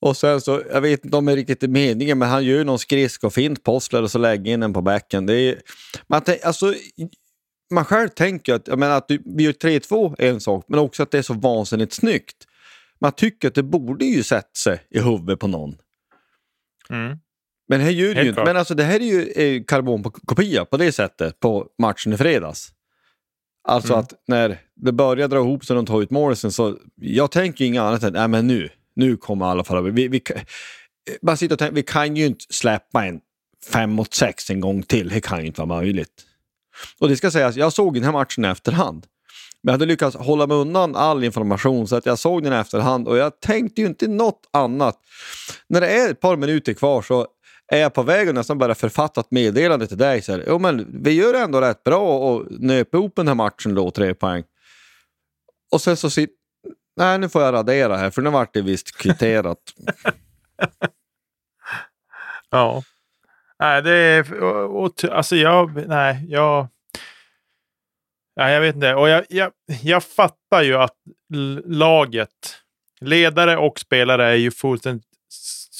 Och 0.00 0.16
sen 0.16 0.40
så, 0.40 0.62
jag 0.72 0.80
vet 0.80 1.04
inte 1.04 1.16
om 1.16 1.24
det 1.24 1.32
är 1.32 1.36
riktigt 1.36 1.62
är 1.62 1.68
meningen, 1.68 2.18
men 2.18 2.28
han 2.28 2.44
gör 2.44 2.64
någon 2.64 2.78
skrisk 2.78 3.24
och 3.24 3.34
fint 3.34 3.64
postler 3.64 4.02
och 4.02 4.10
så 4.10 4.18
lägger 4.18 4.52
in 4.52 4.60
den 4.60 4.72
på 4.72 4.82
bäcken. 4.82 5.26
Det 5.26 5.34
är, 5.34 5.60
man, 6.06 6.22
alltså, 6.44 6.74
man 7.70 7.84
själv 7.84 8.08
tänker 8.08 8.54
att, 8.54 8.68
jag 8.68 8.78
menar, 8.78 8.96
att 8.96 9.10
vi 9.24 9.44
gör 9.44 9.52
3-2 9.52 10.14
är 10.18 10.30
en 10.30 10.40
sak, 10.40 10.64
men 10.68 10.78
också 10.78 11.02
att 11.02 11.10
det 11.10 11.18
är 11.18 11.22
så 11.22 11.34
vansinnigt 11.34 11.92
snyggt. 11.92 12.36
Man 13.00 13.12
tycker 13.12 13.48
att 13.48 13.54
det 13.54 13.62
borde 13.62 14.04
ju 14.04 14.22
sätta 14.22 14.54
sig 14.58 14.86
i 14.90 15.00
huvudet 15.00 15.40
på 15.40 15.46
någon. 15.46 15.76
Mm. 16.90 17.18
Men 17.70 17.80
här 17.80 17.86
det 17.86 17.92
ju 17.92 18.28
inte. 18.28 18.44
Men 18.44 18.56
alltså 18.56 18.74
det 18.74 18.84
här 18.84 19.00
är 19.00 19.04
ju 19.04 19.28
eh, 19.30 19.62
karbonkopia 19.64 20.64
på 20.64 20.76
det 20.76 20.92
sättet 20.92 21.40
på 21.40 21.66
matchen 21.78 22.12
i 22.12 22.16
fredags. 22.16 22.68
Alltså 23.68 23.92
mm. 23.92 24.00
att 24.00 24.12
när 24.28 24.58
det 24.76 24.92
börjar 24.92 25.28
dra 25.28 25.36
ihop 25.36 25.64
sig 25.64 25.76
runt 25.76 25.88
tar 25.88 26.02
ut 26.02 26.10
målisen 26.10 26.52
så 26.52 26.76
jag 26.96 27.30
tänker 27.30 27.64
inget 27.64 27.80
annat 27.80 28.02
än, 28.02 28.12
nej 28.12 28.28
men 28.28 28.46
nu, 28.46 28.68
nu 28.96 29.16
kommer 29.16 29.46
alla 29.46 29.64
fara 29.64 29.80
vi, 29.80 30.08
vi, 30.08 30.22
man 31.22 31.36
sitter 31.36 31.54
och 31.54 31.58
tänker, 31.58 31.74
vi 31.74 31.82
kan 31.82 32.16
ju 32.16 32.26
inte 32.26 32.44
släppa 32.50 33.04
en 33.06 33.20
fem 33.72 33.90
mot 33.90 34.14
sex 34.14 34.50
en 34.50 34.60
gång 34.60 34.82
till. 34.82 35.08
Det 35.08 35.20
kan 35.20 35.40
ju 35.40 35.46
inte 35.46 35.60
vara 35.60 35.80
möjligt. 35.80 36.22
Och 36.98 37.08
det 37.08 37.16
ska 37.16 37.30
sägas, 37.30 37.56
jag 37.56 37.72
såg 37.72 37.94
den 37.94 38.04
här 38.04 38.12
matchen 38.12 38.44
i 38.44 38.48
efterhand. 38.48 39.06
Men 39.62 39.72
jag 39.72 39.74
hade 39.74 39.86
lyckats 39.86 40.16
hålla 40.16 40.46
mig 40.46 40.56
undan 40.56 40.96
all 40.96 41.24
information 41.24 41.88
så 41.88 41.96
att 41.96 42.06
jag 42.06 42.18
såg 42.18 42.42
den 42.42 42.52
i 42.52 42.56
efterhand 42.56 43.08
och 43.08 43.16
jag 43.16 43.40
tänkte 43.40 43.80
ju 43.80 43.86
inte 43.86 44.08
något 44.08 44.48
annat. 44.50 44.98
När 45.68 45.80
det 45.80 45.88
är 45.88 46.10
ett 46.10 46.20
par 46.20 46.36
minuter 46.36 46.72
kvar 46.72 47.02
så 47.02 47.26
är 47.70 47.78
jag 47.78 47.94
på 47.94 48.02
väg 48.02 48.28
att 48.28 48.34
nästan 48.34 48.58
börja 48.58 48.74
författa 48.74 49.20
ett 49.20 49.30
meddelande 49.30 49.86
till 49.86 49.98
dig. 49.98 50.22
Så 50.22 50.32
här, 50.32 50.44
jo, 50.46 50.58
men 50.58 51.02
vi 51.02 51.12
gör 51.12 51.34
ändå 51.34 51.60
rätt 51.60 51.82
bra 51.82 52.18
och 52.18 52.46
nöp 52.50 52.94
ihop 52.94 53.16
den 53.16 53.28
här 53.28 53.34
matchen 53.34 53.74
då, 53.74 53.90
tre 53.90 54.14
poäng. 54.14 54.44
Och 55.72 55.80
sen 55.80 55.96
så 55.96 56.10
sitter... 56.10 56.36
Nej, 56.96 57.18
nu 57.18 57.28
får 57.28 57.42
jag 57.42 57.54
radera 57.54 57.96
här 57.96 58.10
för 58.10 58.22
nu 58.22 58.30
vart 58.30 58.54
det 58.54 58.62
visst 58.62 58.96
kvitterat. 58.96 59.58
ja. 62.50 62.82
Nej, 63.58 63.82
det 63.82 63.92
är... 63.92 65.10
alltså 65.10 65.36
jag... 65.36 65.88
Nej, 65.88 66.26
jag... 66.28 66.68
Nej, 68.36 68.54
jag 68.54 68.60
vet 68.60 68.74
inte. 68.74 68.94
Och 68.94 69.08
jag, 69.08 69.24
jag, 69.28 69.52
jag 69.82 70.04
fattar 70.04 70.62
ju 70.62 70.76
att 70.76 70.96
laget, 71.64 72.56
ledare 73.00 73.56
och 73.56 73.80
spelare 73.80 74.26
är 74.26 74.34
ju 74.34 74.50
fullständigt 74.50 75.09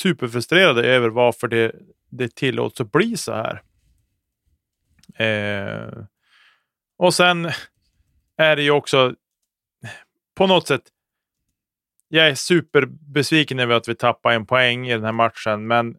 superfrustrerade 0.03 0.87
över 0.87 1.09
varför 1.09 1.49
det, 1.49 1.73
det 2.11 2.35
tillåts 2.35 2.81
att 2.81 2.93
bli 2.93 3.17
så 3.17 3.33
här. 3.33 3.63
Eh, 5.25 6.05
och 6.97 7.15
sen 7.15 7.51
är 8.37 8.57
det 8.57 8.63
ju 8.63 8.71
också 8.71 9.15
på 10.35 10.47
något 10.47 10.69
sätt. 10.69 10.83
Jag 12.09 12.29
är 12.29 12.35
superbesviken 12.35 13.59
över 13.59 13.75
att 13.75 13.89
vi 13.89 13.95
tappar 13.95 14.33
en 14.33 14.47
poäng 14.47 14.89
i 14.89 14.93
den 14.93 15.05
här 15.05 15.13
matchen, 15.13 15.67
men 15.67 15.97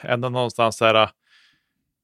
ändå 0.00 0.28
någonstans 0.28 0.76
så 0.76 0.84
här. 0.84 1.10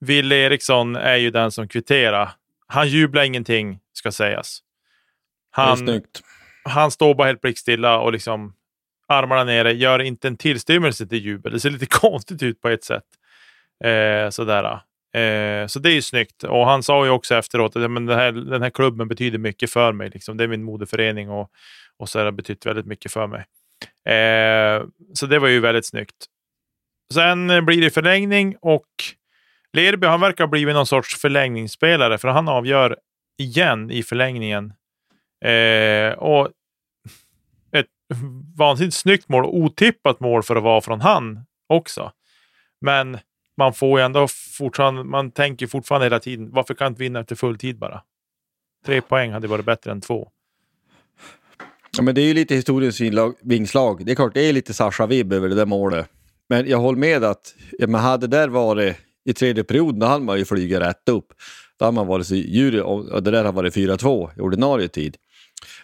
Wille 0.00 0.36
Eriksson 0.36 0.96
är 0.96 1.16
ju 1.16 1.30
den 1.30 1.52
som 1.52 1.68
kvitterar. 1.68 2.30
Han 2.66 2.88
jublar 2.88 3.22
ingenting, 3.22 3.80
ska 3.92 4.12
sägas. 4.12 4.62
Han, 5.50 6.02
han 6.64 6.90
står 6.90 7.14
bara 7.14 7.26
helt 7.26 7.40
blickstilla 7.40 7.98
och 7.98 8.12
liksom 8.12 8.54
armarna 9.08 9.44
nere, 9.44 9.72
gör 9.72 9.98
inte 9.98 10.28
en 10.28 10.36
tillstymmelse 10.36 11.06
till 11.06 11.24
jubel. 11.24 11.52
Det 11.52 11.60
ser 11.60 11.70
lite 11.70 11.86
konstigt 11.90 12.42
ut 12.42 12.60
på 12.60 12.68
ett 12.68 12.84
sätt. 12.84 13.04
Eh, 13.84 14.30
sådär. 14.30 14.64
Eh, 15.14 15.66
så 15.66 15.78
det 15.78 15.90
är 15.90 15.94
ju 15.94 16.02
snyggt. 16.02 16.44
Och 16.44 16.66
han 16.66 16.82
sa 16.82 17.04
ju 17.04 17.10
också 17.10 17.34
efteråt 17.34 17.76
att 17.76 17.90
men 17.90 18.08
här, 18.08 18.32
den 18.32 18.62
här 18.62 18.70
klubben 18.70 19.08
betyder 19.08 19.38
mycket 19.38 19.70
för 19.70 19.92
mig. 19.92 20.10
Liksom. 20.10 20.36
Det 20.36 20.44
är 20.44 20.48
min 20.48 20.64
moderförening 20.64 21.30
och, 21.30 21.50
och 21.96 22.08
så 22.08 22.18
har 22.18 22.24
det 22.24 22.32
betytt 22.32 22.66
väldigt 22.66 22.86
mycket 22.86 23.12
för 23.12 23.26
mig. 23.26 23.44
Eh, 24.14 24.84
så 25.14 25.26
det 25.26 25.38
var 25.38 25.48
ju 25.48 25.60
väldigt 25.60 25.86
snyggt. 25.86 26.26
Sen 27.14 27.64
blir 27.66 27.80
det 27.80 27.90
förlängning 27.90 28.56
och 28.60 28.86
Lerby 29.72 30.06
han 30.06 30.20
verkar 30.20 30.44
ha 30.44 30.48
blivit 30.48 30.74
någon 30.74 30.86
sorts 30.86 31.20
förlängningsspelare 31.20 32.18
för 32.18 32.28
han 32.28 32.48
avgör 32.48 32.96
igen 33.38 33.90
i 33.90 34.02
förlängningen. 34.02 34.72
Eh, 35.44 36.12
och 36.12 36.48
vansinnigt 38.56 38.96
snyggt 38.96 39.28
mål 39.28 39.44
och 39.44 39.56
otippat 39.56 40.20
mål 40.20 40.42
för 40.42 40.56
att 40.56 40.62
vara 40.62 40.80
från 40.80 41.00
han 41.00 41.44
också. 41.68 42.12
Men 42.80 43.18
man 43.56 43.74
får 43.74 44.00
ju 44.00 44.04
ändå 44.04 44.28
fortfarande, 44.58 45.04
man 45.04 45.30
tänker 45.30 45.66
fortfarande 45.66 46.06
hela 46.06 46.20
tiden, 46.20 46.50
varför 46.50 46.74
kan 46.74 46.86
inte 46.86 47.02
vinna 47.02 47.20
efter 47.20 47.36
fulltid 47.36 47.78
bara? 47.78 48.02
Tre 48.86 49.00
poäng 49.00 49.32
hade 49.32 49.48
varit 49.48 49.64
bättre 49.64 49.90
än 49.90 50.00
två. 50.00 50.28
Ja, 51.96 52.02
men 52.02 52.14
det 52.14 52.20
är 52.20 52.26
ju 52.26 52.34
lite 52.34 52.54
historiens 52.54 53.00
vingslag. 53.40 54.06
Det 54.06 54.12
är 54.12 54.16
klart, 54.16 54.34
det 54.34 54.48
är 54.48 54.52
lite 54.52 54.74
Sasha-vibb 54.74 55.32
över 55.32 55.48
det 55.48 55.54
där 55.54 55.66
målet. 55.66 56.08
Men 56.48 56.68
jag 56.68 56.78
håller 56.78 56.98
med 56.98 57.24
att, 57.24 57.54
ja, 57.78 57.86
men 57.86 58.00
hade 58.00 58.26
det 58.26 58.36
där 58.36 58.48
varit 58.48 58.96
i 59.24 59.32
tredje 59.32 59.64
perioden, 59.64 59.98
då 59.98 60.06
hade 60.06 60.24
man 60.24 60.38
ju 60.38 60.44
flugit 60.44 60.80
rätt 60.80 61.08
upp. 61.08 61.26
Då 61.78 61.84
hade 61.84 61.94
man 61.94 62.06
varit 62.06 62.26
så 62.26 62.34
djur, 62.34 62.82
och 62.82 63.22
det 63.22 63.30
där 63.30 63.44
hade 63.44 63.56
varit 63.56 63.76
4-2 63.76 64.30
i 64.36 64.40
ordinarie 64.40 64.88
tid. 64.88 65.16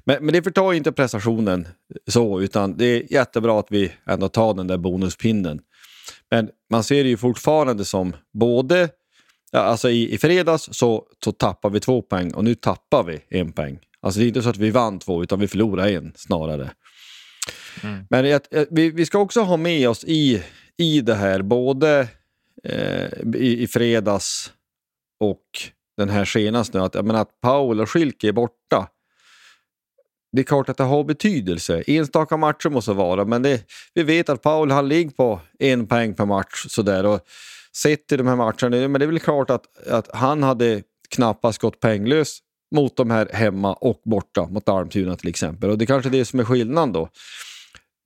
Men, 0.05 0.25
men 0.25 0.33
det 0.33 0.43
förtar 0.43 0.73
inte 0.73 0.93
prestationen 0.93 1.69
så, 2.09 2.41
utan 2.41 2.77
det 2.77 2.85
är 2.85 3.13
jättebra 3.13 3.61
att 3.61 3.67
vi 3.71 3.93
ändå 4.07 4.29
tar 4.29 4.55
den 4.55 4.67
där 4.67 4.79
bonuspinnen. 4.79 5.61
Men 6.31 6.51
man 6.71 6.85
ser 6.85 7.05
det 7.05 7.11
ju 7.11 7.17
fortfarande 7.17 7.85
som 7.85 8.17
både, 8.33 8.89
alltså 9.53 9.91
i, 9.91 10.15
i 10.15 10.19
fredags 10.19 10.69
så, 10.73 11.07
så 11.25 11.33
tappar 11.33 11.71
vi 11.71 11.81
två 11.81 12.03
poäng 12.03 12.35
och 12.35 12.45
nu 12.45 12.55
tappar 12.55 13.05
vi 13.05 13.21
en 13.29 13.53
poäng. 13.53 13.79
Alltså 14.01 14.21
det 14.21 14.27
är 14.27 14.29
inte 14.29 14.43
så 14.43 14.49
att 14.49 14.57
vi 14.57 14.71
vann 14.71 14.99
två 14.99 15.23
utan 15.23 15.41
vi 15.41 15.49
förlorade 15.49 15.91
en 15.91 16.13
snarare. 16.17 16.71
Mm. 17.83 18.07
Men 18.11 18.29
jag, 18.29 18.41
vi, 18.71 18.91
vi 18.91 19.07
ska 19.07 19.19
också 19.19 19.41
ha 19.41 19.57
med 19.57 19.89
oss 19.89 20.05
i, 20.05 20.43
i 20.77 21.01
det 21.01 21.15
här, 21.15 21.43
både 21.43 22.09
eh, 22.65 23.09
i, 23.35 23.63
i 23.63 23.67
fredags 23.67 24.53
och 25.21 25.45
den 25.97 26.09
här 26.09 26.25
senaste 26.25 26.79
nu, 26.79 26.85
att, 26.85 26.95
jag 26.95 27.05
menar, 27.05 27.21
att 27.21 27.41
Paul 27.41 27.81
och 27.81 27.91
Schilke 27.91 28.29
är 28.29 28.33
borta. 28.33 28.89
Det 30.35 30.41
är 30.41 30.45
klart 30.45 30.69
att 30.69 30.77
det 30.77 30.85
har 30.85 31.05
betydelse. 31.05 31.83
Enstaka 31.87 32.37
matcher 32.37 32.69
måste 32.69 32.93
vara, 32.93 33.25
men 33.25 33.43
det, 33.43 33.63
vi 33.95 34.03
vet 34.03 34.29
att 34.29 34.43
Paul 34.43 34.71
han 34.71 34.89
ligger 34.89 35.11
på 35.11 35.41
en 35.59 35.87
poäng 35.87 36.15
per 36.15 36.27
match. 36.27 36.67
Sådär. 36.69 37.07
Och 37.07 37.21
sett 37.77 38.13
i 38.13 38.17
de 38.17 38.27
här 38.27 38.37
matcherna, 38.37 38.89
men 38.89 38.99
det 38.99 39.05
är 39.05 39.07
väl 39.07 39.19
klart 39.19 39.51
att, 39.51 39.87
att 39.89 40.15
han 40.15 40.43
hade 40.43 40.83
knappast 41.09 41.61
gått 41.61 41.81
poänglös 41.81 42.39
mot 42.75 42.97
de 42.97 43.11
här 43.11 43.29
hemma 43.33 43.73
och 43.73 44.01
borta, 44.05 44.47
mot 44.47 44.69
Almtuna 44.69 45.17
till 45.17 45.29
exempel. 45.29 45.71
Och 45.71 45.79
det 45.79 45.85
är 45.85 45.87
kanske 45.87 46.09
är 46.09 46.13
det 46.13 46.25
som 46.25 46.41
är 46.41 46.45
skillnaden 46.45 46.93
då. 46.93 47.09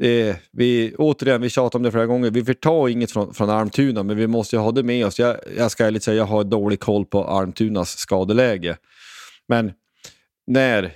Eh, 0.02 0.36
vi, 0.52 0.94
återigen, 0.98 1.40
vi 1.40 1.50
tjatar 1.50 1.78
om 1.78 1.82
det 1.82 1.90
flera 1.90 2.06
gånger, 2.06 2.30
vi 2.30 2.44
förtar 2.44 2.88
inget 2.88 3.10
från, 3.10 3.34
från 3.34 3.50
Almtuna, 3.50 4.02
men 4.02 4.16
vi 4.16 4.26
måste 4.26 4.56
ju 4.56 4.60
ha 4.60 4.72
det 4.72 4.82
med 4.82 5.06
oss. 5.06 5.18
Jag, 5.18 5.36
jag 5.56 5.70
ska 5.70 5.86
ärligt 5.86 6.02
säga, 6.02 6.16
jag 6.16 6.24
har 6.24 6.44
dålig 6.44 6.80
koll 6.80 7.04
på 7.04 7.24
Almtunas 7.24 7.98
skadeläge. 7.98 8.76
Men 9.46 9.72
när 10.46 10.92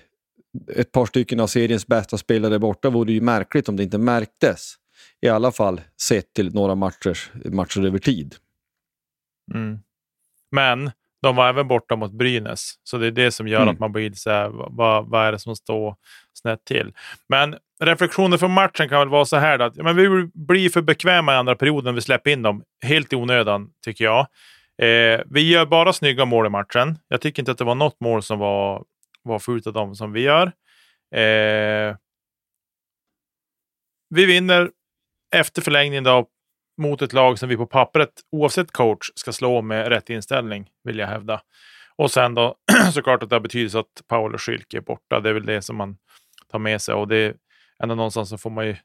ett 0.76 0.92
par 0.92 1.06
stycken 1.06 1.40
av 1.40 1.46
seriens 1.46 1.86
bästa 1.86 2.18
spelare 2.18 2.58
borta 2.58 2.90
vore 2.90 3.12
ju 3.12 3.20
märkligt 3.20 3.68
om 3.68 3.76
det 3.76 3.82
inte 3.82 3.98
märktes. 3.98 4.74
I 5.20 5.28
alla 5.28 5.52
fall 5.52 5.80
sett 6.00 6.32
till 6.32 6.54
några 6.54 6.74
matcher, 6.74 7.48
matcher 7.50 7.86
över 7.86 7.98
tid. 7.98 8.34
Mm. 9.54 9.78
Men 10.50 10.90
de 11.22 11.36
var 11.36 11.48
även 11.48 11.68
borta 11.68 11.96
mot 11.96 12.12
Brynäs, 12.12 12.74
så 12.84 12.98
det 12.98 13.06
är 13.06 13.10
det 13.10 13.30
som 13.30 13.48
gör 13.48 13.62
mm. 13.62 13.74
att 13.74 13.80
man 13.80 13.92
blir 13.92 14.12
så 14.12 14.30
här, 14.30 14.48
vad, 14.52 15.08
vad 15.08 15.26
är 15.26 15.32
det 15.32 15.38
som 15.38 15.56
står 15.56 15.96
snett 16.32 16.64
till? 16.64 16.92
Men 17.28 17.56
reflektioner 17.84 18.36
från 18.36 18.50
matchen 18.50 18.88
kan 18.88 18.98
väl 18.98 19.08
vara 19.08 19.24
så 19.24 19.36
här 19.36 19.58
att 19.58 19.76
men 19.76 19.96
vi 19.96 20.30
blir 20.34 20.70
för 20.70 20.82
bekväma 20.82 21.32
i 21.32 21.36
andra 21.36 21.54
perioden. 21.54 21.94
Vi 21.94 22.00
släpper 22.00 22.30
in 22.30 22.42
dem 22.42 22.62
helt 22.84 23.12
i 23.12 23.16
onödan, 23.16 23.70
tycker 23.84 24.04
jag. 24.04 24.26
Eh, 24.82 25.20
vi 25.30 25.50
gör 25.50 25.66
bara 25.66 25.92
snygga 25.92 26.24
mål 26.24 26.46
i 26.46 26.48
matchen. 26.48 26.98
Jag 27.08 27.20
tycker 27.20 27.42
inte 27.42 27.52
att 27.52 27.58
det 27.58 27.64
var 27.64 27.74
något 27.74 28.00
mål 28.00 28.22
som 28.22 28.38
var, 28.38 28.84
var 29.22 29.38
förutom 29.38 29.70
av 29.70 29.74
dem 29.74 29.94
som 29.94 30.12
vi 30.12 30.20
gör. 30.20 30.46
Eh, 31.14 31.96
vi 34.08 34.26
vinner 34.26 34.70
efter 35.34 35.62
förlängning 35.62 36.02
då 36.02 36.26
mot 36.78 37.02
ett 37.02 37.12
lag 37.12 37.38
som 37.38 37.48
vi 37.48 37.56
på 37.56 37.66
pappret, 37.66 38.12
oavsett 38.32 38.72
coach, 38.72 39.10
ska 39.14 39.32
slå 39.32 39.62
med 39.62 39.88
rätt 39.88 40.10
inställning, 40.10 40.70
vill 40.84 40.98
jag 40.98 41.06
hävda. 41.06 41.42
Och 41.96 42.10
sen 42.10 42.34
då 42.34 42.56
såklart 42.92 43.22
att 43.22 43.30
det 43.30 43.34
har 43.34 43.40
betydelse 43.40 43.78
att 43.78 44.02
Paolo 44.08 44.38
Schilke 44.38 44.76
är 44.76 44.80
borta. 44.80 45.20
Det 45.20 45.28
är 45.28 45.32
väl 45.32 45.46
det 45.46 45.62
som 45.62 45.76
man 45.76 45.96
tar 46.48 46.58
med 46.58 46.82
sig 46.82 46.94
och 46.94 47.08
det 47.08 47.16
är 47.16 47.34
ändå 47.82 47.94
någonstans 47.94 48.28
så 48.28 48.38
får 48.38 48.50
man 48.50 48.66
ju 48.66 48.76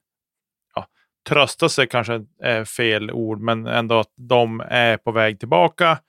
ja, 0.75 0.87
trösta 1.29 1.69
sig, 1.69 1.87
kanske 1.87 2.25
är 2.41 2.65
fel 2.65 3.11
ord, 3.11 3.41
men 3.41 3.67
ändå 3.67 3.99
att 3.99 4.13
de 4.15 4.61
är 4.67 4.97
på 4.97 5.11
väg 5.11 5.39
tillbaka 5.39 5.99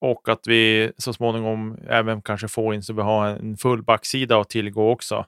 och 0.00 0.28
att 0.28 0.46
vi 0.46 0.92
så 0.98 1.12
småningom 1.12 1.78
även 1.88 2.22
kanske 2.22 2.48
får 2.48 2.74
in 2.74 2.82
så 2.82 2.92
vi 2.92 3.02
har 3.02 3.26
en 3.26 3.56
full 3.56 3.82
backsida 3.82 4.40
att 4.40 4.50
tillgå 4.50 4.90
också. 4.90 5.26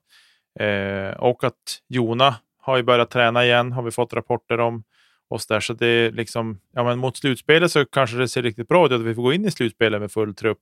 Eh, 0.60 1.10
och 1.10 1.44
att 1.44 1.82
Jona 1.88 2.34
har 2.58 2.76
ju 2.76 2.82
börjat 2.82 3.10
träna 3.10 3.44
igen, 3.44 3.72
har 3.72 3.82
vi 3.82 3.90
fått 3.90 4.12
rapporter 4.12 4.60
om 4.60 4.84
oss 5.28 5.46
där. 5.46 5.60
Så 5.60 5.72
det 5.72 5.86
är 5.86 6.12
liksom, 6.12 6.60
ja, 6.72 6.84
men 6.84 6.98
mot 6.98 7.16
slutspelet 7.16 7.72
så 7.72 7.84
kanske 7.84 8.16
det 8.16 8.28
ser 8.28 8.42
riktigt 8.42 8.68
bra 8.68 8.86
ut 8.86 8.92
att 8.92 9.00
vi 9.00 9.14
får 9.14 9.22
gå 9.22 9.32
in 9.32 9.44
i 9.44 9.50
slutspelet 9.50 10.00
med 10.00 10.12
full 10.12 10.34
trupp 10.34 10.58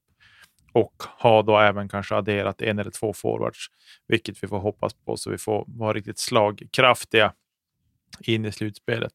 och 0.72 1.02
ha 1.18 1.42
då 1.42 1.58
även 1.58 1.88
kanske 1.88 2.14
adderat 2.14 2.62
en 2.62 2.78
eller 2.78 2.90
två 2.90 3.12
forwards, 3.12 3.66
vilket 4.08 4.42
vi 4.42 4.48
får 4.48 4.58
hoppas 4.58 4.94
på 4.94 5.16
så 5.16 5.30
vi 5.30 5.38
får 5.38 5.64
vara 5.66 5.92
riktigt 5.92 6.18
slagkraftiga 6.18 7.32
in 8.20 8.44
i 8.44 8.52
slutspelet. 8.52 9.12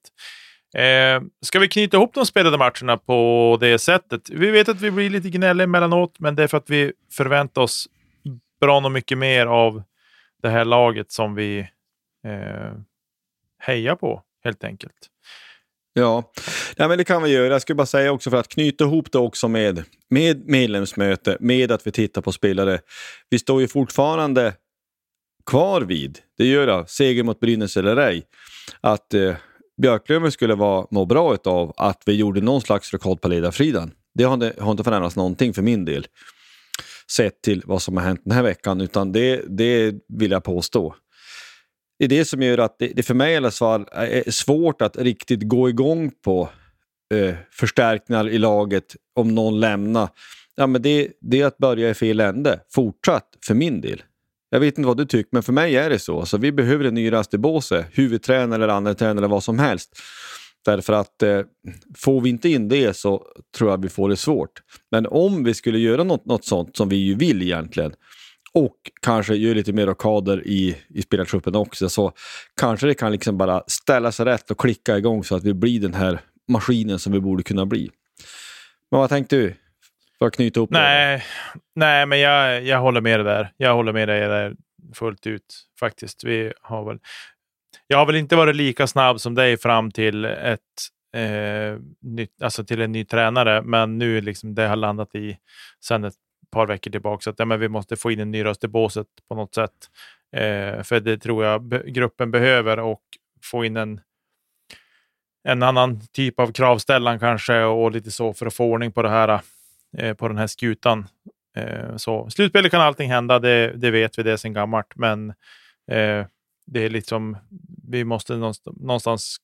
Eh, 0.74 1.22
ska 1.42 1.60
vi 1.60 1.68
knyta 1.68 1.98
ihop 1.98 2.14
de 2.14 2.26
spelade 2.26 2.58
matcherna 2.58 2.98
på 2.98 3.58
det 3.62 3.80
sättet? 3.80 4.30
Vi 4.30 4.52
vet 4.52 4.70
att 4.70 4.82
vi 4.82 4.92
blir 4.92 5.10
lite 5.10 5.30
gnälliga 5.30 5.64
emellanåt, 5.64 6.20
men 6.20 6.36
det 6.36 6.44
är 6.44 6.48
för 6.48 6.58
att 6.58 6.70
vi 6.70 6.94
förväntar 7.12 7.62
oss 7.62 7.88
bra 8.62 8.78
och 8.78 8.92
mycket 8.92 9.18
mer 9.18 9.46
av 9.48 9.84
det 10.42 10.50
här 10.50 10.66
laget 10.66 11.12
som 11.12 11.36
vi 11.36 11.60
eh, 12.28 12.74
hejar 13.60 13.96
på, 13.96 14.22
helt 14.44 14.64
enkelt. 14.64 15.08
Ja, 15.94 16.32
Nej, 16.78 16.88
men 16.88 16.98
det 16.98 17.04
kan 17.04 17.24
vi 17.24 17.30
göra. 17.30 17.54
Jag 17.54 17.62
skulle 17.62 17.76
bara 17.76 17.86
säga 17.86 18.12
också 18.12 18.30
för 18.30 18.38
att 18.38 18.48
knyta 18.48 18.84
ihop 18.84 19.12
det 19.12 19.18
också 19.18 19.48
med, 19.48 19.84
med 20.10 20.48
medlemsmöte, 20.50 21.38
med 21.40 21.72
att 21.72 21.88
vi 21.88 21.92
tittar 21.92 22.22
på 22.22 22.32
spelare. 22.32 22.80
Vi 23.30 23.40
står 23.40 23.62
ju 23.62 23.68
fortfarande 23.68 24.54
kvar 25.46 25.82
vid, 25.82 26.20
det 26.38 26.46
gör 26.46 26.68
jag, 26.68 26.90
seger 26.90 27.24
mot 27.24 27.40
Brynäs 27.40 27.78
eller 27.78 27.98
ej, 27.98 28.24
att 28.82 29.14
eh, 29.14 29.36
Björklöven 29.82 30.32
skulle 30.32 30.56
vara, 30.56 30.88
må 30.92 31.06
bra 31.06 31.38
av 31.46 31.74
att 31.78 32.04
vi 32.06 32.14
gjorde 32.14 32.42
någon 32.42 32.62
slags 32.62 32.94
rekord 32.94 33.22
på 33.22 33.28
ledarfridan. 33.28 33.92
Det 34.14 34.24
har 34.24 34.34
inte, 34.34 34.54
har 34.60 34.72
inte 34.72 34.84
förändrats 34.84 35.16
någonting 35.16 35.54
för 35.54 35.62
min 35.62 35.86
del, 35.86 36.08
sett 37.12 37.42
till 37.42 37.62
vad 37.66 37.82
som 37.82 37.98
har 37.98 38.04
hänt 38.04 38.22
den 38.24 38.34
här 38.34 38.44
veckan, 38.44 38.82
utan 38.82 39.12
det, 39.12 39.42
det 39.48 39.94
vill 40.08 40.32
jag 40.32 40.44
påstå 40.44 40.96
det 42.02 42.06
är 42.06 42.10
det 42.10 42.26
som 42.26 42.42
gör 42.42 42.58
att 42.58 42.80
det, 42.80 42.88
det 42.88 43.04
för 43.04 43.14
mig 43.14 43.34
i 43.34 43.36
alla 43.36 43.52
fall 43.52 43.86
är 43.92 44.32
svårt 44.32 44.82
att 44.82 44.98
riktigt 44.98 45.44
gå 45.44 45.70
igång 45.70 46.12
på 46.24 46.50
eh, 47.14 47.36
förstärkningar 47.52 48.30
i 48.30 48.38
laget 48.38 48.96
om 49.16 49.36
någon 49.36 49.60
lämnar. 49.60 50.10
Ja, 50.56 50.68
men 50.68 50.82
det, 50.82 51.12
det 51.22 51.42
är 51.42 51.46
att 51.46 51.58
börja 51.58 51.90
i 51.90 51.94
fel 51.94 52.20
ände, 52.20 52.60
fortsatt 52.70 53.28
för 53.46 53.54
min 53.54 53.82
del. 53.82 54.04
Jag 54.54 54.60
vet 54.60 54.78
inte 54.78 54.88
vad 54.88 54.98
du 54.98 55.06
tycker, 55.06 55.30
men 55.32 55.44
för 55.44 55.54
mig 55.54 55.76
är 55.76 55.90
det 55.90 56.00
så. 56.00 56.20
Alltså, 56.20 56.38
vi 56.38 56.52
behöver 56.52 56.86
en 56.86 56.94
ny 56.94 57.12
Rastebåse, 57.12 57.86
huvudtränare 57.92 58.64
eller 58.64 58.74
andra 58.74 58.94
tränare 58.94 59.18
eller 59.18 59.28
vad 59.28 59.44
som 59.44 59.60
helst. 59.60 60.00
Därför 60.66 60.94
att 60.94 61.24
eh, 61.24 61.42
får 61.98 62.22
vi 62.22 62.30
inte 62.30 62.50
in 62.50 62.70
det 62.70 62.98
så 62.98 63.26
tror 63.58 63.70
jag 63.70 63.82
vi 63.82 63.90
får 63.90 64.10
det 64.10 64.18
svårt. 64.18 64.52
Men 64.92 65.08
om 65.08 65.44
vi 65.44 65.54
skulle 65.54 65.80
göra 65.80 66.04
något, 66.04 66.26
något 66.26 66.46
sånt 66.46 66.78
som 66.78 66.90
vi 66.90 66.96
ju 66.96 67.16
vill 67.16 67.42
egentligen, 67.42 67.94
och 68.54 68.76
kanske 69.02 69.36
gör 69.36 69.56
lite 69.56 69.74
mer 69.74 69.88
rockader 69.88 70.48
i, 70.48 70.78
i 70.90 71.02
spelartruppen 71.02 71.56
också. 71.56 71.90
Så 71.90 72.12
kanske 72.60 72.88
det 72.88 72.94
kan 72.94 73.12
liksom 73.12 73.38
bara 73.38 73.64
ställa 73.68 74.12
sig 74.12 74.26
rätt 74.26 74.52
och 74.52 74.60
klicka 74.60 74.98
igång 74.98 75.24
så 75.24 75.36
att 75.36 75.44
vi 75.44 75.54
blir 75.54 75.80
den 75.80 75.94
här 75.94 76.22
maskinen 76.48 77.00
som 77.00 77.14
vi 77.14 77.20
borde 77.20 77.44
kunna 77.44 77.66
bli. 77.66 77.90
Men 78.92 79.00
vad 79.00 79.10
tänkte 79.10 79.36
du? 79.36 79.56
För 80.22 80.28
att 80.28 80.36
knyta 80.36 80.60
ihop 80.60 80.70
nej, 80.70 81.18
det? 81.18 81.24
Nej, 81.76 82.06
men 82.06 82.20
jag, 82.20 82.64
jag 82.64 82.80
håller 82.80 83.02
med 83.02 83.20
dig 83.20 83.26
där. 83.26 83.52
Jag 83.58 83.74
håller 83.74 83.94
med 83.94 84.08
dig 84.08 84.20
där 84.20 84.56
fullt 84.94 85.28
ut 85.28 85.44
faktiskt. 85.80 86.24
Vi 86.24 86.54
har 86.62 86.86
väl, 86.86 87.00
jag 87.88 87.98
har 87.98 88.06
väl 88.06 88.16
inte 88.16 88.36
varit 88.36 88.56
lika 88.56 88.88
snabb 88.88 89.22
som 89.22 89.36
dig 89.36 89.58
fram 89.58 89.92
till 89.92 90.26
ett 90.26 90.60
eh, 91.16 91.80
nytt, 92.02 92.42
alltså 92.42 92.64
till 92.64 92.82
en 92.82 92.92
ny 92.92 93.06
tränare, 93.06 93.62
men 93.62 93.98
nu 93.98 94.22
liksom 94.22 94.56
det 94.56 94.68
har 94.68 94.76
landat 94.76 95.16
i 95.16 95.38
sen 95.86 96.04
ett 96.04 96.14
par 96.52 96.68
veckor 96.68 96.92
tillbaka 96.92 97.30
att 97.30 97.40
ja, 97.40 97.46
men 97.46 97.60
vi 97.60 97.70
måste 97.70 97.96
få 97.96 98.12
in 98.12 98.20
en 98.20 98.32
ny 98.32 98.46
röst 98.46 98.64
i 98.64 98.68
båset 98.68 99.08
på 99.30 99.36
något 99.36 99.56
sätt. 99.56 99.72
Eh, 100.36 100.84
för 100.84 101.00
det 101.00 101.18
tror 101.18 101.46
jag 101.46 101.86
gruppen 101.94 102.32
behöver 102.32 102.80
och 102.80 103.04
få 103.44 103.66
in 103.66 103.78
en, 103.78 104.02
en 105.48 105.64
annan 105.64 106.02
typ 106.14 106.40
av 106.40 106.52
kravställan 106.52 107.20
kanske 107.20 107.64
och 107.64 107.92
lite 107.92 108.12
så 108.12 108.34
för 108.34 108.46
att 108.46 108.54
få 108.54 108.66
ordning 108.66 108.92
på 108.92 109.02
det 109.02 109.10
här 109.10 109.42
eh, 109.98 110.14
på 110.14 110.28
den 110.28 110.38
här 110.38 110.48
skutan. 110.48 111.08
Eh, 111.58 111.96
så 111.96 112.30
slutspelet 112.30 112.72
kan 112.72 112.82
allting 112.82 113.12
hända, 113.12 113.40
det, 113.40 113.74
det 113.76 113.92
vet 113.92 114.20
vi 114.20 114.24
det 114.24 114.38
sedan 114.38 114.54
gammalt, 114.54 114.96
men 114.96 115.30
eh, 115.92 116.26
det 116.66 116.86
är 116.86 116.90
liksom 116.90 117.38
vi 117.88 118.04
måste 118.04 118.36
någonstans 118.36 119.38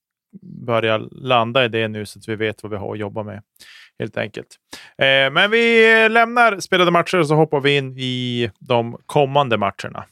börja 0.66 0.98
landa 1.12 1.66
i 1.66 1.68
det 1.68 1.88
nu 1.88 2.06
så 2.06 2.20
att 2.20 2.28
vi 2.28 2.36
vet 2.36 2.64
vad 2.64 2.72
vi 2.72 2.78
har 2.78 2.94
att 2.94 3.00
jobba 3.00 3.24
med 3.24 3.42
helt 4.00 4.18
enkelt. 4.18 4.48
Eh, 4.98 5.32
men 5.32 5.52
vi 5.52 6.10
lämnar 6.10 6.60
spelade 6.60 6.92
matcher 6.92 7.20
och 7.20 7.28
så 7.28 7.36
hoppar 7.36 7.62
vi 7.62 7.78
in 7.78 7.98
i 7.98 8.52
de 8.60 8.98
kommande 9.06 9.58
matcherna. 9.58 10.06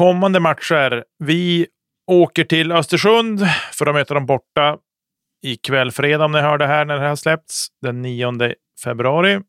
Kommande 0.00 0.40
matcher. 0.40 1.04
Vi 1.18 1.66
åker 2.06 2.44
till 2.44 2.72
Östersund 2.72 3.40
för 3.72 3.86
att 3.86 3.94
möta 3.94 4.14
dem 4.14 4.26
borta 4.26 4.78
ikväll 5.42 5.90
fredag 5.90 6.24
om 6.24 6.32
ni 6.32 6.40
hör 6.40 6.58
det 6.58 6.66
här 6.66 6.84
när 6.84 6.94
det 6.94 7.08
här 7.08 7.16
släppts. 7.16 7.68
Den 7.82 8.02
9 8.02 8.54
februari. 8.84 9.40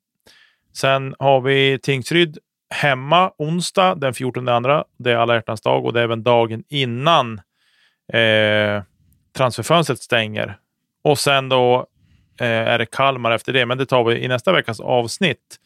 Sen 0.74 1.16
har 1.20 1.42
vi 1.42 1.80
Tingsryd 1.84 2.38
hemma 2.74 3.32
onsdag 3.38 3.96
den 3.96 4.14
14 4.14 4.48
andra. 4.48 4.84
Det 5.00 5.12
är 5.12 5.16
alla 5.16 5.34
hjärtans 5.34 5.62
dag 5.62 5.86
och 5.86 5.94
det 5.94 6.00
är 6.00 6.04
även 6.04 6.24
dagen 6.24 6.64
innan 6.70 7.42
eh, 8.14 8.84
transferfönstret 9.38 10.00
stänger. 10.00 10.58
Och 11.04 11.20
sen 11.20 11.50
då 11.50 11.88
eh, 12.40 12.48
är 12.48 12.80
det 12.80 12.86
Kalmar 12.86 13.32
efter 13.32 13.54
det, 13.54 13.66
men 13.66 13.78
det 13.78 13.86
tar 13.86 14.04
vi 14.04 14.24
i 14.24 14.28
nästa 14.28 14.52
veckas 14.52 14.80
avsnitt. 14.80 15.58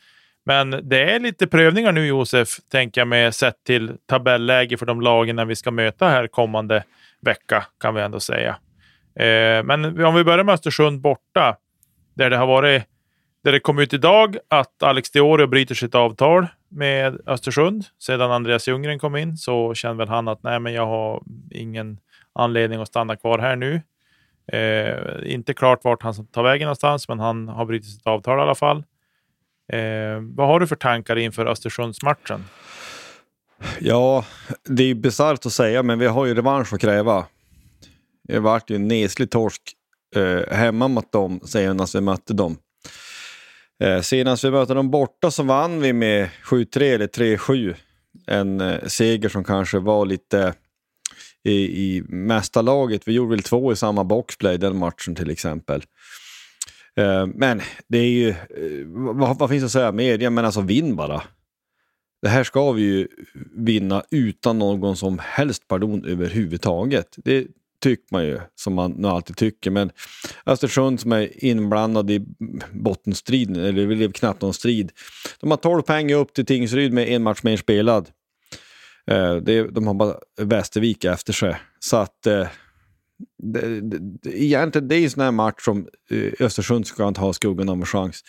Men 0.45 0.89
det 0.89 1.13
är 1.13 1.19
lite 1.19 1.47
prövningar 1.47 1.91
nu 1.91 2.07
Josef, 2.07 2.49
tänker 2.71 3.01
jag 3.01 3.07
med 3.07 3.35
sett 3.35 3.63
till 3.63 3.97
tabelläge 4.05 4.77
för 4.77 4.85
de 4.85 5.01
lagen 5.01 5.35
när 5.35 5.45
vi 5.45 5.55
ska 5.55 5.71
möta 5.71 6.09
här 6.09 6.27
kommande 6.27 6.83
vecka 7.21 7.65
kan 7.79 7.95
vi 7.95 8.01
ändå 8.01 8.19
säga. 8.19 8.49
Eh, 9.19 9.63
men 9.63 10.05
om 10.05 10.15
vi 10.15 10.23
börjar 10.23 10.43
med 10.43 10.53
Östersund 10.53 11.01
borta, 11.01 11.57
där 12.15 12.29
det 12.29 12.37
har 12.37 12.47
varit 12.47 12.83
där 13.43 13.51
det 13.51 13.59
kom 13.59 13.79
ut 13.79 13.93
idag 13.93 14.37
att 14.47 14.83
Alex 14.83 15.11
Diorio 15.11 15.47
bryter 15.47 15.75
sitt 15.75 15.95
avtal 15.95 16.47
med 16.69 17.21
Östersund. 17.25 17.85
Sedan 17.99 18.31
Andreas 18.31 18.67
Ljunggren 18.67 18.99
kom 18.99 19.15
in 19.15 19.37
så 19.37 19.73
känner 19.73 19.95
väl 19.95 20.07
han 20.07 20.27
att 20.27 20.43
nej, 20.43 20.59
men 20.59 20.73
jag 20.73 20.85
har 20.85 21.23
ingen 21.51 21.99
anledning 22.33 22.81
att 22.81 22.87
stanna 22.87 23.15
kvar 23.15 23.39
här 23.39 23.55
nu. 23.55 23.81
Eh, 24.51 25.33
inte 25.33 25.53
klart 25.53 25.83
vart 25.83 26.03
han 26.03 26.27
tar 26.27 26.43
vägen 26.43 26.65
någonstans, 26.65 27.09
men 27.09 27.19
han 27.19 27.47
har 27.47 27.65
brutit 27.65 27.89
sitt 27.89 28.07
avtal 28.07 28.39
i 28.39 28.41
alla 28.41 28.55
fall. 28.55 28.83
Eh, 29.73 30.19
vad 30.21 30.47
har 30.47 30.59
du 30.59 30.67
för 30.67 30.75
tankar 30.75 31.15
inför 31.15 31.45
Östersundsmatchen? 31.45 32.43
Ja, 33.79 34.25
det 34.63 34.83
är 34.83 34.95
bisarrt 34.95 35.45
att 35.45 35.53
säga, 35.53 35.83
men 35.83 35.99
vi 35.99 36.05
har 36.05 36.25
ju 36.25 36.35
revansch 36.35 36.73
att 36.73 36.81
kräva. 36.81 37.25
Det 38.27 38.39
vart 38.39 38.69
ju 38.69 38.75
en 38.75 38.87
neslig 38.87 39.31
torsk 39.31 39.61
eh, 40.15 40.55
hemma 40.55 40.87
mot 40.87 41.11
dem 41.11 41.39
senast 41.45 41.95
vi 41.95 42.01
mötte 42.01 42.33
dem. 42.33 42.57
Eh, 43.83 44.01
senast 44.01 44.43
vi 44.43 44.51
mötte 44.51 44.73
dem 44.73 44.91
borta 44.91 45.31
så 45.31 45.43
vann 45.43 45.81
vi 45.81 45.93
med 45.93 46.29
7-3 46.43 46.81
eller 46.81 47.07
3-7. 47.07 47.75
En 48.27 48.61
eh, 48.61 48.85
seger 48.87 49.29
som 49.29 49.43
kanske 49.43 49.79
var 49.79 50.05
lite 50.05 50.53
i, 51.43 51.53
i 51.53 52.03
mästarlaget. 52.07 53.07
Vi 53.07 53.13
gjorde 53.13 53.29
väl 53.29 53.43
två 53.43 53.71
i 53.71 53.75
samma 53.75 54.03
boxplay 54.03 54.57
den 54.57 54.77
matchen 54.77 55.15
till 55.15 55.29
exempel. 55.29 55.83
Eh, 56.97 57.27
men 57.27 57.61
det 57.87 57.97
är 57.97 58.09
ju, 58.09 58.29
eh, 58.29 58.85
vad, 58.85 59.37
vad, 59.37 59.49
finns 59.49 59.63
att 59.63 59.71
säga 59.71 59.91
mer? 59.91 60.19
Jag 60.19 60.33
men 60.33 60.45
alltså 60.45 60.61
vinn 60.61 60.95
bara. 60.95 61.23
Det 62.21 62.29
här 62.29 62.43
ska 62.43 62.71
vi 62.71 62.81
ju 62.81 63.07
vinna 63.55 64.03
utan 64.11 64.59
någon 64.59 64.97
som 64.97 65.19
helst 65.23 65.67
pardon 65.67 66.05
överhuvudtaget. 66.05 67.15
Det 67.17 67.47
tycker 67.81 68.05
man 68.11 68.25
ju, 68.25 68.39
som 68.55 68.73
man 68.73 68.91
nu 68.91 69.07
alltid 69.07 69.37
tycker. 69.37 69.71
Men 69.71 69.91
Östersund 70.45 70.99
som 70.99 71.11
är 71.11 71.45
inblandad 71.45 72.11
i 72.11 72.25
bottenstriden, 72.71 73.55
eller 73.55 73.87
det 73.87 73.95
blev 73.95 74.11
knappt 74.11 74.41
någon 74.41 74.53
strid. 74.53 74.91
De 75.39 75.51
har 75.51 75.57
12 75.57 75.81
poäng 75.81 76.13
upp 76.13 76.33
till 76.33 76.45
Tingsryd 76.45 76.93
med 76.93 77.09
en 77.09 77.23
match 77.23 77.43
mer 77.43 77.57
spelad. 77.57 78.09
Eh, 79.11 79.35
de 79.35 79.87
har 79.87 79.93
bara 79.93 80.15
Västervik 80.41 81.05
efter 81.05 81.33
sig. 81.33 81.55
Så 81.79 81.97
att 81.97 82.27
eh, 83.55 83.69
det, 83.69 83.99
det, 84.21 84.43
egentligen 84.43 84.87
det 84.87 84.95
är 84.95 85.03
en 85.03 85.09
sån 85.09 85.23
här 85.23 85.31
match 85.31 85.61
som 85.65 85.87
eh, 86.09 86.33
Östersund 86.39 86.87
ska 86.87 87.07
inte 87.07 87.21
ha 87.21 87.33
skuggan 87.33 87.69
av 87.69 87.75
en 87.75 87.85
chans. 87.85 88.23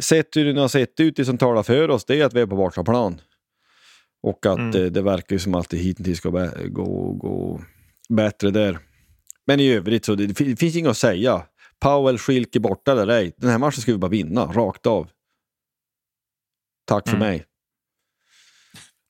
Sett 0.00 0.36
hur 0.36 0.44
den 0.44 0.56
har 0.56 0.68
sett 0.68 1.00
ut, 1.00 1.16
det 1.16 1.24
som 1.24 1.38
talar 1.38 1.62
för 1.62 1.90
oss, 1.90 2.04
det 2.04 2.20
är 2.20 2.24
att 2.24 2.34
vi 2.34 2.40
är 2.40 2.46
på 2.46 2.56
bortaplan. 2.56 3.20
Och 4.22 4.46
att 4.46 4.58
mm. 4.58 4.70
det, 4.70 4.90
det 4.90 5.02
verkar 5.02 5.36
ju 5.36 5.38
som 5.38 5.54
att 5.54 5.70
det 5.70 5.76
hittills 5.76 6.18
ska 6.18 6.30
gå, 6.68 7.12
gå 7.12 7.60
bättre 8.08 8.50
där. 8.50 8.78
Men 9.46 9.60
i 9.60 9.72
övrigt 9.72 10.04
så 10.04 10.14
det, 10.14 10.26
det 10.26 10.56
finns 10.56 10.76
inget 10.76 10.90
att 10.90 10.96
säga. 10.96 11.42
Powell, 11.80 12.18
Schilke 12.18 12.60
borta 12.60 12.92
eller 12.92 13.08
ej. 13.08 13.32
Den 13.36 13.50
här 13.50 13.58
matchen 13.58 13.80
ska 13.80 13.92
vi 13.92 13.98
bara 13.98 14.10
vinna, 14.10 14.44
rakt 14.44 14.86
av. 14.86 15.10
Tack 16.84 17.08
för 17.08 17.16
mm. 17.16 17.28
mig. 17.28 17.44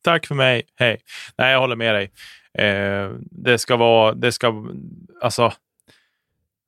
Tack 0.03 0.27
för 0.27 0.35
mig. 0.35 0.63
Hej. 0.75 1.01
Nej, 1.39 1.53
jag 1.53 1.61
håller 1.61 1.77
med 1.77 1.95
dig. 1.95 2.11
Eh, 2.55 3.11
det 3.21 3.59
ska 3.59 3.77
vara, 3.77 4.15
det 4.15 4.33
ska, 4.33 4.67
alltså. 5.23 5.53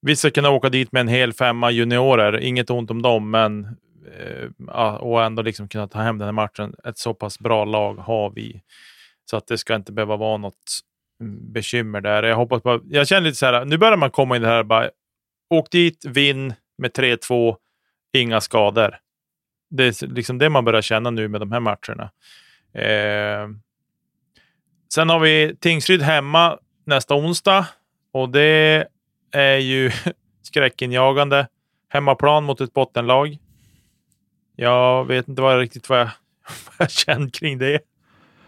Vi 0.02 0.16
ska 0.16 0.30
kunna 0.30 0.50
åka 0.50 0.68
dit 0.68 0.92
med 0.92 1.00
en 1.00 1.08
hel 1.08 1.32
femma 1.32 1.70
juniorer. 1.70 2.40
Inget 2.40 2.70
ont 2.70 2.90
om 2.90 3.02
dem, 3.02 3.30
men 3.30 3.76
eh, 4.18 4.94
och 4.94 5.24
ändå 5.24 5.42
liksom 5.42 5.68
kunna 5.68 5.88
ta 5.88 5.98
hem 5.98 6.18
den 6.18 6.26
här 6.26 6.32
matchen. 6.32 6.74
Ett 6.84 6.98
så 6.98 7.14
pass 7.14 7.38
bra 7.38 7.64
lag 7.64 7.94
har 7.94 8.30
vi 8.30 8.62
så 9.30 9.36
att 9.36 9.46
det 9.46 9.58
ska 9.58 9.74
inte 9.74 9.92
behöva 9.92 10.16
vara 10.16 10.36
något 10.36 10.80
mm, 11.20 11.52
bekymmer 11.52 12.00
där. 12.00 12.22
Jag 12.22 12.36
hoppas 12.36 12.62
på, 12.62 12.80
jag 12.88 13.08
känner 13.08 13.20
lite 13.20 13.38
så 13.38 13.46
här, 13.46 13.64
nu 13.64 13.78
börjar 13.78 13.96
man 13.96 14.10
komma 14.10 14.36
in 14.36 14.42
i 14.42 14.44
det 14.44 14.50
här 14.50 14.62
bara, 14.62 14.90
åk 15.50 15.70
dit, 15.70 16.04
vinn 16.04 16.54
med 16.78 16.90
3-2, 16.90 17.56
inga 18.12 18.40
skador. 18.40 18.96
Det 19.70 19.84
är 20.02 20.06
liksom 20.06 20.38
det 20.38 20.48
man 20.48 20.64
börjar 20.64 20.82
känna 20.82 21.10
nu 21.10 21.28
med 21.28 21.40
de 21.40 21.52
här 21.52 21.60
matcherna. 21.60 22.10
Eh, 22.72 23.48
sen 24.94 25.08
har 25.08 25.20
vi 25.20 25.56
Tingsryd 25.60 26.02
hemma 26.02 26.58
nästa 26.86 27.14
onsdag 27.14 27.66
och 28.12 28.28
det 28.28 28.86
är 29.32 29.56
ju 29.56 29.90
skräckinjagande. 30.42 31.48
Hemmaplan 31.88 32.44
mot 32.44 32.60
ett 32.60 32.72
bottenlag. 32.72 33.38
Jag 34.56 35.04
vet 35.04 35.28
inte 35.28 35.42
vad, 35.42 35.58
riktigt 35.58 35.88
vad 35.88 36.00
jag, 36.00 36.06
vad 36.66 36.74
jag 36.78 36.90
känner 36.90 37.28
kring 37.30 37.58
det. 37.58 37.80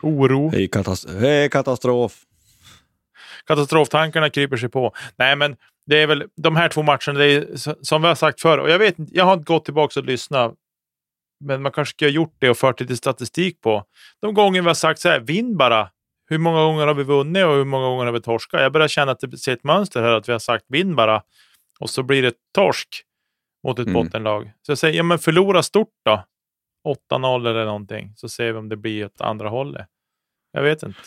Oro. 0.01 0.55
Är, 0.55 0.67
katastrof. 0.67 1.23
Är 1.23 1.49
katastrof 1.49 2.25
katastroftankarna 3.47 4.31
kryper 4.31 4.57
sig 4.57 4.69
på. 4.69 4.93
Nej, 5.17 5.37
men 5.37 5.57
det 5.87 6.03
är 6.03 6.07
väl 6.07 6.25
de 6.37 6.57
här 6.57 6.69
två 6.69 6.83
matcherna, 6.83 7.19
det 7.19 7.27
är, 7.27 7.47
som 7.85 8.03
vi 8.03 8.09
har 8.09 8.15
sagt 8.15 8.41
förr, 8.41 8.59
och 8.59 8.71
jag 8.71 8.79
vet 8.79 8.95
jag 8.99 9.25
har 9.25 9.33
inte 9.33 9.45
gått 9.45 9.65
tillbaka 9.65 10.01
och 10.01 10.07
lyssnat, 10.07 10.55
men 11.45 11.63
man 11.63 11.73
kanske 11.73 11.93
ska 11.93 12.05
ha 12.05 12.11
gjort 12.11 12.37
det 12.39 12.51
och 12.51 12.59
fört 12.59 12.81
lite 12.81 12.97
statistik 12.97 13.61
på. 13.61 13.85
De 14.21 14.35
gånger 14.35 14.63
vi 14.63 14.67
har 14.67 14.75
sagt 14.75 15.01
så 15.01 15.09
här, 15.09 15.21
vinn 15.21 15.57
bara. 15.57 15.91
Hur 16.33 16.39
många 16.39 16.63
gånger 16.63 16.87
har 16.87 16.95
vi 16.95 17.03
vunnit 17.03 17.45
och 17.45 17.55
hur 17.55 17.65
många 17.65 17.87
gånger 17.87 18.05
har 18.05 18.13
vi 18.13 18.21
torskat? 18.21 18.61
Jag 18.61 18.73
börjar 18.73 18.89
känna 18.89 19.13
att 19.13 19.21
det 19.21 19.39
ser 19.39 19.53
ett 19.53 19.65
mönster 19.65 20.03
här, 20.03 20.13
att 20.13 20.29
vi 20.29 20.33
har 20.33 20.39
sagt 20.39 20.65
vinn 20.69 20.97
bara 20.97 21.23
och 21.81 21.91
så 21.91 22.03
blir 22.03 22.23
det 22.23 22.35
torsk 22.55 22.89
mot 23.67 23.79
ett 23.79 23.87
mm. 23.87 23.95
bottenlag. 23.95 24.53
Så 24.63 24.71
jag 24.71 24.79
säger, 24.79 24.97
ja 24.97 25.03
men 25.03 25.19
förlora 25.19 25.63
stort 25.63 25.89
då. 26.05 26.25
8-0 27.13 27.49
eller 27.49 27.65
någonting, 27.65 28.13
så 28.17 28.29
ser 28.29 28.53
vi 28.53 28.59
om 28.59 28.69
det 28.69 28.77
blir 28.77 29.05
åt 29.05 29.21
andra 29.21 29.49
hållet. 29.49 29.87
Jag 30.53 30.63
vet 30.63 30.83
inte. 30.83 30.99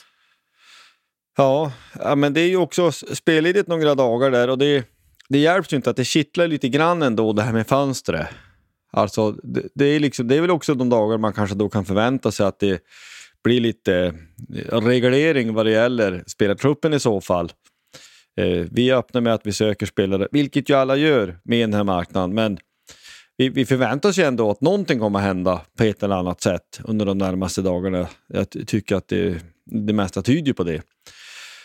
Ja, 1.37 1.71
men 2.15 2.33
det 2.33 2.41
är 2.41 2.47
ju 2.47 2.57
också 2.57 2.91
spelledigt 2.91 3.67
några 3.67 3.95
dagar 3.95 4.31
där 4.31 4.49
och 4.49 4.57
det, 4.57 4.85
det 5.29 5.37
hjälps 5.37 5.73
ju 5.73 5.77
inte 5.77 5.89
att 5.89 5.97
det 5.97 6.05
kittlar 6.05 6.47
lite 6.47 6.69
grann 6.69 7.01
ändå 7.01 7.33
det 7.33 7.41
här 7.41 7.53
med 7.53 7.67
fönstret. 7.67 8.27
Alltså, 8.91 9.31
det, 9.31 9.67
det, 9.75 9.85
är 9.85 9.99
liksom, 9.99 10.27
det 10.27 10.35
är 10.35 10.41
väl 10.41 10.51
också 10.51 10.73
de 10.73 10.89
dagar 10.89 11.17
man 11.17 11.33
kanske 11.33 11.55
då 11.55 11.69
kan 11.69 11.85
förvänta 11.85 12.31
sig 12.31 12.45
att 12.45 12.59
det 12.59 12.81
blir 13.45 13.61
lite 13.61 14.13
eh, 14.71 14.81
reglering 14.81 15.53
vad 15.53 15.65
det 15.65 15.71
gäller 15.71 16.23
spelartruppen 16.27 16.93
i 16.93 16.99
så 16.99 17.21
fall. 17.21 17.51
Eh, 18.37 18.45
vi 18.45 18.69
vi 18.71 18.91
öppnar 18.91 19.21
med 19.21 19.33
att 19.33 19.45
vi 19.45 19.51
söker 19.51 19.85
spelare, 19.85 20.27
vilket 20.31 20.69
ju 20.69 20.73
alla 20.73 20.95
gör 20.95 21.39
med 21.43 21.59
den 21.59 21.73
här 21.73 21.83
marknaden, 21.83 22.33
men 22.33 22.57
vi, 23.37 23.49
vi 23.49 23.65
förväntar 23.65 24.09
oss 24.09 24.19
ju 24.19 24.23
ändå 24.23 24.51
att 24.51 24.61
någonting 24.61 24.99
kommer 24.99 25.19
att 25.19 25.25
hända 25.25 25.61
på 25.77 25.83
ett 25.83 26.03
eller 26.03 26.15
annat 26.15 26.41
sätt 26.41 26.79
under 26.83 27.05
de 27.05 27.17
närmaste 27.17 27.61
dagarna. 27.61 28.07
Jag 28.27 28.49
tycker 28.67 28.95
att 28.95 29.07
det, 29.07 29.43
det 29.65 29.93
mesta 29.93 30.21
tyder 30.21 30.53
på 30.53 30.63
det. 30.63 30.81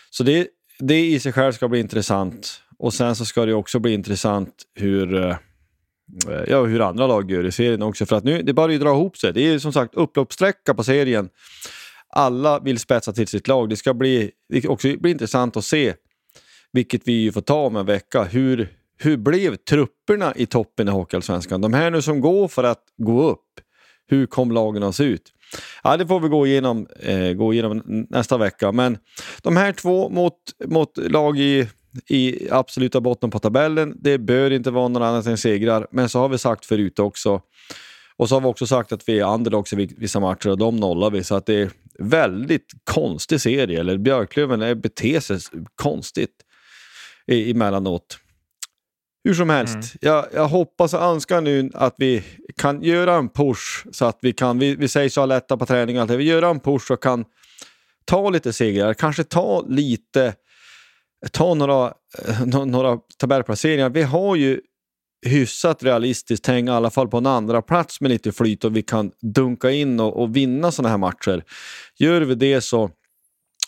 Så 0.09 0.23
det, 0.23 0.47
det 0.79 1.07
i 1.07 1.19
sig 1.19 1.33
själv 1.33 1.51
ska 1.51 1.67
bli 1.67 1.79
intressant. 1.79 2.61
Och 2.77 2.93
sen 2.93 3.15
så 3.15 3.25
ska 3.25 3.45
det 3.45 3.53
också 3.53 3.79
bli 3.79 3.93
intressant 3.93 4.53
hur, 4.75 5.15
eh, 5.15 5.37
Eh, 6.27 6.43
ja, 6.47 6.63
hur 6.63 6.81
andra 6.81 7.07
lag 7.07 7.31
gör 7.31 7.45
i 7.45 7.51
serien 7.51 7.81
också. 7.81 8.05
För 8.05 8.15
att 8.15 8.23
nu, 8.23 8.41
det 8.41 8.53
börjar 8.53 8.69
ju 8.69 8.79
dra 8.79 8.89
ihop 8.89 9.17
sig. 9.17 9.33
Det 9.33 9.41
är 9.41 9.59
som 9.59 9.73
sagt 9.73 9.95
upploppssträcka 9.95 10.73
på 10.73 10.83
serien. 10.83 11.29
Alla 12.09 12.59
vill 12.59 12.79
spetsa 12.79 13.13
till 13.13 13.27
sitt 13.27 13.47
lag. 13.47 13.69
Det 13.69 13.75
ska 13.75 13.93
bli, 13.93 14.31
det 14.49 14.67
också 14.67 14.97
bli 14.97 15.11
intressant 15.11 15.57
att 15.57 15.65
se, 15.65 15.93
vilket 16.71 17.07
vi 17.07 17.13
ju 17.13 17.31
får 17.31 17.41
ta 17.41 17.65
om 17.65 17.75
en 17.75 17.85
vecka, 17.85 18.23
hur, 18.23 18.69
hur 18.97 19.17
blev 19.17 19.55
trupperna 19.55 20.33
i 20.35 20.45
toppen 20.45 20.87
i 20.87 20.91
Hockeyallsvenskan? 20.91 21.61
De 21.61 21.73
här 21.73 21.91
nu 21.91 22.01
som 22.01 22.21
går 22.21 22.47
för 22.47 22.63
att 22.63 22.83
gå 22.97 23.29
upp, 23.29 23.47
hur 24.07 24.25
kom 24.25 24.51
lagen 24.51 24.83
att 24.83 24.95
se 24.95 25.03
ut? 25.03 25.33
Ja, 25.83 25.97
det 25.97 26.07
får 26.07 26.19
vi 26.19 26.29
gå 26.29 26.47
igenom, 26.47 26.87
eh, 26.99 27.33
gå 27.33 27.53
igenom 27.53 28.05
nästa 28.09 28.37
vecka. 28.37 28.71
Men 28.71 28.97
de 29.41 29.57
här 29.57 29.71
två 29.71 30.09
mot, 30.09 30.37
mot 30.65 30.97
lag 30.97 31.39
i, 31.39 31.67
i 32.07 32.49
absoluta 32.51 33.01
botten 33.01 33.29
på 33.29 33.39
tabellen, 33.39 33.97
det 33.99 34.17
bör 34.17 34.51
inte 34.51 34.71
vara 34.71 34.87
någon 34.87 35.03
annat 35.03 35.25
än 35.25 35.37
segrar. 35.37 35.87
Men 35.91 36.09
så 36.09 36.19
har 36.19 36.29
vi 36.29 36.37
sagt 36.37 36.65
förut 36.65 36.99
också, 36.99 37.41
och 38.17 38.29
så 38.29 38.35
har 38.35 38.41
vi 38.41 38.47
också 38.47 38.67
sagt 38.67 38.91
att 38.91 39.09
vi 39.09 39.19
är 39.19 39.33
underdogs 39.33 39.73
i 39.73 39.95
vissa 39.97 40.19
matcher 40.19 40.49
och 40.49 40.57
de 40.57 40.75
nollar 40.75 41.09
vi. 41.09 41.23
Så 41.23 41.35
att 41.35 41.45
det 41.45 41.53
är 41.53 41.71
väldigt 41.99 42.67
konstig 42.83 43.41
serie, 43.41 43.79
eller 43.79 43.97
Björklöven 43.97 44.81
beter 44.81 45.19
sig 45.19 45.39
konstigt 45.75 46.35
emellanåt. 47.27 48.17
Hur 49.23 49.33
som 49.33 49.49
helst, 49.49 49.73
mm. 49.73 49.85
jag, 50.01 50.25
jag, 50.33 50.47
hoppas 50.47 50.93
och 50.93 51.01
önskar 51.01 51.41
nu 51.41 51.69
att 51.73 51.95
vi 51.97 52.23
kan 52.57 52.83
göra 52.83 53.15
en 53.15 53.29
push 53.29 53.85
så 53.91 54.05
att 54.05 54.17
vi 54.21 54.33
kan, 54.33 54.59
vi, 54.59 54.75
vi 54.75 54.87
säger 54.87 55.09
så 55.09 55.25
lätta 55.25 55.57
på 55.57 55.65
träning 55.65 55.95
och 55.95 56.01
allt 56.01 56.11
vi 56.11 56.23
gör 56.23 56.43
en 56.43 56.59
push 56.59 56.91
och 56.91 57.03
kan 57.03 57.25
ta 58.05 58.29
lite 58.29 58.53
segrar, 58.53 58.93
kanske 58.93 59.23
ta 59.23 59.65
lite, 59.67 60.33
ta 61.31 61.53
några, 61.53 61.93
eh, 62.27 62.45
några 62.45 62.99
tabellplaceringar. 63.17 63.89
Vi 63.89 64.03
har 64.03 64.35
ju 64.35 64.61
hyfsat 65.25 65.83
realistiskt 65.83 66.47
häng 66.47 66.67
i 66.67 66.71
alla 66.71 66.89
fall 66.89 67.07
på 67.07 67.17
en 67.17 67.25
andra 67.25 67.61
plats 67.61 68.01
med 68.01 68.11
lite 68.11 68.31
flyt 68.31 68.63
och 68.63 68.75
vi 68.77 68.81
kan 68.81 69.11
dunka 69.21 69.71
in 69.71 69.99
och, 69.99 70.21
och 70.21 70.35
vinna 70.35 70.71
sådana 70.71 70.89
här 70.89 70.97
matcher. 70.97 71.43
Gör 71.97 72.21
vi 72.21 72.35
det 72.35 72.61
så 72.61 72.91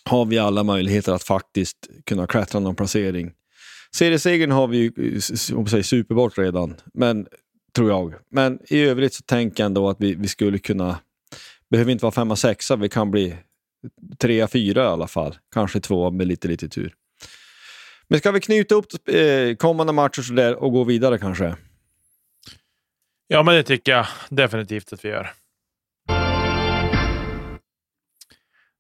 har 0.06 0.26
vi 0.26 0.40
alla 0.40 0.64
möjligheter 0.64 1.12
att 1.14 1.24
faktiskt 1.24 1.78
kunna 2.06 2.28
klättra 2.28 2.60
någon 2.60 2.76
placering. 2.76 3.32
Seriesegern 3.96 4.52
har 4.52 4.68
vi 4.68 4.78
ju 4.78 5.22
säger, 5.22 5.82
superbort 5.82 6.38
redan, 6.38 6.76
men, 6.94 7.28
tror 7.76 7.90
jag. 7.90 8.14
Men 8.32 8.60
i 8.68 8.80
övrigt 8.80 9.14
så 9.14 9.24
tänker 9.24 9.64
jag 9.64 9.66
ändå 9.66 9.90
att 9.90 9.98
vi, 10.00 10.16
vi 10.16 10.28
skulle 10.28 10.60
kunna, 10.60 11.00
behöver 11.70 11.92
inte 11.92 12.06
vara 12.06 12.12
femma, 12.12 12.36
sexa, 12.36 12.76
vi 12.76 12.90
kan 12.90 13.12
bli 13.12 13.36
trea, 14.20 14.48
fyra 14.48 14.84
i 14.84 14.88
alla 14.88 15.08
fall. 15.08 15.38
Kanske 15.54 15.80
två 15.80 16.12
med 16.12 16.28
lite, 16.28 16.48
lite 16.48 16.70
tur. 16.70 16.94
Men 18.14 18.20
ska 18.20 18.32
vi 18.32 18.40
knyta 18.40 18.76
upp 18.76 18.86
eh, 19.08 19.56
kommande 19.56 19.94
matcher 19.94 20.22
sådär 20.22 20.56
och 20.56 20.72
gå 20.72 20.84
vidare 20.84 21.18
kanske? 21.18 21.56
Ja, 23.28 23.44
men 23.44 23.56
det 23.56 23.64
tycker 23.64 23.92
jag 23.92 24.06
definitivt 24.30 24.94
att 24.94 25.06
vi 25.06 25.10
gör. 25.10 25.32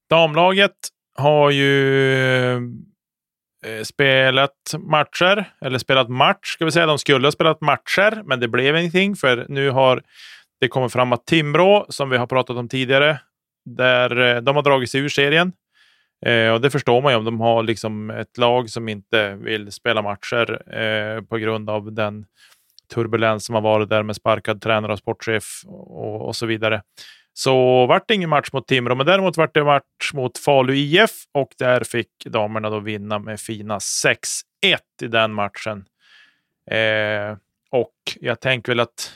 Damlaget 0.09 0.71
har 1.15 1.51
ju 1.51 2.55
eh, 3.65 3.84
spelat 3.84 4.75
matcher, 4.79 5.53
eller 5.61 5.77
spelat 5.77 6.09
match 6.09 6.53
ska 6.53 6.65
vi 6.65 6.71
säga. 6.71 6.86
De 6.86 6.99
skulle 6.99 7.27
ha 7.27 7.31
spelat 7.31 7.61
matcher, 7.61 8.21
men 8.25 8.39
det 8.39 8.47
blev 8.47 8.77
ingenting 8.77 9.15
för 9.15 9.45
nu 9.49 9.69
har 9.69 10.03
det 10.59 10.67
kommit 10.67 10.93
fram 10.93 11.13
att 11.13 11.25
Timrå, 11.25 11.86
som 11.89 12.09
vi 12.09 12.17
har 12.17 12.27
pratat 12.27 12.57
om 12.57 12.69
tidigare, 12.69 13.19
där 13.65 14.36
eh, 14.36 14.41
de 14.41 14.55
har 14.55 14.63
dragit 14.63 14.89
sig 14.89 15.01
ur 15.01 15.09
serien. 15.09 15.53
Eh, 16.26 16.53
och 16.53 16.61
det 16.61 16.69
förstår 16.69 17.01
man 17.01 17.11
ju 17.11 17.17
om 17.17 17.26
de 17.26 17.39
har 17.39 17.63
liksom 17.63 18.09
ett 18.09 18.38
lag 18.38 18.69
som 18.69 18.89
inte 18.89 19.36
vill 19.36 19.71
spela 19.71 20.01
matcher 20.01 20.78
eh, 20.78 21.21
på 21.21 21.38
grund 21.38 21.69
av 21.69 21.93
den 21.93 22.26
turbulens 22.93 23.45
som 23.45 23.55
har 23.55 23.61
varit 23.61 23.89
där 23.89 24.03
med 24.03 24.15
sparkad 24.15 24.61
tränare 24.61 24.91
och 24.91 24.99
sportchef 24.99 25.43
och, 25.65 26.28
och 26.28 26.36
så 26.36 26.45
vidare. 26.45 26.82
Så 27.34 27.86
vart 27.86 28.07
det 28.07 28.13
ingen 28.13 28.30
match 28.30 28.49
mot 28.53 28.67
Timrå, 28.67 28.95
men 28.95 29.05
däremot 29.05 29.38
vart 29.38 29.53
det 29.53 29.63
match 29.63 30.13
mot 30.13 30.38
Falu 30.38 30.76
IF 30.76 31.11
och 31.32 31.49
där 31.57 31.84
fick 31.84 32.09
damerna 32.26 32.69
då 32.69 32.80
vinna 32.80 33.19
med 33.19 33.39
fina 33.39 33.78
6-1 33.78 34.13
i 35.01 35.07
den 35.07 35.34
matchen. 35.34 35.86
Eh, 36.71 37.38
och 37.71 37.93
jag 38.19 38.39
tänker 38.39 38.71
väl 38.71 38.80
att 38.80 39.13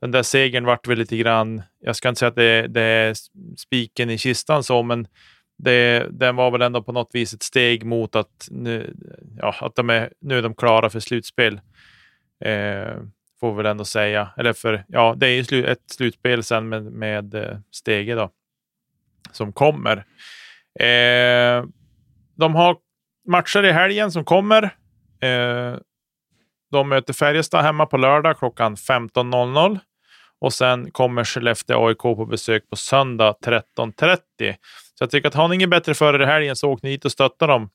den 0.00 0.10
där 0.10 0.22
segern 0.22 0.64
vart 0.64 0.86
väl 0.86 0.98
lite 0.98 1.16
grann, 1.16 1.62
jag 1.80 1.96
ska 1.96 2.08
inte 2.08 2.18
säga 2.18 2.28
att 2.28 2.36
det, 2.36 2.66
det 2.66 2.82
är 2.82 3.14
spiken 3.56 4.10
i 4.10 4.18
kistan 4.18 4.64
så, 4.64 4.82
men 4.82 5.06
det, 5.58 6.06
den 6.10 6.36
var 6.36 6.50
väl 6.50 6.62
ändå 6.62 6.82
på 6.82 6.92
något 6.92 7.10
vis 7.12 7.34
ett 7.34 7.42
steg 7.42 7.84
mot 7.84 8.16
att 8.16 8.48
nu, 8.50 8.94
ja, 9.36 9.54
att 9.60 9.74
de 9.74 9.90
är, 9.90 10.12
nu 10.20 10.38
är 10.38 10.42
de 10.42 10.54
klara 10.54 10.90
för 10.90 11.00
slutspel. 11.00 11.60
Eh, 12.44 12.96
får 13.40 13.50
vi 13.50 13.56
väl 13.56 13.66
ändå 13.66 13.84
säga. 13.84 14.30
Eller 14.36 14.52
för, 14.52 14.84
ja, 14.88 15.14
det 15.16 15.26
är 15.26 15.30
ju 15.30 15.44
slu, 15.44 15.64
ett 15.64 15.90
slutspel 15.90 16.42
sen 16.42 16.68
med, 16.68 16.84
med 16.84 17.34
eh, 17.34 17.58
Stege 17.70 18.14
då, 18.14 18.30
som 19.32 19.52
kommer. 19.52 19.96
Eh, 20.80 21.64
de 22.34 22.54
har 22.54 22.76
matcher 23.26 23.64
i 23.64 23.72
helgen 23.72 24.12
som 24.12 24.24
kommer. 24.24 24.62
Eh, 25.20 25.76
de 26.70 26.88
möter 26.88 27.12
Färjestad 27.12 27.64
hemma 27.64 27.86
på 27.86 27.96
lördag 27.96 28.38
klockan 28.38 28.76
15.00 28.76 29.78
och 30.40 30.52
sen 30.52 30.90
kommer 30.90 31.24
Skellefteå 31.24 31.86
AIK 31.86 31.98
på 31.98 32.26
besök 32.26 32.70
på 32.70 32.76
söndag 32.76 33.34
13.30. 33.44 34.18
Så 34.94 35.02
jag 35.02 35.10
tycker 35.10 35.28
att 35.28 35.34
har 35.34 35.48
ni 35.48 35.54
inget 35.54 35.70
bättre 35.70 35.94
för 35.94 36.14
er 36.14 36.22
i 36.22 36.26
helgen 36.26 36.56
så 36.56 36.70
åk 36.70 36.82
ni 36.82 36.90
hit 36.90 37.04
och 37.04 37.12
stötta 37.12 37.46
dem. 37.46 37.70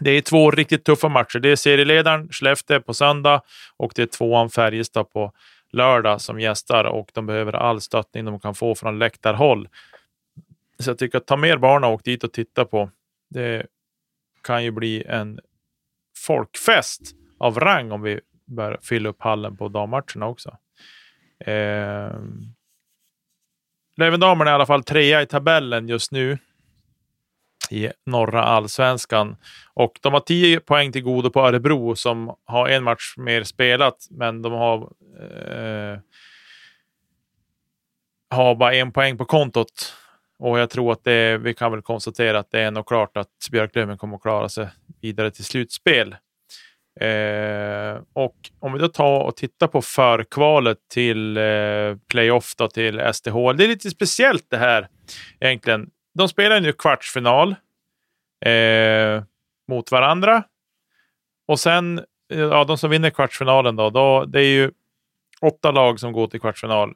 Det 0.00 0.10
är 0.10 0.20
två 0.20 0.50
riktigt 0.50 0.84
tuffa 0.84 1.08
matcher. 1.08 1.38
Det 1.38 1.48
är 1.48 1.56
serieledaren 1.56 2.28
Skellefteå 2.28 2.80
på 2.80 2.94
söndag 2.94 3.42
och 3.76 3.92
det 3.94 4.02
är 4.02 4.06
tvåan 4.06 4.50
Färjestad 4.50 5.10
på 5.10 5.32
lördag 5.72 6.20
som 6.20 6.40
gästar 6.40 6.84
och 6.84 7.10
de 7.14 7.26
behöver 7.26 7.52
all 7.52 7.80
stöttning 7.80 8.24
de 8.24 8.40
kan 8.40 8.54
få 8.54 8.74
från 8.74 8.98
läktarhåll. 8.98 9.68
Så 10.78 10.90
jag 10.90 10.98
tycker 10.98 11.18
att 11.18 11.26
ta 11.26 11.36
med 11.36 11.60
barnen 11.60 11.84
och 11.84 11.94
åk 11.94 12.04
dit 12.04 12.24
och 12.24 12.32
titta 12.32 12.64
på. 12.64 12.90
Det 13.30 13.66
kan 14.42 14.64
ju 14.64 14.70
bli 14.70 15.04
en 15.04 15.40
folkfest 16.26 17.00
av 17.38 17.60
rang 17.60 17.92
om 17.92 18.02
vi 18.02 18.20
börjar 18.46 18.78
fylla 18.82 19.08
upp 19.08 19.22
hallen 19.22 19.56
på 19.56 19.68
dammatcherna 19.68 20.26
också. 20.26 20.56
Eh, 21.40 22.20
Lövendamerna 23.96 24.50
är 24.50 24.52
i 24.52 24.54
alla 24.54 24.66
fall 24.66 24.84
trea 24.84 25.22
i 25.22 25.26
tabellen 25.26 25.88
just 25.88 26.12
nu 26.12 26.38
i 27.70 27.88
norra 28.06 28.42
allsvenskan. 28.42 29.36
Och 29.74 29.98
de 30.02 30.12
har 30.12 30.20
10 30.20 30.60
poäng 30.60 30.92
till 30.92 31.02
godo 31.02 31.30
på 31.30 31.40
Örebro 31.40 31.96
som 31.96 32.36
har 32.44 32.68
en 32.68 32.84
match 32.84 33.14
mer 33.16 33.42
spelat, 33.42 34.06
men 34.10 34.42
de 34.42 34.52
har, 34.52 34.76
eh, 35.20 35.98
har 38.30 38.54
bara 38.54 38.74
en 38.74 38.92
poäng 38.92 39.18
på 39.18 39.24
kontot. 39.24 39.94
Och 40.38 40.58
jag 40.58 40.70
tror 40.70 40.92
att 40.92 41.04
det, 41.04 41.38
vi 41.38 41.54
kan 41.54 41.72
väl 41.72 41.82
konstatera 41.82 42.38
att 42.38 42.50
det 42.50 42.60
är 42.60 42.70
nog 42.70 42.86
klart 42.86 43.16
att 43.16 43.48
Björklöven 43.50 43.98
kommer 43.98 44.16
att 44.16 44.22
klara 44.22 44.48
sig 44.48 44.68
vidare 45.00 45.30
till 45.30 45.44
slutspel. 45.44 46.16
Eh, 47.00 48.00
och 48.12 48.34
om 48.60 48.72
vi 48.72 48.78
då 48.78 48.88
tar 48.88 49.20
och 49.20 49.36
tittar 49.36 49.66
på 49.66 49.82
förkvalet 49.82 50.78
till 50.92 51.36
eh, 51.36 51.96
playoff 52.10 52.54
då, 52.56 52.68
till 52.68 53.00
STH. 53.12 53.34
Det 53.56 53.64
är 53.64 53.68
lite 53.68 53.90
speciellt 53.90 54.46
det 54.50 54.56
här 54.56 54.88
egentligen. 55.40 55.90
De 56.14 56.28
spelar 56.28 56.60
nu 56.60 56.72
kvartsfinal 56.72 57.54
eh, 58.44 59.22
mot 59.68 59.92
varandra. 59.92 60.42
Och 61.48 61.60
sen, 61.60 61.98
eh, 62.32 62.40
ja, 62.40 62.64
de 62.64 62.78
som 62.78 62.90
vinner 62.90 63.10
kvartsfinalen 63.10 63.76
då, 63.76 63.90
då, 63.90 64.24
det 64.24 64.40
är 64.40 64.50
ju 64.50 64.70
åtta 65.40 65.70
lag 65.70 66.00
som 66.00 66.12
går 66.12 66.26
till 66.26 66.40
kvartsfinal. 66.40 66.94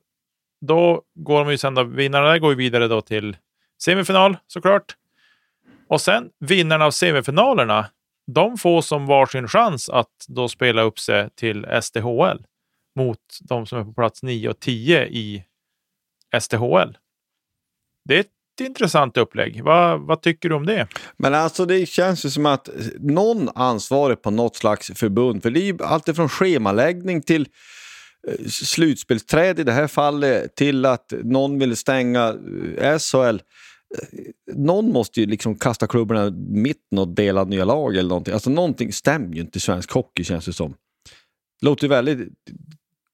Då 0.61 1.03
går 1.15 1.45
de 1.45 1.51
ju 1.51 1.59
sen 1.59 1.75
då, 1.75 1.85
vinnarna 1.85 2.29
där 2.29 2.39
går 2.39 2.51
ju 2.51 2.57
vidare 2.57 2.89
då 2.89 3.01
till 3.01 3.37
semifinal 3.83 4.37
såklart. 4.47 4.97
Och 5.89 6.01
sen 6.01 6.31
vinnarna 6.41 6.85
av 6.85 6.91
semifinalerna 6.91 7.87
de 8.27 8.59
får 8.59 8.83
som 8.83 9.07
varsin 9.07 9.49
chans 9.49 9.89
att 9.89 10.27
då 10.29 10.49
spela 10.49 10.83
upp 10.83 10.99
sig 10.99 11.31
till 11.35 11.67
SDHL 11.83 12.45
mot 12.97 13.19
de 13.41 13.67
som 13.67 13.79
är 13.79 13.85
på 13.85 13.93
plats 13.93 14.23
9 14.23 14.49
och 14.49 14.61
10 14.61 15.07
i 15.07 15.45
SDHL. 16.41 16.99
Det 18.05 18.17
är 18.17 18.21
ett 18.21 18.61
intressant 18.61 19.17
upplägg. 19.17 19.65
Va, 19.65 19.97
vad 19.97 20.23
tycker 20.23 20.49
du 20.49 20.55
om 20.55 20.67
det? 20.67 20.89
Men 21.17 21.35
alltså 21.35 21.65
det 21.65 21.87
känns 21.87 22.25
ju 22.25 22.31
som 22.31 22.47
att 22.47 22.69
någon 22.99 23.49
ansvarig 23.55 24.23
på 24.23 24.31
något 24.31 24.57
slags 24.57 24.91
förbund, 24.95 25.43
för 25.43 25.51
det 25.51 25.61
är 25.61 25.65
ju 25.65 25.79
alltifrån 25.83 26.29
schemaläggning 26.29 27.23
till 27.23 27.49
eh, 28.29 28.47
slutspelsträd 28.49 29.61
i 29.61 29.65
det 29.65 29.73
här 29.73 29.87
fallet 29.87 30.57
till 30.57 30.87
att 30.87 31.13
någon 31.23 31.59
vill 31.59 31.77
stänga 31.77 32.37
eh, 32.79 32.99
SHL 32.99 33.39
någon 34.53 34.93
måste 34.93 35.21
ju 35.21 35.27
liksom 35.27 35.55
kasta 35.55 35.87
klubborna 35.87 36.27
i 36.27 36.31
mitten 36.31 36.99
och 36.99 37.09
dela 37.09 37.45
nya 37.45 37.65
lag 37.65 37.97
eller 37.97 38.09
någonting. 38.09 38.35
Alltså 38.35 38.51
någonting 38.51 38.93
stämmer 38.93 39.35
ju 39.35 39.41
inte 39.41 39.59
i 39.59 39.61
svensk 39.61 39.91
hockey 39.91 40.25
känns 40.25 40.45
det 40.45 40.53
som. 40.53 40.71
Det 41.61 41.67
låter 41.67 41.85
ju 41.85 41.89
väldigt 41.89 42.29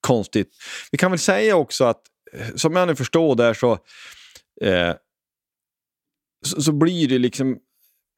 konstigt. 0.00 0.56
Vi 0.92 0.98
kan 0.98 1.10
väl 1.10 1.18
säga 1.18 1.56
också 1.56 1.84
att, 1.84 2.02
eh, 2.32 2.54
som 2.54 2.76
jag 2.76 2.88
nu 2.88 2.96
förstår 2.96 3.36
där 3.36 3.54
så, 3.54 3.72
eh, 4.60 4.94
så, 6.46 6.62
så, 6.62 6.72
blir 6.72 7.08
det 7.08 7.18
liksom 7.18 7.58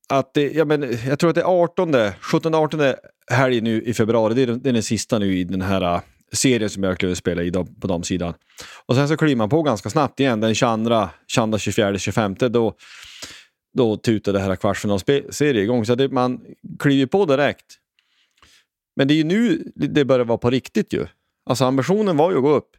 att 0.09 0.35
det, 0.35 0.53
jag, 0.53 0.69
men, 0.69 0.83
eh, 0.83 1.09
jag 1.09 1.19
tror 1.19 1.31
att 1.31 1.35
det 1.35 1.41
är 1.41 1.63
18, 1.63 1.95
17-18 1.95 2.95
helg 3.31 3.61
nu 3.61 3.83
i 3.83 3.95
februari, 3.95 4.35
det 4.35 4.43
är, 4.43 4.47
den, 4.47 4.63
det 4.63 4.69
är 4.69 4.73
den 4.73 4.83
sista 4.83 5.19
nu 5.19 5.39
i 5.39 5.45
den 5.45 5.63
här 5.63 5.83
eh, 5.83 6.01
serien 6.33 6.71
som 6.71 6.83
Björklöven 6.83 7.17
spelar 7.17 7.43
i 7.43 7.53
på 7.53 7.87
damsidan. 7.87 8.35
Och 8.87 8.95
sen 8.95 9.09
så 9.09 9.17
kliver 9.17 9.37
man 9.37 9.49
på 9.49 9.63
ganska 9.63 9.91
snabbt 9.91 10.21
igen 10.21 10.41
den 10.41 10.55
22, 10.55 11.09
22 11.27 11.59
24, 11.59 11.99
25 11.99 12.35
då, 12.39 12.75
då 13.77 13.97
tutar 13.97 14.33
det 14.33 14.41
här 14.41 14.57
kvartsfinalserien 14.57 15.65
igång. 15.65 15.87
Så 15.87 15.95
det, 15.95 16.09
man 16.09 16.41
kliver 16.79 17.07
på 17.07 17.25
direkt. 17.25 17.67
Men 18.97 19.09
det 19.09 19.15
är 19.15 19.17
ju 19.17 19.25
nu 19.25 19.73
det 19.75 20.05
börjar 20.05 20.25
vara 20.25 20.39
på 20.39 20.51
riktigt 20.51 20.93
ju. 20.93 21.07
Alltså 21.47 21.65
ambitionen 21.65 22.17
var 22.17 22.31
ju 22.31 22.37
att 22.37 22.43
gå 22.43 22.51
upp. 22.51 22.71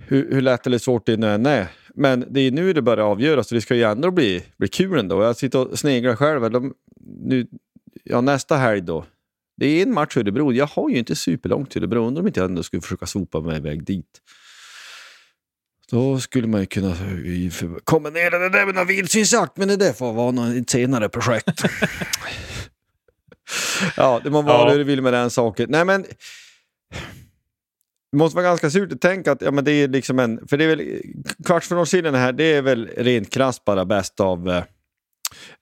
Hur, 0.00 0.34
hur 0.34 0.40
lätt 0.40 0.66
eller 0.66 0.78
svårt 0.78 1.06
det 1.06 1.16
nu 1.16 1.26
än 1.26 1.46
är. 1.46 1.66
Men 1.94 2.26
det 2.30 2.40
är 2.40 2.50
nu 2.50 2.72
det 2.72 2.82
börjar 2.82 3.04
avgöras 3.04 3.52
och 3.52 3.54
det 3.54 3.60
ska 3.60 3.74
ju 3.74 3.82
ändå 3.82 4.10
bli, 4.10 4.44
bli 4.56 4.68
kul 4.68 4.98
ändå. 4.98 5.22
Jag 5.22 5.36
sitter 5.36 5.68
och 5.68 5.78
sneglar 5.78 6.16
själv. 6.16 6.50
De, 6.50 6.74
nu, 7.00 7.46
ja, 8.04 8.20
nästa 8.20 8.56
helg 8.56 8.80
då, 8.80 9.04
det 9.56 9.66
är 9.66 9.82
en 9.82 9.94
match 9.94 10.16
Örebro. 10.16 10.52
Jag 10.52 10.66
har 10.66 10.90
ju 10.90 10.98
inte 10.98 11.16
superlångt 11.16 11.70
till 11.70 11.82
Örebro. 11.82 12.06
Undrar 12.06 12.20
om 12.20 12.26
inte 12.26 12.40
jag 12.40 12.48
ändå 12.48 12.62
skulle 12.62 12.82
försöka 12.82 13.06
sopa 13.06 13.40
mig 13.40 13.56
iväg 13.56 13.84
dit. 13.84 14.20
Då 15.90 16.20
skulle 16.20 16.46
man 16.46 16.60
ju 16.60 16.66
kunna 16.66 16.96
kombinera 17.84 18.38
det 18.38 18.48
där 18.48 18.66
med 18.66 18.74
någon 18.74 18.86
vildsvinsjakt, 18.86 19.56
men 19.56 19.68
det 19.68 19.76
där 19.76 19.92
får 19.92 20.12
vara 20.12 20.30
något 20.30 20.70
senare 20.70 21.08
projekt. 21.08 21.62
ja, 23.96 24.20
det 24.24 24.30
må 24.30 24.42
vara 24.42 24.58
ja. 24.58 24.70
hur 24.70 24.78
du 24.78 24.84
vill 24.84 25.02
med 25.02 25.12
den 25.12 25.30
saken. 25.30 25.66
Nej, 25.70 25.84
men 25.84 26.04
det 28.12 28.18
måste 28.18 28.36
vara 28.36 28.46
ganska 28.46 28.70
surt 28.70 28.92
att 28.92 29.00
tänka 29.00 29.32
att 29.32 29.42
ja, 29.42 29.50
men 29.50 29.64
det 29.64 29.72
är 29.72 29.88
liksom 29.88 30.18
en... 30.18 30.48
För 30.48 30.56
det 30.56 30.64
är 30.64 30.68
väl 30.76 31.02
kvartsfinalserien 31.46 32.14
här, 32.14 32.32
det 32.32 32.44
är 32.44 32.62
väl 32.62 32.88
rent 32.96 33.30
krasst 33.30 33.64
bara 33.64 33.84
bäst 33.84 34.20
av, 34.20 34.48
eh, 34.48 34.64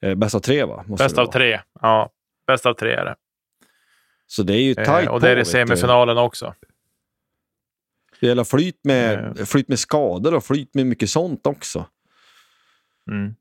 eh 0.03 0.15
bäst 0.15 0.35
av 0.35 0.41
tre 0.41 0.65
va? 0.65 0.85
Måste 0.87 1.05
bäst 1.05 1.19
av 1.19 1.27
tre, 1.27 1.61
ja. 1.81 2.11
Bäst 2.47 2.67
av 2.67 2.75
tre 2.75 2.93
är 2.93 3.05
det. 3.05 3.15
Så 4.31 4.43
det 4.43 4.55
är 4.55 4.63
ju 4.63 4.75
tajt 4.75 5.09
eh, 5.09 5.13
Och 5.13 5.21
det 5.21 5.31
är 5.31 5.37
i 5.37 5.45
semifinalen 5.45 6.19
också. 6.19 6.55
Det 8.21 8.27
gäller 8.27 8.45
flyt 8.45 8.81
med, 8.85 9.39
eh. 9.39 9.45
flyt 9.45 9.69
med 9.69 9.79
skador 9.79 10.35
och 10.35 10.45
flyt 10.45 10.75
med 10.75 10.87
mycket 10.87 11.11
sånt 11.11 11.47
också. 11.47 11.87
Mm. 13.11 13.35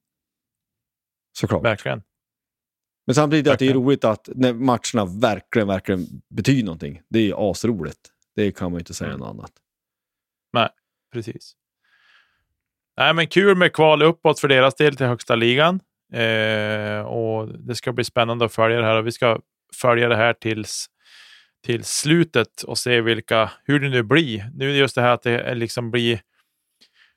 Såklart. 1.38 1.66
Verkligen. 1.66 2.04
Men 3.06 3.16
samtidigt 3.16 3.48
verkligen. 3.48 3.72
att 3.72 3.76
det 3.76 3.80
är 3.80 3.86
roligt 3.86 4.04
att 4.04 4.30
när 4.36 4.54
matcherna 4.54 5.20
verkligen, 5.20 5.68
verkligen 5.68 6.06
betyder 6.30 6.66
någonting. 6.66 7.02
Det 7.10 7.20
är 7.20 7.52
asroligt. 7.52 8.12
Det 8.36 8.52
kan 8.52 8.72
man 8.72 8.78
ju 8.78 8.80
inte 8.80 8.94
säga 8.94 9.10
mm. 9.10 9.20
något 9.20 9.30
annat. 9.30 9.52
Nej, 10.54 10.70
precis. 11.14 11.56
Nej, 12.98 13.14
men 13.14 13.28
kul 13.28 13.58
med 13.58 13.74
kval 13.74 14.02
uppåt 14.02 14.40
för 14.40 14.48
deras 14.48 14.76
del 14.76 14.96
till 14.96 15.06
högsta 15.06 15.36
ligan. 15.36 15.80
Eh, 16.14 17.02
och 17.02 17.48
Det 17.48 17.76
ska 17.76 17.94
bli 17.94 18.04
spännande 18.04 18.46
att 18.46 18.54
följa 18.54 18.78
det 18.78 18.86
här 18.86 18.96
och 18.96 19.08
vi 19.08 19.12
ska 19.12 19.40
följa 19.76 20.08
det 20.08 20.16
här 20.16 20.34
tills 20.34 20.88
till 21.66 21.84
slutet 21.84 22.62
och 22.64 22.78
se 22.78 23.02
vilka, 23.02 23.52
hur 23.64 23.80
det 23.80 23.90
nu 23.90 24.04
blir. 24.04 24.50
Nu 24.56 24.70
är 24.70 24.74
det 24.74 24.80
just 24.80 24.96
det 24.96 25.02
här 25.02 25.14
att 25.14 25.24
det 25.24 25.56
liksom 25.56 25.92
blir 25.92 26.22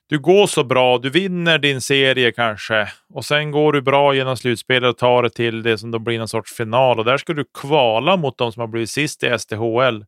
du 0.07 0.19
går 0.19 0.47
så 0.47 0.63
bra, 0.63 0.97
du 0.97 1.09
vinner 1.09 1.57
din 1.57 1.81
serie 1.81 2.31
kanske 2.31 2.91
och 3.09 3.25
sen 3.25 3.51
går 3.51 3.73
du 3.73 3.81
bra 3.81 4.15
genom 4.15 4.37
slutspelet 4.37 4.89
och 4.89 4.97
tar 4.97 5.23
det 5.23 5.29
till 5.29 5.63
det 5.63 5.77
som 5.77 5.91
då 5.91 5.99
blir 5.99 6.19
någon 6.19 6.27
sorts 6.27 6.53
final 6.53 6.99
och 6.99 7.05
där 7.05 7.17
ska 7.17 7.33
du 7.33 7.45
kvala 7.53 8.17
mot 8.17 8.37
de 8.37 8.51
som 8.51 8.59
har 8.59 8.67
blivit 8.67 8.89
sist 8.89 9.23
i 9.23 9.39
STHL. 9.39 10.05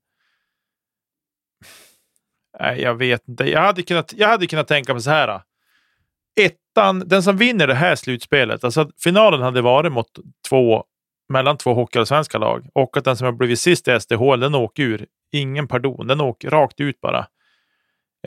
Nej, 2.60 2.82
jag 2.82 2.96
vet 2.96 3.28
inte. 3.28 3.50
Jag 3.50 3.62
hade 3.62 3.84
kunnat, 3.84 4.14
jag 4.14 4.28
hade 4.28 4.48
kunnat 4.48 4.68
tänka 4.68 4.94
mig 4.94 5.02
så 5.02 5.10
här. 5.10 5.42
Ettan, 6.40 7.08
den 7.08 7.24
som 7.24 7.38
vinner 7.38 7.68
det 7.68 7.74
här 7.74 7.96
slutspelet, 7.96 8.64
alltså 8.64 8.90
finalen 9.04 9.42
hade 9.42 9.62
varit 9.62 9.92
mot 9.92 10.08
två, 10.50 10.84
mellan 11.30 11.58
två 11.58 11.74
hockeyallsvenska 11.74 12.38
lag 12.38 12.68
och 12.74 12.98
att 12.98 13.04
den 13.04 13.18
som 13.18 13.26
har 13.26 13.32
blivit 13.32 13.60
sist 13.60 13.88
i 13.88 14.00
STHL, 14.00 14.40
den 14.40 14.56
åker 14.56 14.84
ur. 14.84 15.06
Ingen 15.32 15.68
pardon, 15.68 16.08
den 16.08 16.22
åker 16.22 16.50
rakt 16.50 16.80
ut 16.80 17.02
bara. 17.02 17.28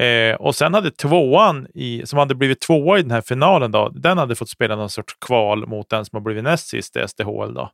Eh, 0.00 0.34
och 0.34 0.54
sen 0.54 0.74
hade 0.74 0.90
tvåan, 0.90 1.66
i, 1.74 2.06
som 2.06 2.18
hade 2.18 2.34
blivit 2.34 2.60
tvåa 2.60 2.98
i 2.98 3.02
den 3.02 3.10
här 3.10 3.20
finalen, 3.20 3.70
då, 3.70 3.88
den 3.88 4.18
hade 4.18 4.34
fått 4.34 4.48
spela 4.48 4.76
någon 4.76 4.90
sorts 4.90 5.14
kval 5.14 5.66
mot 5.66 5.88
den 5.88 6.04
som 6.04 6.16
har 6.16 6.20
blivit 6.20 6.44
näst 6.44 6.68
sist 6.68 6.96
i 6.96 7.08
SDHL. 7.08 7.54
Då. 7.54 7.70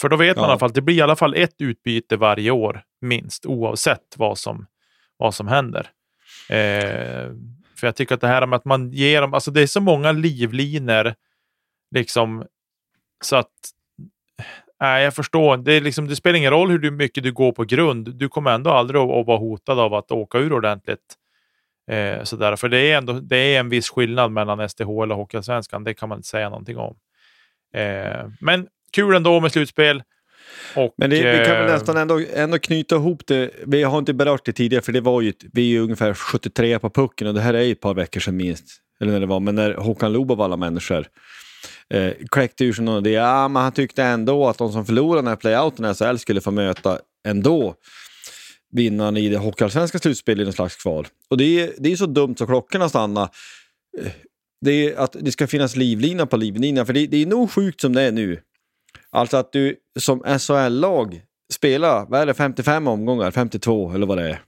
För 0.00 0.08
då 0.08 0.16
vet 0.16 0.36
ja. 0.36 0.42
man 0.42 0.48
i 0.48 0.52
alla 0.52 0.58
fall 0.58 0.72
det 0.72 0.80
blir 0.80 0.94
i 0.96 1.00
alla 1.00 1.16
fall 1.16 1.34
ett 1.34 1.60
utbyte 1.60 2.16
varje 2.16 2.50
år, 2.50 2.82
minst, 3.00 3.46
oavsett 3.46 4.14
vad 4.16 4.38
som, 4.38 4.66
vad 5.16 5.34
som 5.34 5.48
händer. 5.48 5.90
Eh, 6.48 7.32
för 7.76 7.86
jag 7.86 7.96
tycker 7.96 8.14
att 8.14 8.20
det 8.20 8.28
här 8.28 8.46
med 8.46 8.56
att 8.56 8.64
man 8.64 8.92
ger 8.92 9.20
dem, 9.20 9.34
alltså 9.34 9.50
det 9.50 9.62
är 9.62 9.66
så 9.66 9.80
många 9.80 10.12
livliner, 10.12 11.14
liksom, 11.90 12.46
så 13.20 13.36
att 13.36 13.52
Nej, 14.80 15.04
jag 15.04 15.14
förstår. 15.14 15.56
Det, 15.56 15.72
är 15.72 15.80
liksom, 15.80 16.08
det 16.08 16.16
spelar 16.16 16.36
ingen 16.36 16.50
roll 16.50 16.70
hur 16.70 16.90
mycket 16.90 17.24
du 17.24 17.32
går 17.32 17.52
på 17.52 17.64
grund. 17.64 18.14
Du 18.14 18.28
kommer 18.28 18.50
ändå 18.50 18.70
aldrig 18.70 19.00
att, 19.00 19.10
att 19.10 19.26
vara 19.26 19.38
hotad 19.38 19.78
av 19.78 19.94
att 19.94 20.10
åka 20.10 20.38
ur 20.38 20.52
ordentligt. 20.52 21.14
Eh, 21.90 22.22
sådär. 22.22 22.56
För 22.56 22.68
det 22.68 22.78
är, 22.78 22.98
ändå, 22.98 23.12
det 23.12 23.36
är 23.36 23.60
en 23.60 23.68
viss 23.68 23.90
skillnad 23.90 24.32
mellan 24.32 24.68
SDHL 24.68 25.12
och 25.12 25.16
Hockeyallsvenskan. 25.16 25.84
Det 25.84 25.94
kan 25.94 26.08
man 26.08 26.18
inte 26.18 26.28
säga 26.28 26.48
någonting 26.48 26.76
om. 26.76 26.96
Eh, 27.74 28.28
men 28.40 28.66
kul 28.92 29.16
ändå 29.16 29.40
med 29.40 29.52
slutspel. 29.52 30.02
Och, 30.76 30.94
men 30.96 31.10
det, 31.10 31.16
vi 31.16 31.44
kan 31.44 31.56
väl 31.56 31.66
eh, 31.66 31.72
nästan 31.72 31.96
ändå, 31.96 32.20
ändå 32.34 32.58
knyta 32.58 32.96
ihop 32.96 33.26
det. 33.26 33.50
Vi 33.66 33.82
har 33.82 33.98
inte 33.98 34.14
berört 34.14 34.44
det 34.44 34.52
tidigare 34.52 34.82
för 34.82 34.92
det 34.92 35.00
var 35.00 35.20
ju, 35.20 35.32
vi 35.52 35.62
är 35.62 35.66
ju 35.66 35.80
ungefär 35.80 36.14
73 36.14 36.78
på 36.78 36.90
pucken 36.90 37.26
och 37.26 37.34
det 37.34 37.40
här 37.40 37.54
är 37.54 37.72
ett 37.72 37.80
par 37.80 37.94
veckor 37.94 38.20
sedan 38.20 38.36
minst. 38.36 38.64
Eller 39.00 39.12
när 39.12 39.20
det 39.20 39.26
var, 39.26 39.40
men 39.40 39.54
när 39.54 39.74
Håkan 39.74 40.12
Loob 40.12 40.30
av 40.30 40.40
alla 40.40 40.56
människor 40.56 41.06
eh, 41.94 42.12
kläckte 42.30 42.64
ur 42.64 42.72
sig 42.72 42.84
någon 42.84 43.06
idé. 43.06 43.10
Ja, 43.10 43.48
men 43.48 43.62
han 43.62 43.72
tyckte 43.72 44.02
ändå 44.02 44.48
att 44.48 44.58
de 44.58 44.72
som 44.72 44.86
förlorade 44.86 45.22
den 45.22 45.28
här 45.28 45.36
playouten 45.36 45.84
i 45.84 45.94
SHL 45.94 46.16
skulle 46.16 46.40
få 46.40 46.50
möta 46.50 46.98
ändå 47.28 47.74
vinnaren 48.72 49.16
i 49.16 49.28
det 49.28 49.38
hockeyallsvenska 49.38 49.98
slutspelet 49.98 50.42
i 50.42 50.44
någon 50.44 50.52
slags 50.52 50.76
kval. 50.76 51.06
Och 51.28 51.36
det 51.36 51.60
är, 51.60 51.72
det 51.78 51.92
är 51.92 51.96
så 51.96 52.06
dumt 52.06 52.34
så 52.38 52.46
klockorna 52.46 52.88
stannar. 52.88 53.28
Eh, 53.98 54.12
det 54.60 54.70
är 54.70 54.96
att 54.96 55.16
det 55.20 55.32
ska 55.32 55.46
finnas 55.46 55.76
livlina 55.76 56.26
på 56.26 56.36
livlinan, 56.36 56.86
för 56.86 56.92
det, 56.92 57.06
det 57.06 57.22
är 57.22 57.26
nog 57.26 57.50
sjukt 57.50 57.80
som 57.80 57.92
det 57.92 58.02
är 58.02 58.12
nu. 58.12 58.40
Alltså 59.10 59.36
att 59.36 59.52
du 59.52 59.76
som 59.98 60.38
SHL-lag 60.38 61.22
spelar, 61.52 62.06
vad 62.08 62.20
är 62.20 62.26
det, 62.26 62.34
55 62.34 62.88
omgångar, 62.88 63.30
52 63.30 63.92
eller 63.94 64.06
vad 64.06 64.18
det 64.18 64.30
är. 64.30 64.42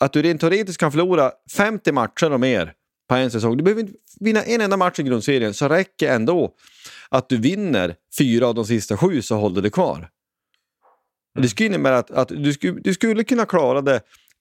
Att 0.00 0.12
du 0.12 0.22
rent 0.22 0.40
teoretiskt 0.40 0.80
kan 0.80 0.92
förlora 0.92 1.32
50 1.56 1.92
matcher 1.92 2.32
och 2.32 2.40
mer 2.40 2.72
på 3.08 3.14
en 3.14 3.30
säsong. 3.30 3.56
Du 3.56 3.64
behöver 3.64 3.80
inte 3.80 3.92
vinna 4.20 4.42
en 4.42 4.60
enda 4.60 4.76
match 4.76 4.98
i 4.98 5.02
grundserien, 5.02 5.54
så 5.54 5.68
räcker 5.68 6.12
ändå 6.12 6.54
att 7.08 7.28
du 7.28 7.36
vinner 7.36 7.96
fyra 8.18 8.46
av 8.46 8.54
de 8.54 8.66
sista 8.66 8.96
sju 8.96 9.22
så 9.22 9.36
håller 9.36 9.62
du 9.62 9.70
kvar. 9.70 9.96
Mm. 9.96 10.08
Det 11.42 11.48
skulle 11.48 11.66
innebära 11.66 11.98
att, 11.98 12.10
att 12.10 12.28
du, 12.28 12.52
skulle, 12.52 12.80
du 12.80 12.94
skulle 12.94 13.24
kunna 13.24 13.46
klara 13.46 13.80
det 13.80 14.00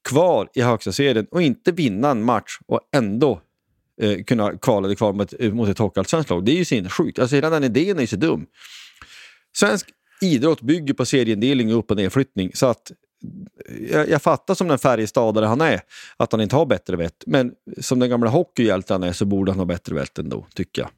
kvar 0.10 0.50
i 0.54 0.62
högsta 0.62 0.92
serien 0.92 1.28
och 1.32 1.42
inte 1.42 1.72
vinna 1.72 2.10
en 2.10 2.24
match 2.24 2.60
och 2.66 2.80
ändå 2.96 3.42
eh, 4.02 4.24
kunna 4.24 4.58
kvala 4.58 4.88
dig 4.88 4.96
kvar 4.96 5.14
mot, 5.14 5.40
mot 5.40 5.70
ett 5.70 5.78
hockeyallsvenskt 5.78 6.30
lag. 6.30 6.46
Det 6.46 6.52
är 6.52 6.56
ju 6.56 6.66
sinnessjukt. 6.66 7.20
Alltså 7.20 7.36
hela 7.36 7.50
den 7.50 7.64
idén 7.64 7.98
är 7.98 8.02
ju 8.02 8.08
så 8.08 8.16
dum. 8.16 8.46
Svensk 9.58 9.90
idrott 10.22 10.62
bygger 10.62 10.94
på 10.94 11.06
seriendelning 11.06 11.74
och 11.74 11.80
upp 11.80 11.92
och 11.92 11.98
nedflyttning. 11.98 12.52
Så 12.54 12.66
att 12.66 12.92
jag, 13.92 14.10
jag 14.10 14.22
fattar 14.22 14.54
som 14.54 14.68
den 14.68 14.78
färgstadare 14.78 15.46
han 15.46 15.62
är, 15.62 15.82
att 16.18 16.32
han 16.32 16.42
inte 16.42 16.56
har 16.56 16.66
bättre 16.66 16.96
vett. 16.96 17.24
Men 17.26 17.54
som 17.82 18.00
den 18.00 18.10
gamla 18.10 18.30
hockeyhjälte 18.30 18.94
han 18.94 19.04
är 19.04 19.12
så 19.12 19.26
borde 19.26 19.52
han 19.52 19.60
ha 19.60 19.66
bättre 19.66 19.96
vett 19.96 20.20
ändå, 20.20 20.46
tycker 20.56 20.82
jag. 20.82 20.90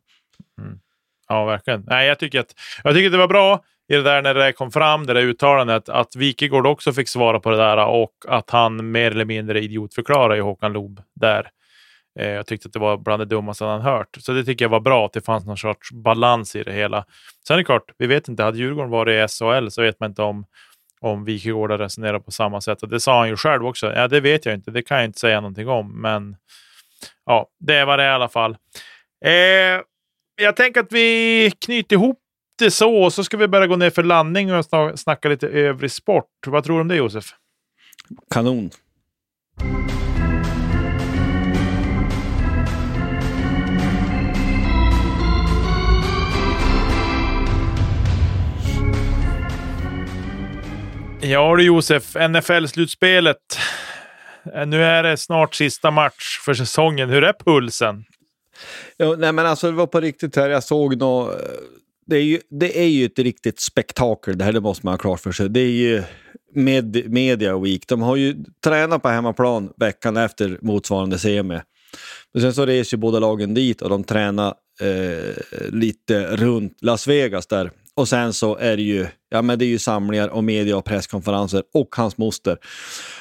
Mm. 0.65 0.79
Ja, 1.27 1.45
verkligen. 1.45 1.83
Nej, 1.87 2.07
jag 2.07 2.19
tycker, 2.19 2.39
att, 2.39 2.55
jag 2.83 2.93
tycker 2.93 3.05
att 3.05 3.11
det 3.11 3.17
var 3.17 3.27
bra 3.27 3.63
i 3.87 3.95
det 3.95 4.01
där 4.01 4.21
när 4.21 4.33
det 4.33 4.53
kom 4.53 4.71
fram, 4.71 5.05
det 5.05 5.13
där 5.13 5.21
uttalandet, 5.21 5.89
att 5.89 6.15
Wikegård 6.15 6.67
också 6.67 6.93
fick 6.93 7.09
svara 7.09 7.39
på 7.39 7.49
det 7.49 7.57
där 7.57 7.85
och 7.85 8.13
att 8.27 8.49
han 8.49 8.91
mer 8.91 9.11
eller 9.11 9.25
mindre 9.25 9.61
idiotförklarade 9.61 10.41
Håkan 10.41 10.73
Loob 10.73 11.01
där. 11.15 11.49
Eh, 12.19 12.29
jag 12.29 12.47
tyckte 12.47 12.67
att 12.67 12.73
det 12.73 12.79
var 12.79 12.97
bland 12.97 13.21
det 13.21 13.25
dummaste 13.25 13.65
han 13.65 13.81
hört. 13.81 14.17
Så 14.19 14.31
det 14.31 14.43
tycker 14.43 14.65
jag 14.65 14.69
var 14.69 14.79
bra, 14.79 15.05
att 15.05 15.13
det 15.13 15.21
fanns 15.21 15.45
någon 15.45 15.57
sorts 15.57 15.91
balans 15.91 16.55
i 16.55 16.63
det 16.63 16.73
hela. 16.73 17.05
Sen 17.47 17.53
är 17.53 17.57
det 17.57 17.63
klart, 17.63 17.91
vi 17.97 18.07
vet 18.07 18.27
inte, 18.27 18.43
hade 18.43 18.57
Djurgården 18.57 18.91
varit 18.91 19.31
i 19.31 19.33
SHL 19.33 19.67
så 19.69 19.81
vet 19.81 19.99
man 19.99 20.09
inte 20.09 20.21
om 20.21 20.45
om 21.05 21.25
Wikegård 21.25 21.71
har 21.71 21.77
resonerat 21.77 22.25
på 22.25 22.31
samma 22.31 22.61
sätt. 22.61 22.83
Och 22.83 22.89
det 22.89 22.99
sa 22.99 23.19
han 23.19 23.29
ju 23.29 23.37
själv 23.37 23.65
också. 23.65 23.93
Ja, 23.93 24.07
det 24.07 24.19
vet 24.19 24.45
jag 24.45 24.55
inte. 24.55 24.71
Det 24.71 24.81
kan 24.81 24.97
jag 24.97 25.05
inte 25.05 25.19
säga 25.19 25.41
någonting 25.41 25.69
om. 25.69 26.01
Men 26.01 26.35
ja, 27.25 27.47
det 27.59 27.85
var 27.85 27.97
det 27.97 28.03
i 28.03 28.09
alla 28.09 28.29
fall. 28.29 28.57
Eh, 29.25 29.81
jag 30.41 30.55
tänker 30.55 30.79
att 30.79 30.91
vi 30.91 31.51
knyter 31.59 31.95
ihop 31.95 32.19
det 32.59 32.71
så, 32.71 33.03
och 33.03 33.13
så 33.13 33.23
ska 33.23 33.37
vi 33.37 33.47
börja 33.47 33.67
gå 33.67 33.75
ner 33.75 33.89
för 33.89 34.03
landning 34.03 34.53
och 34.53 34.65
snacka 34.99 35.29
lite 35.29 35.47
övrig 35.47 35.91
sport. 35.91 36.29
Vad 36.47 36.63
tror 36.63 36.75
du 36.75 36.81
om 36.81 36.87
det, 36.87 36.95
Josef? 36.95 37.25
Kanon. 38.33 38.69
Ja 51.25 51.55
du 51.55 51.63
Josef, 51.63 52.15
NFL-slutspelet. 52.15 53.37
Nu 54.67 54.83
är 54.83 55.03
det 55.03 55.17
snart 55.17 55.55
sista 55.55 55.91
match 55.91 56.39
för 56.45 56.53
säsongen. 56.53 57.09
Hur 57.09 57.23
är 57.23 57.33
pulsen? 57.33 58.05
Ja, 58.97 59.15
nej 59.17 59.31
men 59.31 59.45
alltså 59.45 59.67
det 59.67 59.77
var 59.77 59.87
på 59.87 59.99
riktigt 59.99 60.35
här, 60.35 60.49
jag 60.49 60.63
såg 60.63 60.97
nå 60.97 61.31
eh, 61.31 61.37
det 62.05 62.15
är, 62.15 62.21
ju, 62.21 62.39
det 62.49 62.79
är 62.79 62.87
ju 62.87 63.05
ett 63.05 63.19
riktigt 63.19 63.59
spektakel 63.59 64.37
det 64.37 64.45
här, 64.45 64.53
det 64.53 64.61
måste 64.61 64.85
man 64.85 64.93
ha 64.93 64.97
klart 64.97 65.19
för 65.19 65.31
sig. 65.31 65.49
Det 65.49 65.59
är 65.59 65.71
ju 65.71 66.03
med, 66.53 67.09
Media 67.09 67.57
Week. 67.57 67.87
De 67.87 68.01
har 68.01 68.15
ju 68.15 68.35
tränat 68.63 69.01
på 69.01 69.09
hemmaplan 69.09 69.73
veckan 69.77 70.17
efter 70.17 70.57
motsvarande 70.61 71.19
semi. 71.19 71.59
Men 72.33 72.41
sen 72.41 72.53
så 72.53 72.65
reser 72.65 72.97
ju 72.97 73.01
båda 73.01 73.19
lagen 73.19 73.53
dit 73.53 73.81
och 73.81 73.89
de 73.89 74.03
tränar 74.03 74.53
eh, 74.81 75.35
lite 75.69 76.35
runt 76.35 76.77
Las 76.81 77.07
Vegas 77.07 77.47
där 77.47 77.71
och 77.95 78.07
sen 78.07 78.33
så 78.33 78.57
är 78.57 78.77
det 78.77 78.83
ju, 78.83 79.07
ja, 79.29 79.41
men 79.41 79.59
det 79.59 79.65
är 79.65 79.67
ju 79.67 79.79
samlingar 79.79 80.27
och 80.27 80.43
media 80.43 80.77
och 80.77 80.85
presskonferenser 80.85 81.63
och 81.73 81.95
hans 81.95 82.17
moster. 82.17 82.57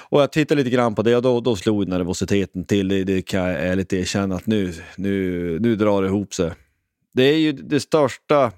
Och 0.08 0.22
jag 0.22 0.32
tittade 0.32 0.62
lite 0.62 0.74
grann 0.74 0.94
på 0.94 1.02
det 1.02 1.16
och 1.16 1.22
då, 1.22 1.40
då 1.40 1.56
slog 1.56 1.88
nervositeten 1.88 2.64
till. 2.64 2.88
Det, 2.88 3.04
det 3.04 3.22
kan 3.22 3.40
jag 3.40 3.66
ärligt 3.66 3.92
erkänna 3.92 4.36
att 4.36 4.46
nu, 4.46 4.72
nu, 4.96 5.58
nu 5.60 5.76
drar 5.76 6.02
det 6.02 6.08
ihop 6.08 6.34
sig. 6.34 6.50
Det 7.14 7.22
är 7.22 7.38
ju 7.38 7.52
det 7.52 7.80
största, 7.80 8.52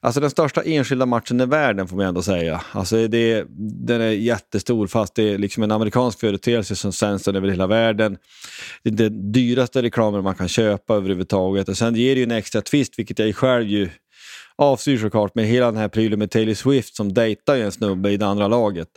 alltså 0.00 0.20
den 0.20 0.30
största 0.30 0.62
enskilda 0.62 1.06
matchen 1.06 1.40
i 1.40 1.46
världen 1.46 1.88
får 1.88 1.96
man 1.96 2.06
ändå 2.06 2.22
säga. 2.22 2.62
Alltså 2.72 3.08
det, 3.08 3.44
den 3.86 4.00
är 4.00 4.10
jättestor 4.10 4.86
fast 4.86 5.14
det 5.14 5.22
är 5.22 5.38
liksom 5.38 5.62
en 5.62 5.70
amerikansk 5.70 6.20
företeelse 6.20 6.76
som 6.76 6.92
sänds 6.92 7.28
över 7.28 7.48
hela 7.48 7.66
världen. 7.66 8.16
Det 8.82 8.90
är 8.90 8.94
den 8.94 9.32
dyraste 9.32 9.82
reklamen 9.82 10.24
man 10.24 10.34
kan 10.34 10.48
köpa 10.48 10.94
överhuvudtaget 10.94 11.68
och 11.68 11.76
sen 11.76 11.94
ger 11.94 12.14
det 12.14 12.18
ju 12.18 12.24
en 12.24 12.30
extra 12.30 12.60
twist 12.60 12.98
vilket 12.98 13.18
jag 13.18 13.36
själv 13.36 13.66
ju 13.66 13.88
avstyr 14.62 14.98
såklart 14.98 15.34
med 15.34 15.46
hela 15.46 15.66
den 15.66 15.76
här 15.76 15.88
prylen 15.88 16.18
med 16.18 16.30
Taylor 16.30 16.54
Swift 16.54 16.96
som 16.96 17.14
dejtar 17.14 17.56
en 17.56 17.72
snubbe 17.72 18.10
i 18.10 18.16
det 18.16 18.26
andra 18.26 18.48
laget. 18.48 18.88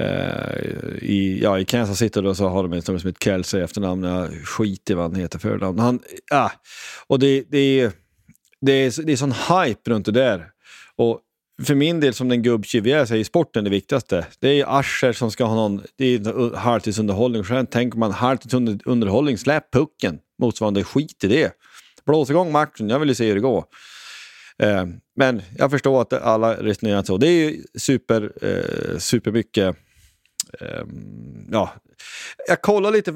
Uh, 0.00 0.96
i, 1.02 1.40
ja, 1.42 1.58
I 1.58 1.64
Kansas 1.64 1.98
City 1.98 2.20
då 2.20 2.34
så 2.34 2.48
har 2.48 2.62
de 2.62 2.72
en 2.72 2.82
snubbe 2.82 3.00
som 3.00 3.08
heter 3.08 3.24
Kelsey 3.24 3.60
efternamn. 3.60 4.02
Jag 4.02 4.46
skiter 4.46 4.94
i 4.94 4.96
vad 4.96 5.12
han 5.12 5.20
heter 5.20 5.38
förnamn. 5.38 5.78
Han, 5.78 6.00
ah, 6.30 6.50
och 7.06 7.18
det, 7.18 7.44
det, 7.50 7.80
är, 7.80 7.92
det, 8.60 8.72
är, 8.72 9.02
det 9.02 9.12
är 9.12 9.16
sån 9.16 9.32
hype 9.32 9.90
runt 9.90 10.06
det 10.06 10.12
där. 10.12 10.46
Och 10.96 11.20
för 11.62 11.74
min 11.74 12.00
del 12.00 12.14
som 12.14 12.28
den 12.28 12.42
gubbtjuv 12.42 12.86
jag 12.86 13.00
är 13.00 13.04
så 13.04 13.14
är 13.14 13.24
sporten 13.24 13.64
det 13.64 13.70
viktigaste. 13.70 14.26
Det 14.40 14.60
är 14.60 14.78
Asher 14.78 15.12
som 15.12 15.30
ska 15.30 15.44
ha 15.44 15.54
någon 15.54 15.82
det 15.96 16.04
är 16.04 16.56
halvtidsunderhållning. 16.56 17.66
Tänker 17.66 17.98
man 17.98 18.10
halvtidsunderhållning, 18.10 19.38
släpp 19.38 19.72
pucken. 19.72 20.18
Motsvarande 20.38 20.84
skit 20.84 21.24
i 21.24 21.26
det. 21.26 21.52
Blås 22.06 22.30
igång 22.30 22.52
matchen, 22.52 22.90
jag 22.90 22.98
vill 22.98 23.08
ju 23.08 23.14
se 23.14 23.26
hur 23.26 23.34
det 23.34 23.40
går. 23.40 23.64
Eh, 24.60 24.86
men 25.16 25.42
jag 25.58 25.70
förstår 25.70 26.02
att 26.02 26.12
alla 26.12 26.54
resonerar 26.54 27.02
så. 27.02 27.16
Det 27.16 27.28
är 27.28 27.50
ju 27.50 27.62
super, 27.74 28.32
eh, 28.42 28.98
supermycket 28.98 29.76
eh, 30.60 30.84
ja, 31.50 31.70
Jag 32.48 32.62
kollar 32.62 32.90
lite, 32.90 33.14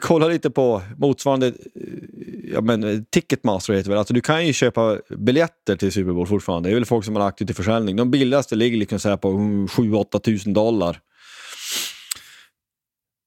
kollar 0.00 0.30
lite 0.30 0.50
på 0.50 0.82
motsvarande 0.96 1.46
eh, 1.46 1.52
ja, 2.52 2.60
men, 2.60 3.04
Ticketmaster 3.10 3.72
heter 3.72 3.90
väl. 3.90 3.98
Alltså, 3.98 4.14
du 4.14 4.20
kan 4.20 4.46
ju 4.46 4.52
köpa 4.52 4.98
biljetter 5.08 5.76
till 5.76 5.92
Super 5.92 6.12
Bowl 6.12 6.26
fortfarande. 6.26 6.68
Det 6.68 6.72
är 6.72 6.74
väl 6.74 6.84
folk 6.84 7.04
som 7.04 7.16
har 7.16 7.22
lagt 7.22 7.42
ut 7.42 7.48
till 7.48 7.56
försäljning. 7.56 7.96
De 7.96 8.10
billigaste 8.10 8.54
ligger 8.54 8.78
liksom 8.78 8.98
så 8.98 9.08
här 9.08 9.16
på 9.16 9.28
7-8 9.28 10.18
tusen 10.18 10.52
dollar. 10.54 11.00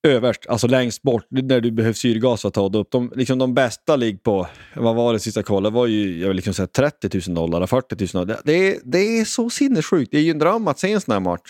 Överst, 0.07 0.45
alltså 0.49 0.67
längst 0.67 1.01
bort, 1.01 1.25
när 1.29 1.61
du 1.61 1.71
behöver 1.71 1.93
syrgas 1.93 2.41
för 2.41 2.47
att 2.47 2.53
ta 2.53 2.69
dig 2.69 2.81
upp. 2.81 2.91
De, 2.91 3.11
liksom 3.15 3.39
de 3.39 3.53
bästa 3.53 3.95
ligger 3.95 4.19
på, 4.19 4.47
vad 4.75 4.95
var 4.95 5.13
det 5.13 5.19
sista 5.19 5.43
kollade, 5.43 5.75
var 5.75 5.87
ju 5.87 6.19
jag 6.19 6.27
vill 6.27 6.35
liksom 6.35 6.53
säga 6.53 6.67
30 6.67 7.21
000 7.27 7.35
dollar, 7.35 7.67
40 7.67 7.95
000 8.17 8.25
dollar. 8.25 8.41
Det, 8.43 8.53
är, 8.53 8.79
det 8.83 9.19
är 9.19 9.25
så 9.25 9.49
sinnessjukt. 9.49 10.11
Det 10.11 10.17
är 10.17 10.21
ju 10.21 10.31
en 10.31 10.39
dröm 10.39 10.67
att 10.67 10.79
se 10.79 10.91
en 10.91 11.01
sån 11.01 11.11
här 11.11 11.19
match. 11.19 11.49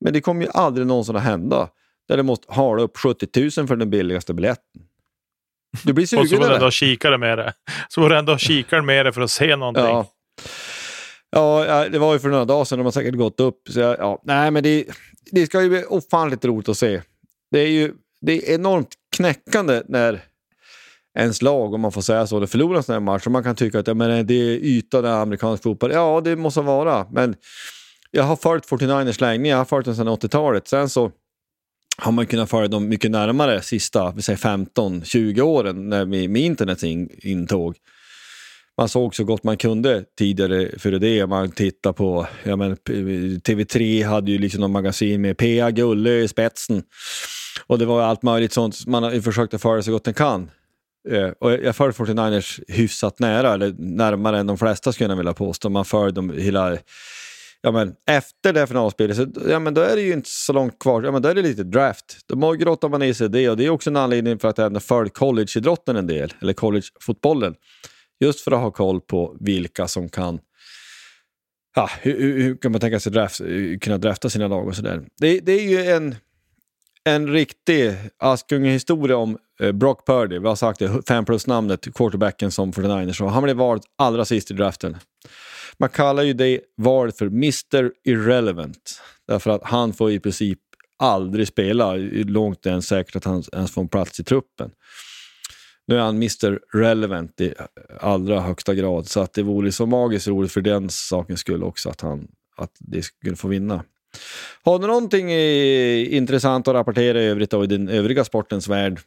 Men 0.00 0.12
det 0.12 0.20
kommer 0.20 0.42
ju 0.42 0.50
aldrig 0.54 0.86
någonsin 0.86 1.16
att 1.16 1.22
hända. 1.22 1.68
Där 2.08 2.16
du 2.16 2.22
måste 2.22 2.52
hala 2.52 2.82
upp 2.82 2.96
70 2.98 3.40
000 3.40 3.50
för 3.50 3.76
den 3.76 3.90
billigaste 3.90 4.34
biljetten. 4.34 4.82
Du 5.82 5.92
blir 5.92 6.06
sugen 6.06 6.22
Och 6.22 6.28
så 6.28 6.36
var 6.36 6.44
eller? 6.46 6.54
ändå 6.54 6.70
kikare 6.70 7.18
med 7.18 7.38
det. 7.38 7.52
Så 7.88 8.00
var 8.00 8.08
det 8.10 8.18
ändå 8.18 8.38
kikare 8.38 8.82
med 8.82 9.06
det 9.06 9.12
för 9.12 9.20
att 9.20 9.30
se 9.30 9.56
någonting. 9.56 9.84
Ja. 9.84 10.06
Ja, 11.30 11.88
det 11.88 11.98
var 11.98 12.12
ju 12.12 12.18
för 12.18 12.28
några 12.28 12.44
dagar 12.44 12.64
sedan. 12.64 12.78
De 12.78 12.84
har 12.84 12.92
säkert 12.92 13.14
gått 13.14 13.40
upp. 13.40 13.68
Så 13.70 13.80
jag, 13.80 13.96
ja, 13.98 14.22
nej, 14.24 14.50
men 14.50 14.62
det, 14.62 14.84
det 15.32 15.46
ska 15.46 15.62
ju 15.62 15.68
bli 15.68 15.84
ofantligt 15.84 16.44
roligt 16.44 16.68
att 16.68 16.76
se. 16.76 17.00
Det 17.50 17.58
är 17.58 17.68
ju 17.68 17.92
det 18.20 18.32
är 18.32 18.54
enormt 18.54 18.94
knäckande 19.16 19.82
när 19.88 20.22
ens 21.18 21.42
lag, 21.42 21.74
om 21.74 21.80
man 21.80 21.92
får 21.92 22.00
säga 22.00 22.26
så, 22.26 22.40
det 22.40 22.46
förlorar 22.46 22.76
en 22.76 22.82
sån 22.82 22.92
här 22.92 23.00
match. 23.00 23.26
Och 23.26 23.32
man 23.32 23.42
kan 23.42 23.56
tycka 23.56 23.78
att 23.78 23.86
ja, 23.86 23.94
men 23.94 24.26
det 24.26 24.34
är 24.34 24.64
yta, 24.64 25.02
där 25.02 25.10
amerikansk 25.10 25.62
fotboll. 25.62 25.92
Ja, 25.92 26.20
det 26.24 26.36
måste 26.36 26.60
vara. 26.60 27.06
Men 27.10 27.34
jag 28.10 28.24
har 28.24 28.36
följt 28.36 28.68
49ers 28.68 29.20
länge. 29.20 29.50
Jag 29.50 29.56
har 29.56 29.64
följt 29.64 29.84
dem 29.84 29.96
sedan 29.96 30.08
80-talet. 30.08 30.68
Sen 30.68 30.88
så 30.88 31.10
har 31.98 32.12
man 32.12 32.26
kunnat 32.26 32.50
följa 32.50 32.68
dem 32.68 32.88
mycket 32.88 33.10
närmare 33.10 33.62
sista 33.62 34.12
15-20 34.12 35.40
åren 35.40 35.88
när 35.88 36.04
vi, 36.04 36.28
med 36.28 36.42
internets 36.42 36.84
in, 36.84 37.10
intåg. 37.22 37.76
Man 38.78 38.88
såg 38.88 39.14
så 39.14 39.24
gott 39.24 39.44
man 39.44 39.56
kunde 39.56 40.04
tidigare 40.18 40.78
före 40.78 40.98
det. 40.98 41.26
Man 41.26 41.50
tittar 41.50 41.92
på, 41.92 42.26
ja 42.42 42.56
men, 42.56 42.76
TV3 42.76 44.04
hade 44.06 44.30
ju 44.30 44.38
liksom 44.38 44.60
någon 44.60 44.72
magasin 44.72 45.20
med 45.20 45.36
P.A. 45.36 45.70
Gulle 45.70 46.10
i 46.10 46.28
spetsen. 46.28 46.82
Och 47.66 47.78
det 47.78 47.84
var 47.84 48.02
allt 48.02 48.22
möjligt 48.22 48.52
sånt. 48.52 48.86
Man 48.86 49.02
har 49.02 49.20
försökt 49.20 49.54
att 49.54 49.62
följa 49.62 49.82
så 49.82 49.90
gott 49.90 50.04
den 50.04 50.14
kan. 50.14 50.50
Eh, 51.08 51.28
och 51.28 51.52
jag 51.52 51.76
följer 51.76 51.92
49ers 51.92 52.60
hyfsat 52.68 53.18
nära, 53.18 53.54
eller 53.54 53.74
närmare 53.78 54.38
än 54.38 54.46
de 54.46 54.58
flesta 54.58 54.92
skulle 54.92 55.10
jag 55.10 55.16
vilja 55.16 55.34
påstå. 55.34 55.68
Man 55.68 55.84
följer 55.84 56.12
dem 56.12 56.30
hela 56.38 56.76
ja, 57.62 57.72
men 57.72 57.94
efter 58.10 58.52
det 58.52 58.66
finalspelet, 58.66 59.16
så, 59.16 59.26
ja, 59.48 59.58
men 59.58 59.74
då 59.74 59.80
är 59.80 59.96
det 59.96 60.02
ju 60.02 60.12
inte 60.12 60.30
så 60.30 60.52
långt 60.52 60.78
kvar. 60.78 61.02
Ja, 61.02 61.12
men 61.12 61.22
då 61.22 61.28
är 61.28 61.34
det 61.34 61.42
lite 61.42 61.64
draft. 61.64 62.04
Då 62.26 62.52
grottar 62.52 62.88
man 62.88 63.02
i 63.02 63.14
sig 63.14 63.28
det 63.28 63.50
och 63.50 63.56
det 63.56 63.64
är 63.64 63.70
också 63.70 63.90
en 63.90 63.96
anledning 63.96 64.38
för 64.38 64.48
att 64.48 64.58
jag 64.58 64.66
ändå 64.66 64.80
följt 64.80 65.14
collegeidrotten 65.14 65.96
en 65.96 66.06
del, 66.06 66.32
eller 66.40 66.52
collegefotbollen. 66.52 67.54
Just 68.20 68.40
för 68.40 68.52
att 68.52 68.60
ha 68.60 68.70
koll 68.70 69.00
på 69.00 69.36
vilka 69.40 69.88
som 69.88 70.08
kan 70.08 70.40
Ja, 71.76 71.90
hur, 72.00 72.42
hur 72.42 72.56
kan 72.56 72.72
man 72.72 72.80
tänka 72.80 73.00
sig 73.00 73.12
draft, 73.12 73.40
kunna 73.80 73.98
drafta 73.98 74.30
sina 74.30 74.48
lag 74.48 74.68
och 74.68 74.76
sådär. 74.76 75.02
Det, 75.20 75.40
det 75.40 75.52
är 75.52 75.68
ju 75.68 75.90
en, 75.90 76.14
en 77.04 77.28
riktig 77.28 77.94
Askungen-historia 78.18 79.16
om 79.16 79.38
eh, 79.60 79.72
Brock 79.72 80.06
Purdy. 80.06 80.38
Vi 80.38 80.48
har 80.48 80.56
sagt 80.56 80.78
det, 80.78 81.02
fem 81.08 81.24
plus-namnet, 81.24 81.94
quarterbacken 81.94 82.50
som 82.50 82.72
49ers 82.72 83.28
Han 83.28 83.42
blev 83.42 83.56
vald 83.56 83.82
allra 83.98 84.24
sist 84.24 84.50
i 84.50 84.54
draften. 84.54 84.96
Man 85.78 85.88
kallar 85.88 86.22
ju 86.22 86.32
det 86.32 86.60
valet 86.76 87.18
för 87.18 87.26
Mr 87.26 87.92
Irrelevant. 88.04 89.00
Därför 89.28 89.50
att 89.50 89.64
han 89.64 89.92
får 89.92 90.10
i 90.10 90.20
princip 90.20 90.58
aldrig 90.98 91.48
spela, 91.48 91.94
långt 92.12 92.62
det 92.62 92.70
är 92.70 92.80
säkert 92.80 93.16
att 93.16 93.24
han 93.24 93.44
ens 93.52 93.70
får 93.70 93.82
en 93.82 93.88
plats 93.88 94.20
i 94.20 94.24
truppen. 94.24 94.70
Nu 95.86 95.96
är 95.96 96.00
han 96.00 96.16
Mr 96.16 96.60
Relevant 96.72 97.40
i 97.40 97.54
allra 98.00 98.40
högsta 98.40 98.74
grad, 98.74 99.06
så 99.06 99.20
att 99.20 99.32
det 99.32 99.42
vore 99.42 99.72
så 99.72 99.86
magiskt 99.86 100.28
roligt 100.28 100.52
för 100.52 100.60
den 100.60 100.90
sakens 100.90 101.40
skull 101.40 101.62
också 101.62 101.90
att, 101.90 102.00
han, 102.00 102.28
att 102.56 102.76
det 102.78 103.02
skulle 103.02 103.36
få 103.36 103.48
vinna. 103.48 103.84
Har 104.62 104.78
du 104.78 104.86
någonting 104.86 105.30
intressant 106.16 106.68
att 106.68 106.74
rapportera 106.74 107.22
i 107.22 107.26
övrigt 107.26 107.50
då, 107.50 107.64
i 107.64 107.66
den 107.66 107.88
övriga 107.88 108.24
sportens 108.24 108.68
värld? 108.68 109.00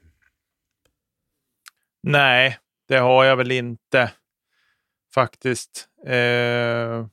Nej, 2.04 2.58
det 2.88 2.98
har 2.98 3.26
jag 3.26 3.38
väl 3.38 3.52
inte 3.52 4.12
faktiskt. 5.14 5.88
Eh, 6.06 7.06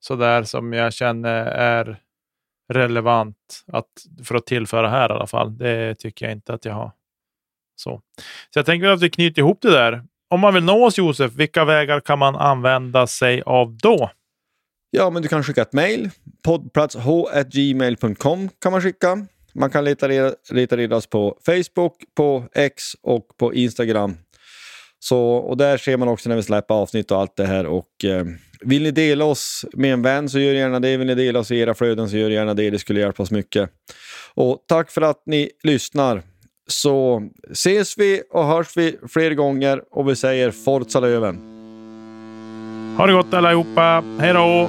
sådär 0.00 0.42
som 0.42 0.72
jag 0.72 0.92
känner 0.92 1.46
är 1.46 2.00
relevant 2.68 3.64
att, 3.66 4.06
för 4.24 4.34
att 4.34 4.46
tillföra 4.46 4.88
här 4.88 5.10
i 5.10 5.12
alla 5.12 5.26
fall. 5.26 5.58
Det 5.58 5.94
tycker 5.94 6.26
jag 6.26 6.32
inte 6.32 6.54
att 6.54 6.64
jag 6.64 6.74
har. 6.74 6.92
Så, 7.82 8.00
så 8.50 8.58
jag 8.58 8.66
tänker 8.66 8.88
att 8.88 9.02
vi 9.02 9.10
knyter 9.10 9.42
ihop 9.42 9.58
det 9.62 9.70
där. 9.70 10.02
Om 10.30 10.40
man 10.40 10.54
vill 10.54 10.64
nå 10.64 10.86
oss 10.86 10.98
Josef, 10.98 11.32
vilka 11.34 11.64
vägar 11.64 12.00
kan 12.00 12.18
man 12.18 12.36
använda 12.36 13.06
sig 13.06 13.42
av 13.46 13.76
då? 13.76 14.10
Ja, 14.90 15.10
men 15.10 15.22
du 15.22 15.28
kan 15.28 15.44
skicka 15.44 15.62
ett 15.62 15.72
mejl. 15.72 16.10
poddplatsh.gmail.com 16.44 18.48
kan 18.62 18.72
man 18.72 18.82
skicka. 18.82 19.26
Man 19.54 19.70
kan 19.70 19.84
leta 19.84 20.08
reda, 20.08 20.34
leta 20.50 20.76
reda 20.76 20.96
oss 20.96 21.06
på 21.06 21.38
Facebook, 21.46 21.94
på 22.16 22.44
X 22.54 22.82
och 23.02 23.26
på 23.38 23.54
Instagram. 23.54 24.16
Så, 24.98 25.20
och 25.20 25.56
där 25.56 25.76
ser 25.76 25.96
man 25.96 26.08
också 26.08 26.28
när 26.28 26.36
vi 26.36 26.42
släpper 26.42 26.74
avsnitt 26.74 27.10
och 27.10 27.20
allt 27.20 27.36
det 27.36 27.46
här. 27.46 27.66
Och, 27.66 28.04
eh, 28.04 28.24
vill 28.60 28.82
ni 28.82 28.90
dela 28.90 29.24
oss 29.24 29.64
med 29.72 29.92
en 29.92 30.02
vän 30.02 30.28
så 30.28 30.38
gör 30.38 30.52
gärna 30.52 30.80
det. 30.80 30.96
Vill 30.96 31.06
ni 31.06 31.14
dela 31.14 31.38
oss 31.38 31.50
i 31.50 31.58
era 31.58 31.74
flöden 31.74 32.10
så 32.10 32.16
gör 32.16 32.30
gärna 32.30 32.54
det. 32.54 32.70
Det 32.70 32.78
skulle 32.78 33.00
hjälpa 33.00 33.22
oss 33.22 33.30
mycket. 33.30 33.70
Och 34.34 34.64
tack 34.68 34.90
för 34.90 35.02
att 35.02 35.22
ni 35.26 35.50
lyssnar. 35.62 36.22
Så 36.66 37.22
ses 37.50 37.98
vi 37.98 38.22
och 38.30 38.44
hörs 38.44 38.76
vi 38.76 38.98
fler 39.08 39.34
gånger 39.34 39.82
och 39.90 40.08
vi 40.08 40.16
säger 40.16 40.50
Forza 40.50 41.00
Löven. 41.00 41.40
Ha 42.96 43.06
det 43.06 43.12
gott 43.12 43.34
allihopa. 43.34 44.04
Hej 44.18 44.32
då! 44.32 44.68